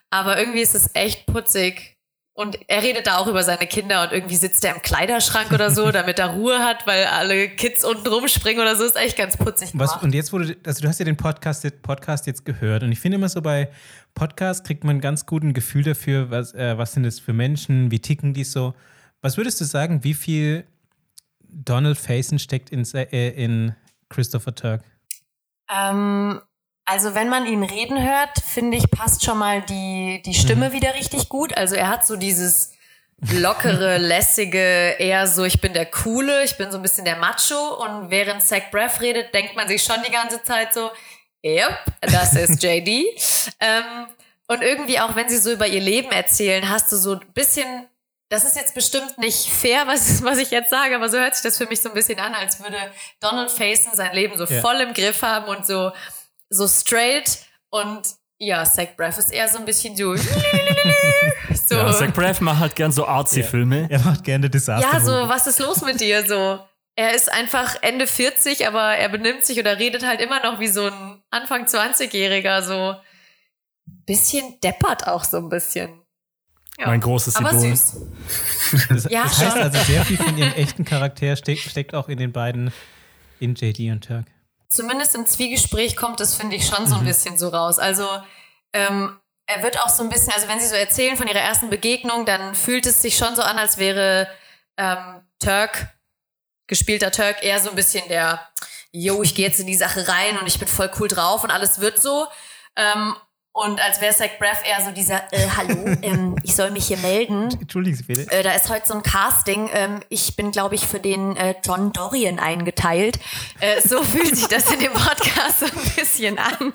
[0.09, 1.94] aber irgendwie ist es echt putzig.
[2.37, 5.71] Und er redet da auch über seine Kinder und irgendwie sitzt er im Kleiderschrank oder
[5.71, 8.83] so, damit er Ruhe hat, weil alle Kids unten rumspringen oder so.
[8.83, 9.69] Ist echt ganz putzig.
[9.73, 12.99] Was, und jetzt wurde, also du hast ja den Podcast, Podcast jetzt gehört und ich
[12.99, 13.69] finde immer so bei
[14.15, 17.89] Podcasts kriegt man ein ganz guten Gefühl dafür, was, äh, was sind das für Menschen,
[17.89, 18.73] wie ticken die so.
[19.21, 20.65] Was würdest du sagen, wie viel
[21.47, 23.75] Donald Faison steckt in, äh, in
[24.09, 24.83] Christopher Turk?
[25.73, 26.41] Ähm,
[26.85, 30.73] also wenn man ihn reden hört, finde ich, passt schon mal die, die Stimme mhm.
[30.73, 31.55] wieder richtig gut.
[31.57, 32.71] Also er hat so dieses
[33.31, 37.83] lockere, lässige, eher so, ich bin der Coole, ich bin so ein bisschen der Macho.
[37.83, 40.91] Und während Zach Braff redet, denkt man sich schon die ganze Zeit so,
[41.43, 43.05] yep, das ist JD.
[43.59, 44.07] ähm,
[44.47, 47.87] und irgendwie auch, wenn sie so über ihr Leben erzählen, hast du so ein bisschen
[48.29, 51.43] das ist jetzt bestimmt nicht fair, was, was ich jetzt sage, aber so hört sich
[51.43, 52.77] das für mich so ein bisschen an, als würde
[53.19, 54.61] Donald Faison sein Leben so Ja.
[54.61, 55.91] voll im Griff haben und so,
[56.49, 57.39] so straight
[57.69, 58.03] und
[58.37, 60.15] ja, Zach Braff ist eher so ein bisschen so,
[61.67, 63.87] so Ja, Zach Braff macht halt gern so Artsy-Filme.
[63.89, 64.87] Er macht gerne Desaster.
[64.91, 66.25] ja, so, was ist los mit dir?
[66.25, 66.59] So,
[66.95, 70.67] er ist einfach Ende 40, aber er benimmt sich oder redet halt immer noch wie
[70.67, 72.95] so ein Anfang 20-Jähriger, so
[74.05, 76.01] bisschen deppert auch so ein bisschen.
[76.77, 76.87] Ja.
[76.87, 77.75] Mein großes aber Idol.
[77.75, 77.97] süß.
[78.89, 79.61] Das, Ja, das heißt schon.
[79.61, 82.73] also, sehr viel von ihrem echten Charakter steckt, steckt auch in den beiden,
[83.39, 84.25] in JD und Turk.
[84.69, 87.79] Zumindest im Zwiegespräch kommt es, finde ich, schon so ein bisschen so raus.
[87.79, 88.07] Also,
[88.73, 91.69] ähm, er wird auch so ein bisschen, also wenn sie so erzählen von ihrer ersten
[91.69, 94.27] Begegnung, dann fühlt es sich schon so an, als wäre
[94.77, 95.87] ähm, Turk,
[96.67, 98.41] gespielter Turk, eher so ein bisschen der,
[98.91, 101.51] yo, ich gehe jetzt in die Sache rein und ich bin voll cool drauf und
[101.51, 102.27] alles wird so.
[102.75, 103.15] Ähm,
[103.55, 106.97] und als wäre Zach Braff eher so dieser, äh, hallo, ähm, ich soll mich hier
[106.97, 107.49] melden.
[107.61, 108.29] Entschuldigen Sie bitte.
[108.29, 109.69] Äh, da ist heute so ein Casting.
[109.71, 113.17] Ähm, ich bin, glaube ich, für den äh, John Dorian eingeteilt.
[113.61, 116.73] Äh, so fühlt sich das in dem Podcast so ein bisschen an.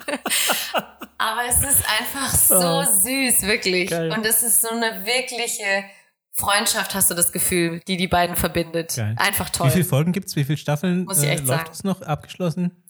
[1.19, 3.91] Aber es ist einfach so süß, wirklich.
[3.91, 4.11] Geil.
[4.11, 5.83] Und es ist so eine wirkliche
[6.31, 8.95] Freundschaft, hast du das Gefühl, die die beiden verbindet.
[8.95, 9.13] Geil.
[9.19, 9.67] Einfach toll.
[9.67, 10.35] Wie viele Folgen gibt es?
[10.35, 11.71] Wie viele Staffeln Muss ich äh, echt läuft sagen.
[11.73, 12.01] es noch?
[12.01, 12.83] Abgeschlossen?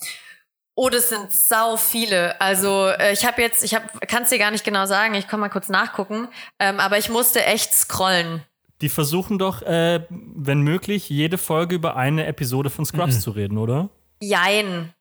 [0.75, 2.39] Oh, das sind sau viele.
[2.39, 5.13] Also äh, ich habe jetzt, ich habe, kann es dir gar nicht genau sagen.
[5.15, 6.27] Ich kann mal kurz nachgucken.
[6.59, 8.43] Ähm, aber ich musste echt scrollen.
[8.81, 13.57] Die versuchen doch, äh, wenn möglich, jede Folge über eine Episode von Scrubs zu reden,
[13.57, 13.89] oder?
[14.21, 14.93] Jein.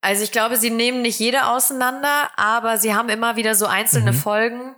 [0.00, 4.12] Also ich glaube, sie nehmen nicht jede auseinander, aber sie haben immer wieder so einzelne
[4.12, 4.74] Folgen,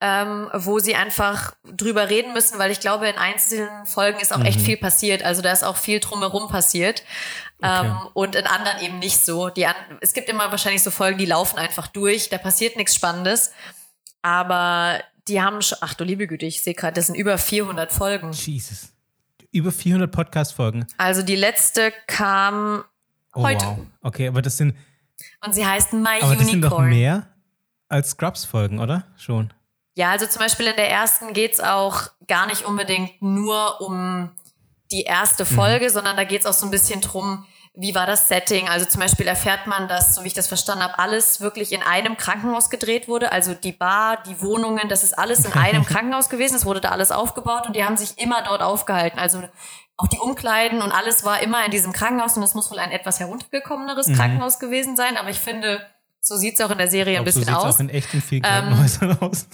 [0.00, 4.44] ähm, wo sie einfach drüber reden müssen, weil ich glaube, in einzelnen Folgen ist auch
[4.44, 5.22] echt viel passiert.
[5.24, 7.02] Also da ist auch viel drumherum passiert.
[7.62, 9.48] Ähm, und in anderen eben nicht so.
[9.48, 12.94] Die an es gibt immer wahrscheinlich so Folgen, die laufen einfach durch, da passiert nichts
[12.94, 13.52] Spannendes.
[14.22, 17.92] Aber die haben schon, ach du liebe Güte, ich sehe gerade, das sind über 400
[17.92, 18.32] Folgen.
[18.32, 18.92] Jesus.
[19.50, 20.86] Über 400 Podcast-Folgen.
[20.98, 22.84] Also die letzte kam
[23.34, 23.64] Oh, Heute.
[23.66, 23.78] wow.
[24.02, 24.74] Okay, aber das sind,
[25.44, 26.88] und sie heißt My aber das sind doch Unicorn.
[26.88, 27.26] mehr
[27.88, 29.04] als Scrubs-Folgen, oder?
[29.16, 29.52] Schon.
[29.98, 34.30] Ja, also zum Beispiel in der ersten geht's auch gar nicht unbedingt nur um
[34.92, 37.44] die erste Folge, sondern da geht's auch so ein bisschen drum,
[37.74, 38.68] wie war das Setting?
[38.68, 41.82] Also zum Beispiel erfährt man, dass, so wie ich das verstanden habe, alles wirklich in
[41.82, 43.32] einem Krankenhaus gedreht wurde.
[43.32, 46.54] Also die Bar, die Wohnungen, das ist alles in einem Krankenhaus gewesen.
[46.54, 49.18] Es wurde da alles aufgebaut und die haben sich immer dort aufgehalten.
[49.18, 49.42] Also
[49.96, 52.92] auch die Umkleiden und alles war immer in diesem Krankenhaus und es muss wohl ein
[52.92, 55.16] etwas heruntergekommeneres Krankenhaus gewesen sein.
[55.16, 55.84] Aber ich finde,
[56.20, 57.74] so sieht's auch in der Serie ein glaub, so bisschen sieht's aus.
[57.74, 59.46] auch in echt in vielen Ähm, Krankenhäusern aus.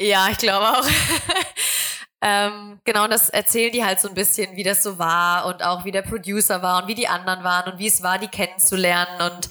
[0.00, 0.86] Ja, ich glaube auch.
[2.22, 5.62] ähm, genau, und das erzählen die halt so ein bisschen, wie das so war und
[5.62, 8.28] auch wie der Producer war und wie die anderen waren und wie es war, die
[8.28, 9.20] kennenzulernen.
[9.20, 9.50] Und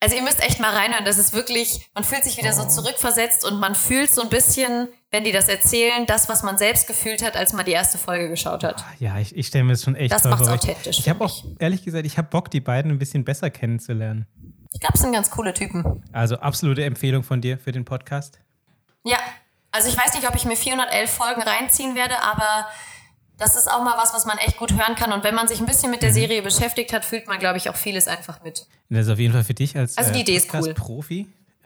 [0.00, 1.04] also ihr müsst echt mal reinhören.
[1.04, 4.88] Das ist wirklich, man fühlt sich wieder so zurückversetzt und man fühlt so ein bisschen,
[5.10, 8.28] wenn die das erzählen, das, was man selbst gefühlt hat, als man die erste Folge
[8.28, 8.84] geschaut hat.
[8.98, 10.54] Ja, ich, ich stelle mir das schon echt Das toll macht's vor.
[10.54, 14.26] authentisch, Ich habe auch, ehrlich gesagt, ich habe Bock, die beiden ein bisschen besser kennenzulernen.
[14.72, 16.02] Ich glaube, es sind ganz coole Typen.
[16.12, 18.38] Also absolute Empfehlung von dir für den Podcast.
[19.04, 19.18] Ja,
[19.76, 22.66] also ich weiß nicht, ob ich mir 411 Folgen reinziehen werde, aber
[23.38, 25.12] das ist auch mal was, was man echt gut hören kann.
[25.12, 27.68] Und wenn man sich ein bisschen mit der Serie beschäftigt hat, fühlt man, glaube ich,
[27.68, 28.66] auch vieles einfach mit.
[28.88, 30.74] Das ist auf jeden Fall für dich als Also die äh, Idee ist cool.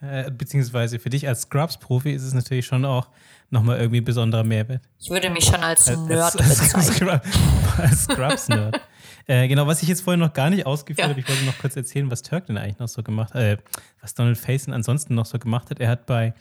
[0.03, 3.09] Äh, beziehungsweise für dich als Scrubs-Profi ist es natürlich schon auch
[3.51, 4.82] nochmal irgendwie ein besonderer Mehrwert.
[4.99, 6.82] Ich würde mich schon als Nerd als, bezeichnen.
[7.20, 8.81] Scrub- als Scrubs-Nerd.
[9.27, 11.09] äh, genau, was ich jetzt vorhin noch gar nicht ausgeführt Ja.
[11.11, 13.57] habe, ich wollte noch kurz erzählen, was Turk denn eigentlich noch so gemacht hat, äh,
[14.01, 15.78] was Donald Faison ansonsten noch so gemacht hat.
[15.81, 16.32] Er hat bei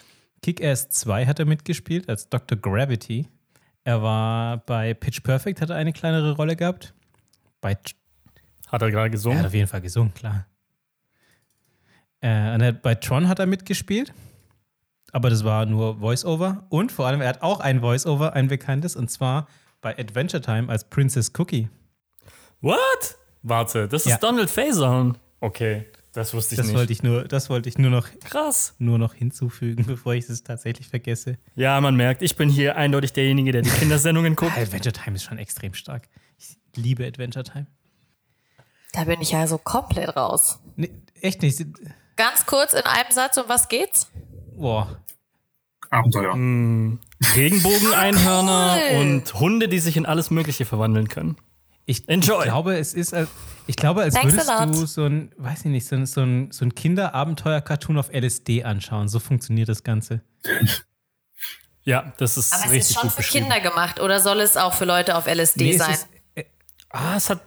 [0.42, 2.58] Kick-Ass 2 hat er mitgespielt als Dr.
[2.58, 3.28] Gravity.
[3.84, 6.94] Er war bei Pitch Perfect, hat er eine kleinere Rolle gehabt.
[7.62, 7.76] Bei
[8.68, 9.46] Hat er gerade er hat gesungen?
[9.46, 10.46] auf jeden Fall gesungen, klar.
[12.22, 14.14] Äh, bei Tron hat er mitgespielt,
[15.12, 16.66] aber das war nur Voice-Over.
[16.70, 19.48] Und vor allem, er hat auch ein Voice-Over, ein bekanntes, und zwar
[19.82, 21.70] bei Adventure Time als Princess Cookie.
[22.62, 23.18] What?
[23.42, 24.18] Warte, das ist Ja.
[24.18, 25.18] Donald Faison.
[25.40, 25.86] Okay,
[26.20, 26.76] das wusste ich Das nicht.
[26.78, 28.76] wollte ich, nur, das wollte ich nur, noch, Krass.
[28.78, 31.38] nur noch hinzufügen, bevor ich es tatsächlich vergesse.
[31.56, 34.52] Ja, man merkt, ich bin hier eindeutig derjenige, der die Kindersendungen guckt.
[34.58, 36.08] Adventure Time ist schon extrem stark.
[36.38, 37.68] Ich liebe Adventure Time.
[38.94, 40.60] Da bin ich ja so komplett raus.
[40.76, 40.92] Nee,
[41.22, 41.66] echt nicht.
[42.16, 44.12] Ganz kurz in einem Satz, um was geht's?
[44.56, 45.00] Boah.
[45.90, 46.34] Abenteuer.
[47.36, 49.00] Regenbogeneinhörner Cool.
[49.02, 51.38] und Hunde, die sich in alles Mögliche verwandeln können.
[51.90, 53.30] Ich, ich glaube, es ist, als,
[53.66, 56.52] ich glaube, als Thanks würdest du so ein, weiß ich nicht, so ein, so ein,
[56.52, 59.08] so ein Kinderabenteuer-Cartoon auf LSD anschauen.
[59.08, 60.22] So funktioniert das Ganze.
[61.82, 63.24] Ja, das ist Aber es richtig ist schon für.
[63.24, 65.94] Kinder gemacht oder soll es auch für Leute auf LSD Nee, es sein?
[65.94, 66.44] ist, äh,
[66.90, 67.42] Ah, es hat,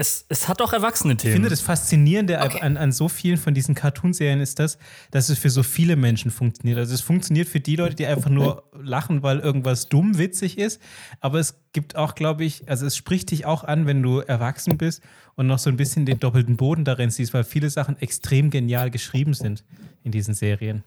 [0.00, 1.30] es, es hat auch erwachsene Themen.
[1.30, 2.60] Ich finde das Faszinierende Okay.
[2.62, 4.78] an, an so vielen von diesen Cartoonserien ist das,
[5.10, 6.78] dass es für so viele Menschen funktioniert.
[6.78, 10.80] Also es funktioniert für die Leute, die einfach nur lachen, weil irgendwas dumm witzig ist.
[11.20, 14.78] Aber es gibt auch, glaube ich, also es spricht dich auch an, wenn du erwachsen
[14.78, 15.02] bist
[15.34, 18.90] und noch so ein bisschen den doppelten Boden darin siehst, weil viele Sachen extrem genial
[18.90, 19.64] geschrieben sind
[20.02, 20.82] in diesen Serien.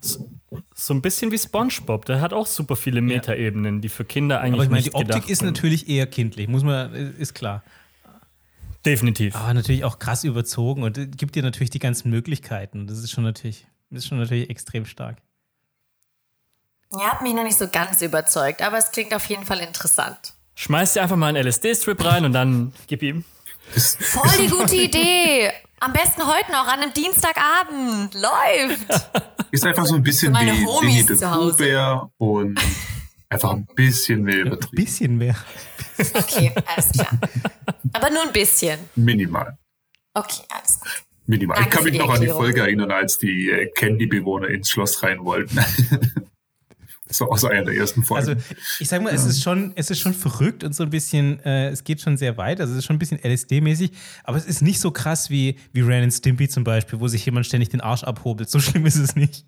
[0.00, 2.04] so ein bisschen wie SpongeBob.
[2.04, 5.28] Der hat auch super viele Metaebenen, die für Kinder eigentlich Aber ich meine, die Optik
[5.28, 5.48] ist sind.
[5.48, 7.64] natürlich eher kindlich, muss man, ist klar.
[8.84, 9.34] Definitiv.
[9.34, 12.86] Aber natürlich auch krass überzogen und es gibt dir natürlich die ganzen Möglichkeiten.
[12.86, 15.18] Das ist schon natürlich, das ist schon natürlich extrem stark.
[16.92, 20.34] Ja, hat mich noch nicht so ganz überzeugt, aber es klingt auf jeden Fall interessant.
[20.54, 23.24] Schmeiß dir einfach mal einen LSD-Strip rein und dann gib ihm.
[23.70, 25.52] Voll die gute Idee.
[25.80, 28.14] Am besten heute noch, an einem Dienstagabend.
[28.14, 29.12] Läuft.
[29.50, 31.50] Ist einfach so ein bisschen Meine wie Homies Winnie the zu Hause.
[31.50, 32.60] Pooh Bär und
[33.28, 34.84] einfach ein bisschen mehr Ein übertrieben.
[34.84, 35.36] bisschen mehr.
[36.14, 37.18] Okay, alles klar.
[37.92, 38.78] Aber nur ein bisschen.
[38.94, 39.58] Minimal.
[40.14, 41.04] Okay, alles gut.
[41.26, 41.56] Minimal.
[41.56, 42.28] Danke ich kann mich noch an die.
[42.28, 45.58] Folge erinnern, als die äh, Candy-Bewohner ins Schloss rein wollten.
[47.10, 48.28] so aus einer der ersten Folgen.
[48.28, 48.42] Also
[48.80, 51.68] ich sag mal, es ist schon, es ist schon verrückt und so ein bisschen, äh,
[51.68, 53.92] es geht schon sehr weit, also es ist schon ein bisschen LSD-mäßig,
[54.24, 57.24] aber es ist nicht so krass wie, wie Ren and Stimpy zum Beispiel, wo sich
[57.24, 58.50] jemand ständig den Arsch abhobelt.
[58.50, 59.44] So schlimm ist es nicht.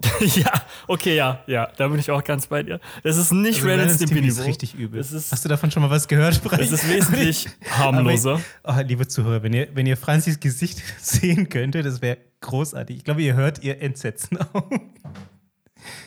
[0.20, 0.52] ja,
[0.86, 2.78] okay, ja, ja, da bin ich auch ganz bei dir.
[3.02, 4.46] Das ist nicht Also Ren and Stimpy ist Niveau.
[4.48, 4.98] richtig übel.
[4.98, 6.40] Das ist, Hast du davon schon mal was gehört?
[6.44, 6.58] Brei?
[6.58, 8.40] das ist wesentlich harmloser.
[8.62, 12.98] Aber, oh, liebe Zuhörer, wenn ihr, wenn ihr Franzis Gesicht sehen könntet, das wäre großartig.
[12.98, 14.70] Ich glaube, ihr hört ihr Entsetzen auch.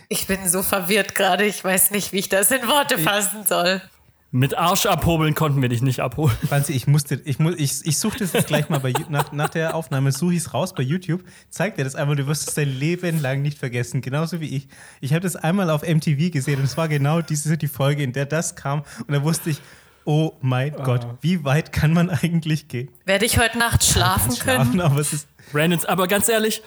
[0.08, 1.46] Ich bin so verwirrt gerade.
[1.46, 3.82] Ich weiß nicht, wie ich das in Worte fassen soll.
[4.34, 6.34] Mit Arsch abhobeln konnten wir dich nicht abholen.
[6.48, 9.76] Franzi, ich musste, ich, ich, ich suche das jetzt gleich mal bei, nach, nach der
[9.76, 12.70] Aufnahme, suche ich es raus bei YouTube, zeig dir das einmal, du wirst es dein
[12.70, 14.70] Leben lang nicht vergessen, genauso wie ich.
[15.02, 18.14] Ich habe das einmal auf MTV gesehen und es war genau diese die Folge, in
[18.14, 19.62] der das kam und da wusste ich,
[20.06, 22.90] oh mein Gott, wie weit kann man eigentlich gehen?
[23.04, 24.64] Werde ich heute Nacht schlafen können?
[24.64, 26.62] Schlafen, aber es ist, and, aber ganz ehrlich,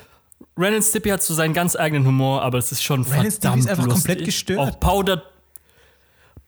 [0.56, 3.60] Ren and Stimpy hat so seinen ganz eigenen Humor, aber es ist schon Ren verdammt
[3.60, 4.04] ist einfach lustig.
[4.04, 4.58] komplett gestört.
[4.58, 5.22] Auch Powder,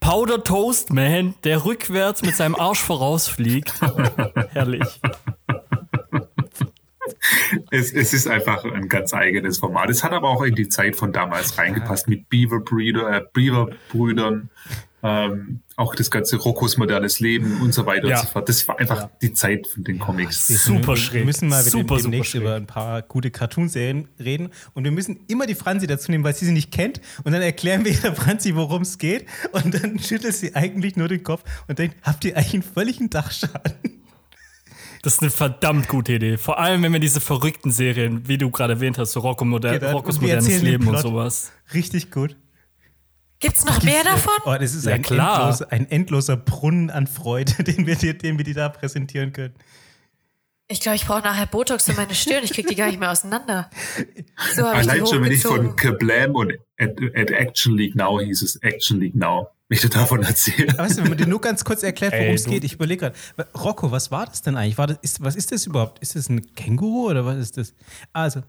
[0.06, 3.74] Powder Toast Man, der rückwärts mit seinem Arsch vorausfliegt.
[4.50, 5.00] Herrlich.
[7.72, 9.90] Es, es ist einfach ein ganz eigenes Format.
[9.90, 13.70] Es hat aber auch in die Zeit von damals reingepasst mit Beaver Brüder, äh, Beaver
[13.90, 14.50] Brüdern,
[15.02, 18.20] ähm, auch das ganze Roccos modernes Leben und so weiter Ja.
[18.20, 18.48] und so fort.
[18.48, 20.48] Das war einfach die Zeit von den Comics.
[20.48, 21.20] Super wir, schräg.
[21.20, 22.40] Wir müssen mal Super, dem, super demnächst schräg.
[22.42, 26.34] über ein paar gute Cartoonserien reden und wir müssen immer die Franzi dazu nehmen, weil
[26.34, 29.98] sie sie nicht kennt und dann erklären wir der Franzi, worum es geht und dann
[30.00, 33.74] schüttelt sie eigentlich nur den Kopf und denkt, habt ihr eigentlich einen völligen Dachschaden?
[35.02, 36.36] Das ist eine verdammt gute Idee.
[36.36, 39.78] Vor allem, wenn wir diese verrückten Serien, wie du gerade erwähnt hast, so Rocco Moder
[39.78, 41.52] Genau, Roccos modernes Leben und sowas.
[41.74, 42.34] Richtig gut.
[43.40, 44.32] Gibt's noch mehr davon?
[44.44, 45.40] Oh, das ist Ja, ein, klar.
[45.40, 49.54] endloser, ein endloser Brunnen an Freude, den wir, dir, den wir dir da präsentieren können.
[50.68, 52.42] Ich glaube, ich brauche nachher Botox in meine Stirn.
[52.42, 53.70] Ich krieg die gar nicht mehr auseinander.
[54.56, 58.56] So Allein schon, wenn ich von Kablam und at, at Action League Now hieß es
[58.62, 60.76] Action League Now, wenn ich dir davon erzähle.
[60.76, 63.48] Weißt du, wenn man dir nur ganz kurz erklärt, worum es geht, ich überlege gerade,
[63.56, 64.76] Rocco, was war das denn eigentlich?
[64.76, 66.00] War das, ist, was ist das überhaupt?
[66.00, 67.72] Ist das ein Känguru oder was ist das?
[68.12, 68.42] Also,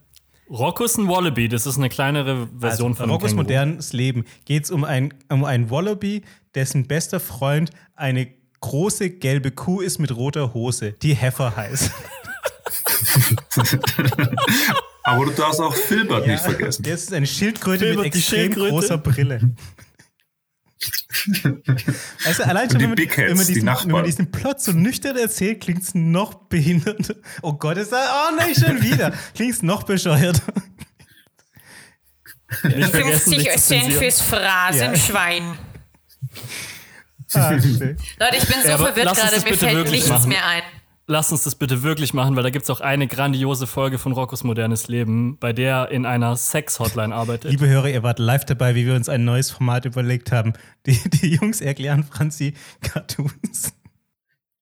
[0.50, 3.44] Rocco ist ein Wallaby, das ist eine kleinere Version also von Roccos Känguru.
[3.44, 6.22] modernes Leben geht es um ein, um einen Wallaby,
[6.56, 8.28] dessen bester Freund eine
[8.62, 11.92] große gelbe Kuh ist mit roter Hose, die Heifer heißt.
[15.04, 16.84] Aber du darfst auch Filbert nicht vergessen.
[16.84, 18.70] Das ist eine Schildkröte Filbert, mit extrem Schildkröte.
[18.72, 19.52] großer Brille.
[22.26, 23.88] Also allein schon, die wenn man, Big Heads, wenn, man die diesen, Nachbarn.
[23.88, 27.16] wenn man diesen Plot so nüchtern erzählt, klingt es noch behindert.
[27.42, 29.12] Oh Gott, ist das, oh nein, schon wieder.
[29.34, 30.42] Klingt es noch bescheuert.
[32.64, 35.58] Nicht vergessen, 50 dich zu Cent fürs Phrasenschwein.
[37.34, 37.98] Ah, schön.
[38.20, 40.30] Leute, ich bin so Ja, verwirrt gerade, mir fällt nichts machen.
[40.30, 40.64] mehr ein.
[41.10, 44.12] Lass uns das bitte wirklich machen, weil da gibt es auch eine grandiose Folge von
[44.12, 47.50] Roccos modernes Leben, bei der er in einer Sex-Hotline arbeitet.
[47.50, 50.52] Liebe Hörer, ihr wart live dabei, wie wir uns ein neues Format überlegt haben.
[50.86, 53.74] Die, die Jungs erklären Franzi Cartoons.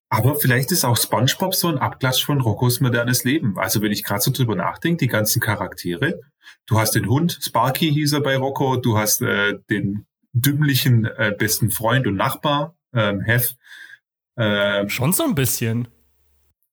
[0.08, 3.58] Aber vielleicht ist auch SpongeBob so ein Abklatsch von Roccos modernes Leben.
[3.58, 6.20] Also wenn ich gerade so drüber nachdenke, die ganzen Charaktere.
[6.66, 8.76] Du hast den Hund, Sparky hieß er bei Rocco.
[8.76, 13.54] Du hast äh, den dümmlichen äh, besten Freund und Nachbar, ähm, Hef.
[14.36, 15.88] Ähm, Schon so ein bisschen.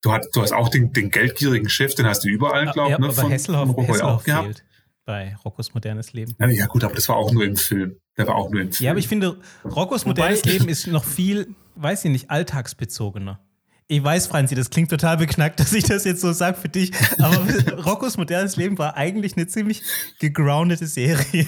[0.03, 2.91] Du, hast, du hast auch den, den geldgierigen Chef, den hast du überall, glaube ich,
[2.91, 4.45] ja, ne, aber von, Hesselhoff, von Rocco ja Hesselhoff auch gehabt.
[4.45, 4.63] fehlt
[5.05, 6.35] bei Roccos modernes Leben.
[6.39, 7.97] Ja, ja gut, aber das war auch nur im Film.
[8.17, 8.85] Der war auch nur im Film.
[8.85, 13.39] Ja, aber ich finde, Roccos modernes Leben ist noch viel, weiß ich nicht, alltagsbezogener.
[13.87, 16.91] Ich weiß, Franzi, das klingt total beknackt, dass ich das jetzt so sage für dich,
[17.19, 17.37] aber
[17.83, 19.83] Roccos modernes Leben war eigentlich eine ziemlich
[20.19, 21.47] gegroundete Serie.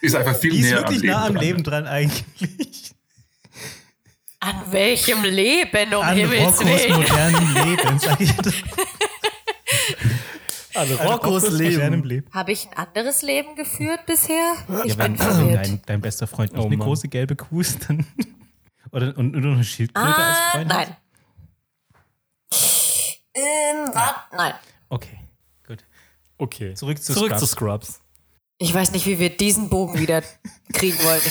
[0.00, 1.42] ist einfach viel Die ist näher wirklich am Leben nah am dran.
[1.44, 2.94] Leben dran eigentlich.
[4.40, 6.96] An welchem Leben, um An Himmels Willen?
[7.00, 8.32] modernen Leben, sag ich.
[10.74, 12.26] Also An Roccos modernem Leben.
[12.32, 14.54] Habe ich ein anderes Leben geführt bisher?
[14.84, 15.56] Ich Ja, bin wenn verwirrt.
[15.66, 16.86] dein, dein bester Freund nicht Oh eine Mann.
[16.86, 18.06] große gelbe Kuh ist, dann.
[18.92, 20.96] Oder und, und eine Schildkröte als Ah, Freund nein.
[23.34, 24.54] Ähm, warte, nein.
[24.88, 25.18] Okay,
[25.66, 25.84] gut.
[26.38, 26.74] Okay.
[26.74, 27.40] Zurück zu Zurück Scrubs.
[27.40, 28.00] zu Scrubs.
[28.62, 30.22] Ich weiß nicht, wie wir diesen Bogen wieder
[30.74, 31.22] kriegen wollen.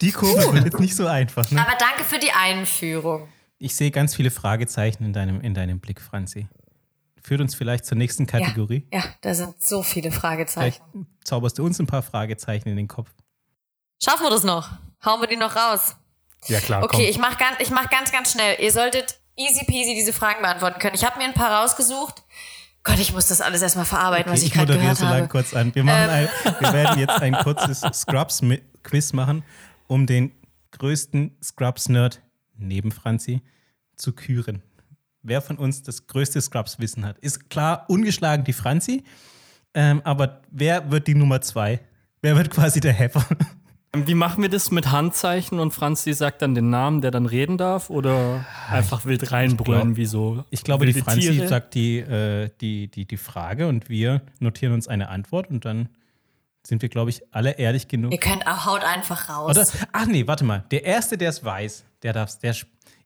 [0.00, 1.50] Die Kurve wird jetzt nicht so einfach.
[1.50, 1.60] Ne?
[1.60, 3.28] aber danke für die Einführung.
[3.58, 6.46] Ich sehe ganz viele Fragezeichen in deinem, in deinem Blick, Franzi.
[7.20, 8.86] Führt uns vielleicht zur nächsten Kategorie.
[8.92, 10.80] Ja, ja, da sind so viele Fragezeichen.
[10.92, 13.10] Vielleicht zauberst du uns ein paar Fragezeichen in den Kopf.
[14.00, 14.70] Schaffen wir das noch?
[15.04, 15.96] Hauen wir die noch raus?
[16.46, 16.84] Ja, klar.
[16.84, 18.56] Okay, ich mach, ganz, ich mach ganz, ganz schnell.
[18.60, 20.94] Ihr solltet easy peasy diese Fragen beantworten können.
[20.94, 22.22] Ich habe mir ein paar rausgesucht.
[22.82, 25.04] Gott, ich muss das alles erstmal verarbeiten, was Okay, ich, ich gerade moderiere gehört so
[25.04, 25.22] lang habe.
[25.22, 25.28] Ähm.
[25.28, 25.74] kurz an.
[25.74, 26.28] Wir, machen ein,
[26.60, 29.44] wir werden jetzt ein kurzes Scrubs-Quiz machen,
[29.86, 30.32] um den
[30.72, 32.22] größten Scrubs-Nerd
[32.56, 33.42] neben Franzi
[33.96, 34.62] zu küren.
[35.22, 39.04] Wer von uns das größte Scrubs-Wissen hat, ist klar ungeschlagen die Franzi.
[39.74, 41.80] Ähm, aber wer wird die Nummer zwei?
[42.22, 43.24] Wer wird quasi der Heffer?
[43.92, 47.58] Wie machen wir das mit Handzeichen und Franzi sagt dann den Namen, der dann reden
[47.58, 47.90] darf?
[47.90, 51.48] Oder einfach wild reinbrüllen, wie so Ich glaube, die Franzi Tiere?
[51.48, 55.88] sagt die, äh, die, die, die Frage und wir notieren uns eine Antwort und dann
[56.64, 58.12] sind wir, glaube ich, alle ehrlich genug.
[58.12, 59.56] Ihr könnt auch haut einfach raus.
[59.56, 59.66] Oder?
[59.92, 60.64] Ach nee, warte mal.
[60.70, 62.54] Der Erste, der es weiß, der darf der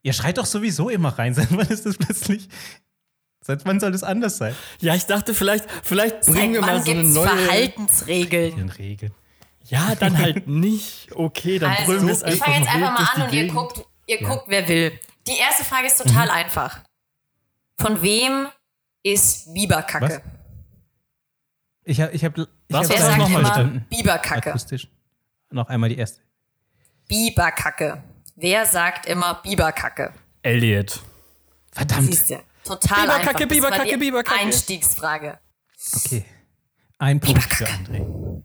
[0.03, 1.33] Ihr schreit doch sowieso immer rein.
[1.33, 2.47] Seit wann ist das plötzlich?
[3.41, 4.53] Seit wann soll das anders sein?
[4.81, 7.27] Ja, ich dachte, vielleicht, vielleicht bringen wir mal so eine neue.
[7.27, 8.69] Verhaltensregeln?
[8.69, 9.13] Regeln.
[9.65, 11.11] Ja, dann halt nicht.
[11.13, 13.41] Okay, dann brüllen wir es Also, ich einfach fange jetzt einfach mal an und ihr
[13.41, 13.55] Gegend.
[13.57, 14.99] guckt, ihr guckt, wer will.
[15.27, 16.31] Die erste Frage ist total Mhm.
[16.31, 16.79] einfach.
[17.79, 18.47] Von wem
[19.03, 20.05] ist Biberkacke?
[20.05, 20.21] Was?
[21.83, 22.83] Ich habe ich hab, ich Was?
[22.83, 23.85] hab Wer das sagt noch mal immer verstanden.
[23.89, 24.49] Biberkacke?
[24.49, 24.87] Akustisch.
[25.51, 26.21] Noch einmal die erste.
[27.07, 28.03] Biberkacke.
[28.35, 30.13] Wer sagt immer Biberkacke?
[30.41, 31.01] Elliot.
[31.71, 32.07] Verdammt.
[32.07, 32.41] Siehst du?
[32.63, 33.47] Total Biberkacke, einfach.
[33.47, 34.39] Biberkacke, Biberkacke.
[34.41, 35.39] Einstiegsfrage.
[35.95, 36.25] Okay.
[36.97, 38.41] Ein Punkt für André.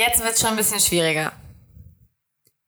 [0.00, 1.30] Jetzt wird es schon ein bisschen schwieriger.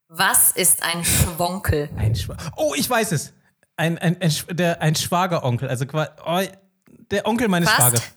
[0.08, 1.88] Was ist ein Schwonkel?
[1.96, 3.32] Ein Schwa oh, ich weiß es.
[3.74, 5.66] Ein, ein, ein, Sch- der, ein Schwageronkel.
[5.70, 6.10] Also quasi.
[6.26, 6.42] Oh,
[7.10, 7.96] der Onkel meines Fast.
[7.96, 8.12] Schwagers.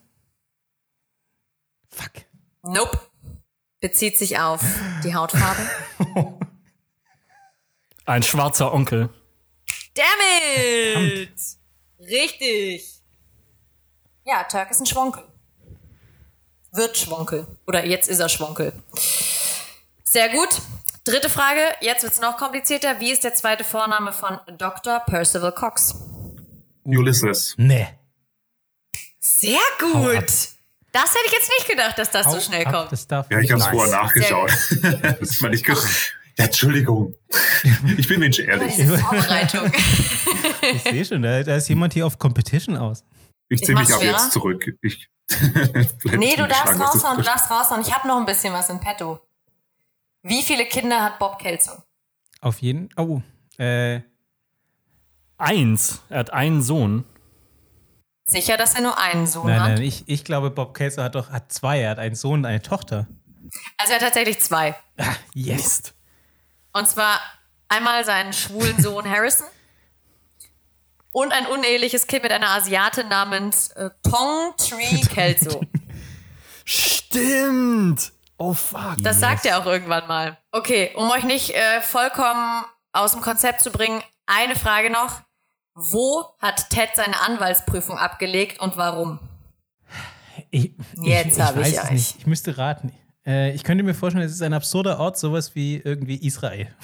[1.91, 2.11] Fuck.
[2.63, 2.99] Nope.
[3.79, 4.61] Bezieht sich auf
[5.05, 5.61] die Hautfarbe.
[8.05, 9.09] Ein schwarzer Onkel.
[9.93, 10.05] Damn
[10.57, 11.39] it!
[11.99, 13.01] Richtig.
[14.25, 15.23] Ja, Turk ist ein Schwonkel.
[16.75, 17.47] Wird Schwonkel.
[17.67, 18.73] Oder jetzt ist er Schwonkel.
[20.03, 20.49] Sehr gut.
[21.03, 21.61] Dritte Frage.
[21.81, 22.99] Jetzt wird es noch komplizierter.
[22.99, 24.99] Wie ist der zweite Vorname von Dr.
[25.05, 25.95] Percival Cox?
[26.83, 27.53] Ulysses.
[27.57, 27.87] Nee.
[29.19, 30.25] Sehr gut.
[30.91, 32.91] Das hätte ich jetzt nicht gedacht, dass das so Hau schnell ab, kommt.
[32.91, 33.75] Das darf Ja, ich habe es nicht.
[33.75, 34.51] vorher nachgeschaut.
[35.19, 35.77] das fand ich gut.
[36.37, 37.15] Ja, Entschuldigung.
[37.97, 38.75] Ich bin Mensch ehrlich.
[38.85, 39.71] Vorbereitung.
[40.73, 43.03] Ich sehe schon, da, ist jemand hier auf Competition aus.
[43.49, 44.17] Ich ziehe mich mach's ab schwerer.
[44.17, 44.65] jetzt zurück.
[44.81, 45.07] Ich
[46.17, 47.81] nee, du darfst raushauen, du darfst raushauen.
[47.81, 49.19] Ich habe noch ein bisschen was in petto.
[50.21, 51.71] Wie viele Kinder hat Bob Kelso?
[52.41, 52.89] Auf jeden.
[52.97, 53.21] Oh.
[53.57, 54.01] Äh,
[55.37, 56.01] Eins.
[56.09, 57.05] Er hat einen Sohn.
[58.23, 59.69] Sicher, dass er nur einen Sohn nein, hat?
[59.73, 61.79] nein, ich, ich glaube, Bob Kelso hat doch hat zwei.
[61.81, 63.07] Er hat einen Sohn und eine Tochter.
[63.77, 64.75] Also er hat tatsächlich zwei.
[64.97, 65.93] Ah, yes.
[66.73, 67.19] Und zwar
[67.67, 69.47] einmal seinen schwulen Sohn Harrison
[71.15, 75.61] und ein uneheliches Kind mit einer Asiatin namens äh, Tong Tree Kelso.
[76.65, 78.11] Stimmt.
[78.37, 78.97] Oh fuck.
[79.01, 80.37] Das sagt er auch irgendwann mal.
[80.51, 85.21] Okay, um euch nicht äh, vollkommen aus dem Konzept zu bringen, eine Frage noch.
[85.73, 89.19] Wo hat Ted seine Anwaltsprüfung abgelegt und warum?
[90.51, 91.91] Ich, Jetzt hab ich weiß es euch.
[91.91, 92.15] Nicht.
[92.19, 92.91] Ich müsste raten.
[93.25, 96.75] Äh, ich könnte mir vorstellen, es ist ein absurder Ort, sowas wie irgendwie Israel.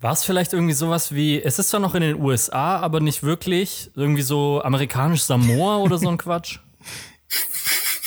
[0.00, 3.22] War es vielleicht irgendwie sowas wie, es ist zwar noch in den USA, aber nicht
[3.22, 6.58] wirklich, irgendwie so amerikanisch Samoa oder so ein Quatsch?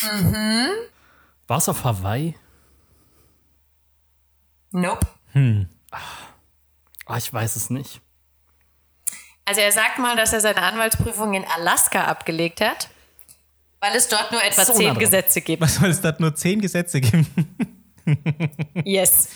[0.02, 0.70] mhm.
[1.48, 2.36] War es auf Hawaii?
[4.72, 5.06] Nope.
[7.06, 8.02] Ah, ich weiß es nicht.
[9.46, 12.90] Also er sagt mal, dass er seine Anwaltsprüfung in Alaska abgelegt hat,
[13.82, 14.98] weil es dort nur etwa So zehn.
[14.98, 15.62] Gesetze gibt.
[15.62, 17.28] Was soll es da nur zehn Gesetze geben?
[18.84, 19.30] Yes.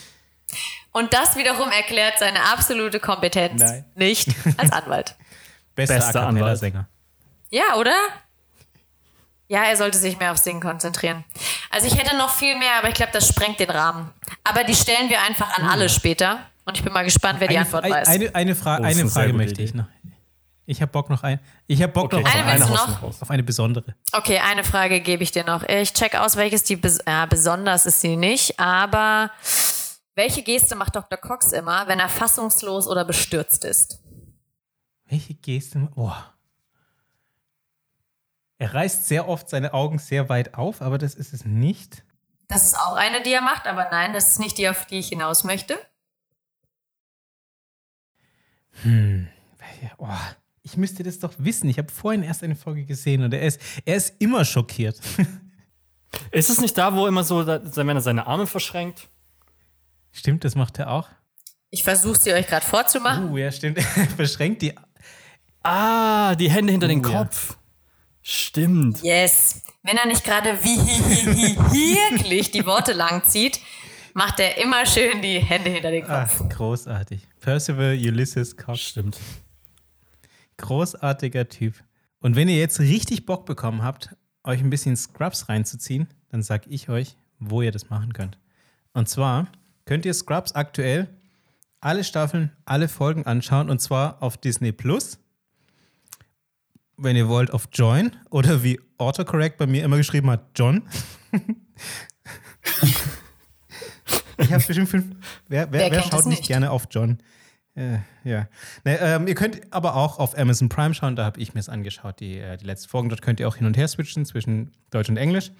[0.98, 3.86] Und das wiederum erklärt seine absolute Kompetenz Nein.
[3.96, 5.16] nicht als Anwalt.
[5.76, 6.58] Bester, Bester A Anwalt.
[6.58, 6.88] Sänger.
[7.52, 7.96] Ja, oder?
[9.48, 11.24] Ja, er sollte sich mehr aufs Singen konzentrieren.
[11.70, 14.10] Also ich hätte noch viel mehr, aber ich glaube, das sprengt den Rahmen.
[14.44, 16.40] Aber die stellen wir einfach an alle später.
[16.66, 18.08] Und ich bin mal gespannt, wer die Eine, Antwort eine, weiß.
[18.10, 19.86] eine, eine, Fra Oh, eine Frage möchte ich noch.
[20.66, 21.40] Ich habe Bock noch ein.
[21.68, 23.04] Ich habe Bock Okay, noch auf Eine noch?
[23.04, 23.22] raus.
[23.22, 23.96] auf eine besondere.
[24.12, 25.64] Okay, eine Frage gebe ich dir noch.
[25.64, 29.32] Ich check aus, welches die bes ja, besonders ist sie nicht, aber
[30.18, 31.20] Welche Geste macht Dr.
[31.20, 34.00] Cox immer, wenn er fassungslos oder bestürzt ist?
[35.06, 35.90] Welche Geste?
[35.96, 36.12] Oh.
[38.58, 42.04] Er reißt sehr oft seine Augen sehr weit auf, aber das ist es nicht.
[42.48, 44.98] Das ist auch eine, die er macht, aber nein, das ist nicht die, auf die
[44.98, 45.78] ich hinaus möchte.
[48.82, 49.28] Hm.
[50.00, 50.08] Oh,
[50.64, 51.70] ich müsste das doch wissen.
[51.70, 55.00] Ich habe vorhin erst eine Folge gesehen und er ist, er ist immer schockiert.
[56.32, 59.10] Ist es nicht da, wo immer so, wenn er seine Arme verschränkt?
[60.18, 61.10] Stimmt, das macht er auch.
[61.70, 63.30] Ich versuche sie euch gerade vorzumachen.
[63.30, 63.78] Uh, ja, stimmt.
[63.96, 64.74] Er verschränkt die.
[65.62, 67.10] Ah, die Hände hinter Oh, den ja.
[67.24, 67.58] Kopf.
[68.24, 69.04] Stimmt.
[69.04, 69.62] Yes.
[69.84, 73.60] Wenn er nicht gerade wie wirklich die Worte lang zieht,
[74.14, 76.42] macht er immer schön die Hände hinter den Kopf.
[76.44, 77.28] Ach, großartig.
[77.40, 78.82] Percival Ulysses Cox.
[78.82, 79.18] Stimmt.
[80.58, 81.76] Großartiger Typ.
[82.20, 86.66] Und wenn ihr jetzt richtig Bock bekommen habt, euch ein bisschen Scrubs reinzuziehen, dann sag
[86.68, 88.40] ich euch, wo ihr das machen könnt.
[88.94, 89.48] Und zwar
[89.88, 91.08] könnt ihr Scrubs aktuell
[91.80, 95.18] alle Staffeln, alle Folgen anschauen und zwar auf Disney Plus.
[96.98, 100.84] Wenn ihr wollt, auf Join oder wie Autocorrect bei mir immer geschrieben hat, John.
[104.38, 105.16] ich habe bestimmt fünf.
[105.48, 106.48] Wer, wer, Wer schaut nicht?
[106.48, 107.20] gerne auf John?
[107.76, 108.48] Äh, ja.
[108.84, 111.70] Ne, ähm, ihr könnt aber auch auf Amazon Prime schauen, da habe ich mir es
[111.70, 113.10] angeschaut, die, äh, die letzten Folgen.
[113.10, 115.52] Dort könnt ihr auch hin und her switchen zwischen Deutsch und Englisch.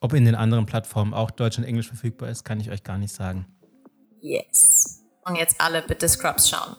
[0.00, 2.98] Ob in den anderen Plattformen auch Deutsch und Englisch verfügbar ist, kann ich euch gar
[2.98, 3.46] nicht sagen.
[4.26, 5.04] Yes.
[5.24, 6.76] Und jetzt alle bitte Scrubs schauen.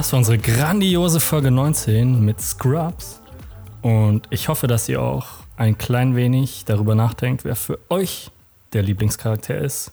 [0.00, 3.20] Das war unsere grandiose Folge 19 mit Scrubs.
[3.82, 5.26] Und ich hoffe, dass ihr auch
[5.58, 8.30] ein klein wenig darüber nachdenkt, wer für euch
[8.72, 9.92] der Lieblingscharakter ist.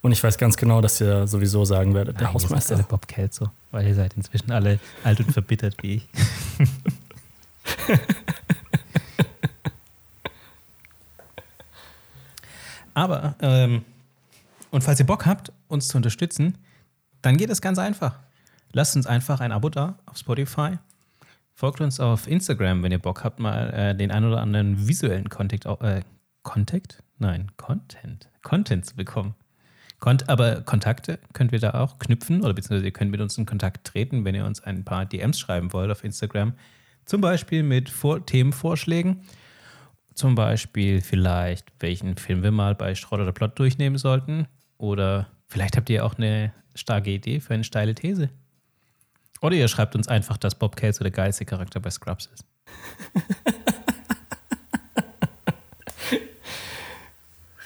[0.00, 2.74] Und ich weiß ganz genau, dass ihr sowieso sagen werdet, der Nein, ihr seid Hausmeister.
[2.76, 6.08] alle Bob Kelso, weil ihr seid inzwischen alle alt und verbittert wie ich.
[12.94, 13.84] Aber, ähm,
[14.70, 16.56] und falls ihr Bock habt, uns zu unterstützen,
[17.20, 18.14] dann geht es ganz einfach.
[18.72, 20.78] Lasst uns einfach ein Abo da auf Spotify.
[21.54, 25.28] Folgt uns auf Instagram, wenn ihr Bock habt, mal äh, den ein oder anderen visuellen
[25.28, 26.02] Contact, au- äh,
[26.42, 27.02] Contact?
[27.18, 28.28] Nein, Content.
[28.42, 29.34] Content zu bekommen.
[30.00, 33.46] Kont aber Kontakte könnt ihr da auch knüpfen oder beziehungsweise ihr könnt mit uns in
[33.46, 36.54] Kontakt treten, wenn ihr uns ein paar DMs schreiben wollt auf Instagram.
[37.04, 39.20] Zum Beispiel mit Vor Themenvorschlägen.
[40.14, 44.46] Zum Beispiel vielleicht, welchen Film wir mal bei Schrott oder Plot durchnehmen sollten.
[44.76, 48.30] Oder vielleicht habt ihr auch eine starke Idee für eine steile These.
[49.42, 52.46] Oder ihr schreibt uns einfach, dass Bob Kelso der geilste Charakter bei Scrubs ist.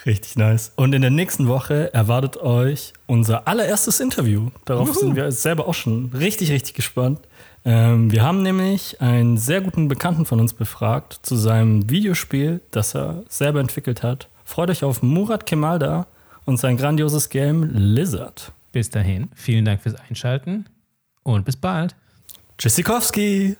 [0.07, 0.73] Richtig nice.
[0.77, 4.51] Und in der nächsten Woche erwartet euch unser allererstes Interview.
[4.65, 7.21] Darauf sind wir selber auch schon richtig, richtig gespannt.
[7.65, 12.95] Ähm, wir haben nämlich einen sehr guten Bekannten von uns befragt zu seinem Videospiel, das
[12.95, 14.29] er selber entwickelt hat.
[14.45, 16.07] Freut euch auf Murat Kemalda
[16.45, 18.53] und sein grandioses Game Lizard.
[18.71, 20.67] Bis dahin, vielen Dank fürs Einschalten
[21.27, 21.97] und bis bald.
[22.59, 23.57] Tschüssikowski.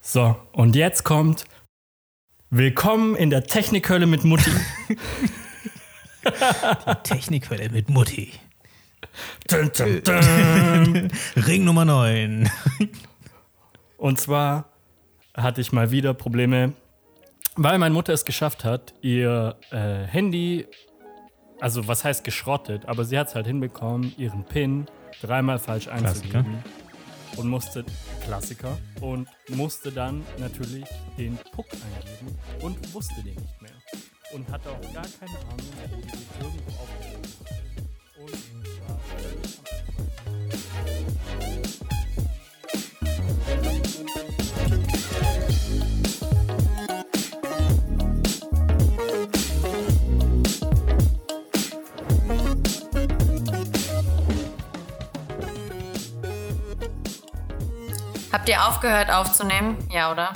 [0.00, 1.44] So, und jetzt kommt
[2.50, 4.50] Willkommen in der Technikhölle mit Mutti.
[7.02, 8.32] Technikwelle mit Mutti.
[9.48, 11.10] dun, dun, dun.
[11.44, 12.48] Ring Nummer 9.
[13.96, 14.66] Und zwar
[15.36, 16.74] hatte ich mal wieder Probleme,
[17.56, 20.66] weil meine Mutter es geschafft hat, ihr äh, Handy,
[21.60, 24.86] also was heißt geschrottet, aber sie hat es halt hinbekommen, ihren PIN
[25.22, 26.44] dreimal falsch Klassiker.
[27.36, 27.84] Und musste,
[28.22, 30.84] Klassiker, und musste dann natürlich
[31.18, 33.72] den Puck eingeben und wusste den nicht mehr.
[34.32, 37.22] Und hatte auch gar keine Ahnung, wo die sich irgendwo aufgehoben.
[38.18, 38.32] Und
[38.88, 39.64] war völlig am
[58.34, 59.76] Habt ihr aufgehört aufzunehmen?
[59.92, 60.34] Ja, oder?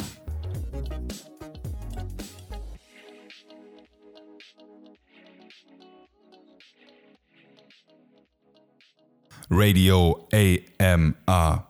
[9.51, 11.68] Radio AMR.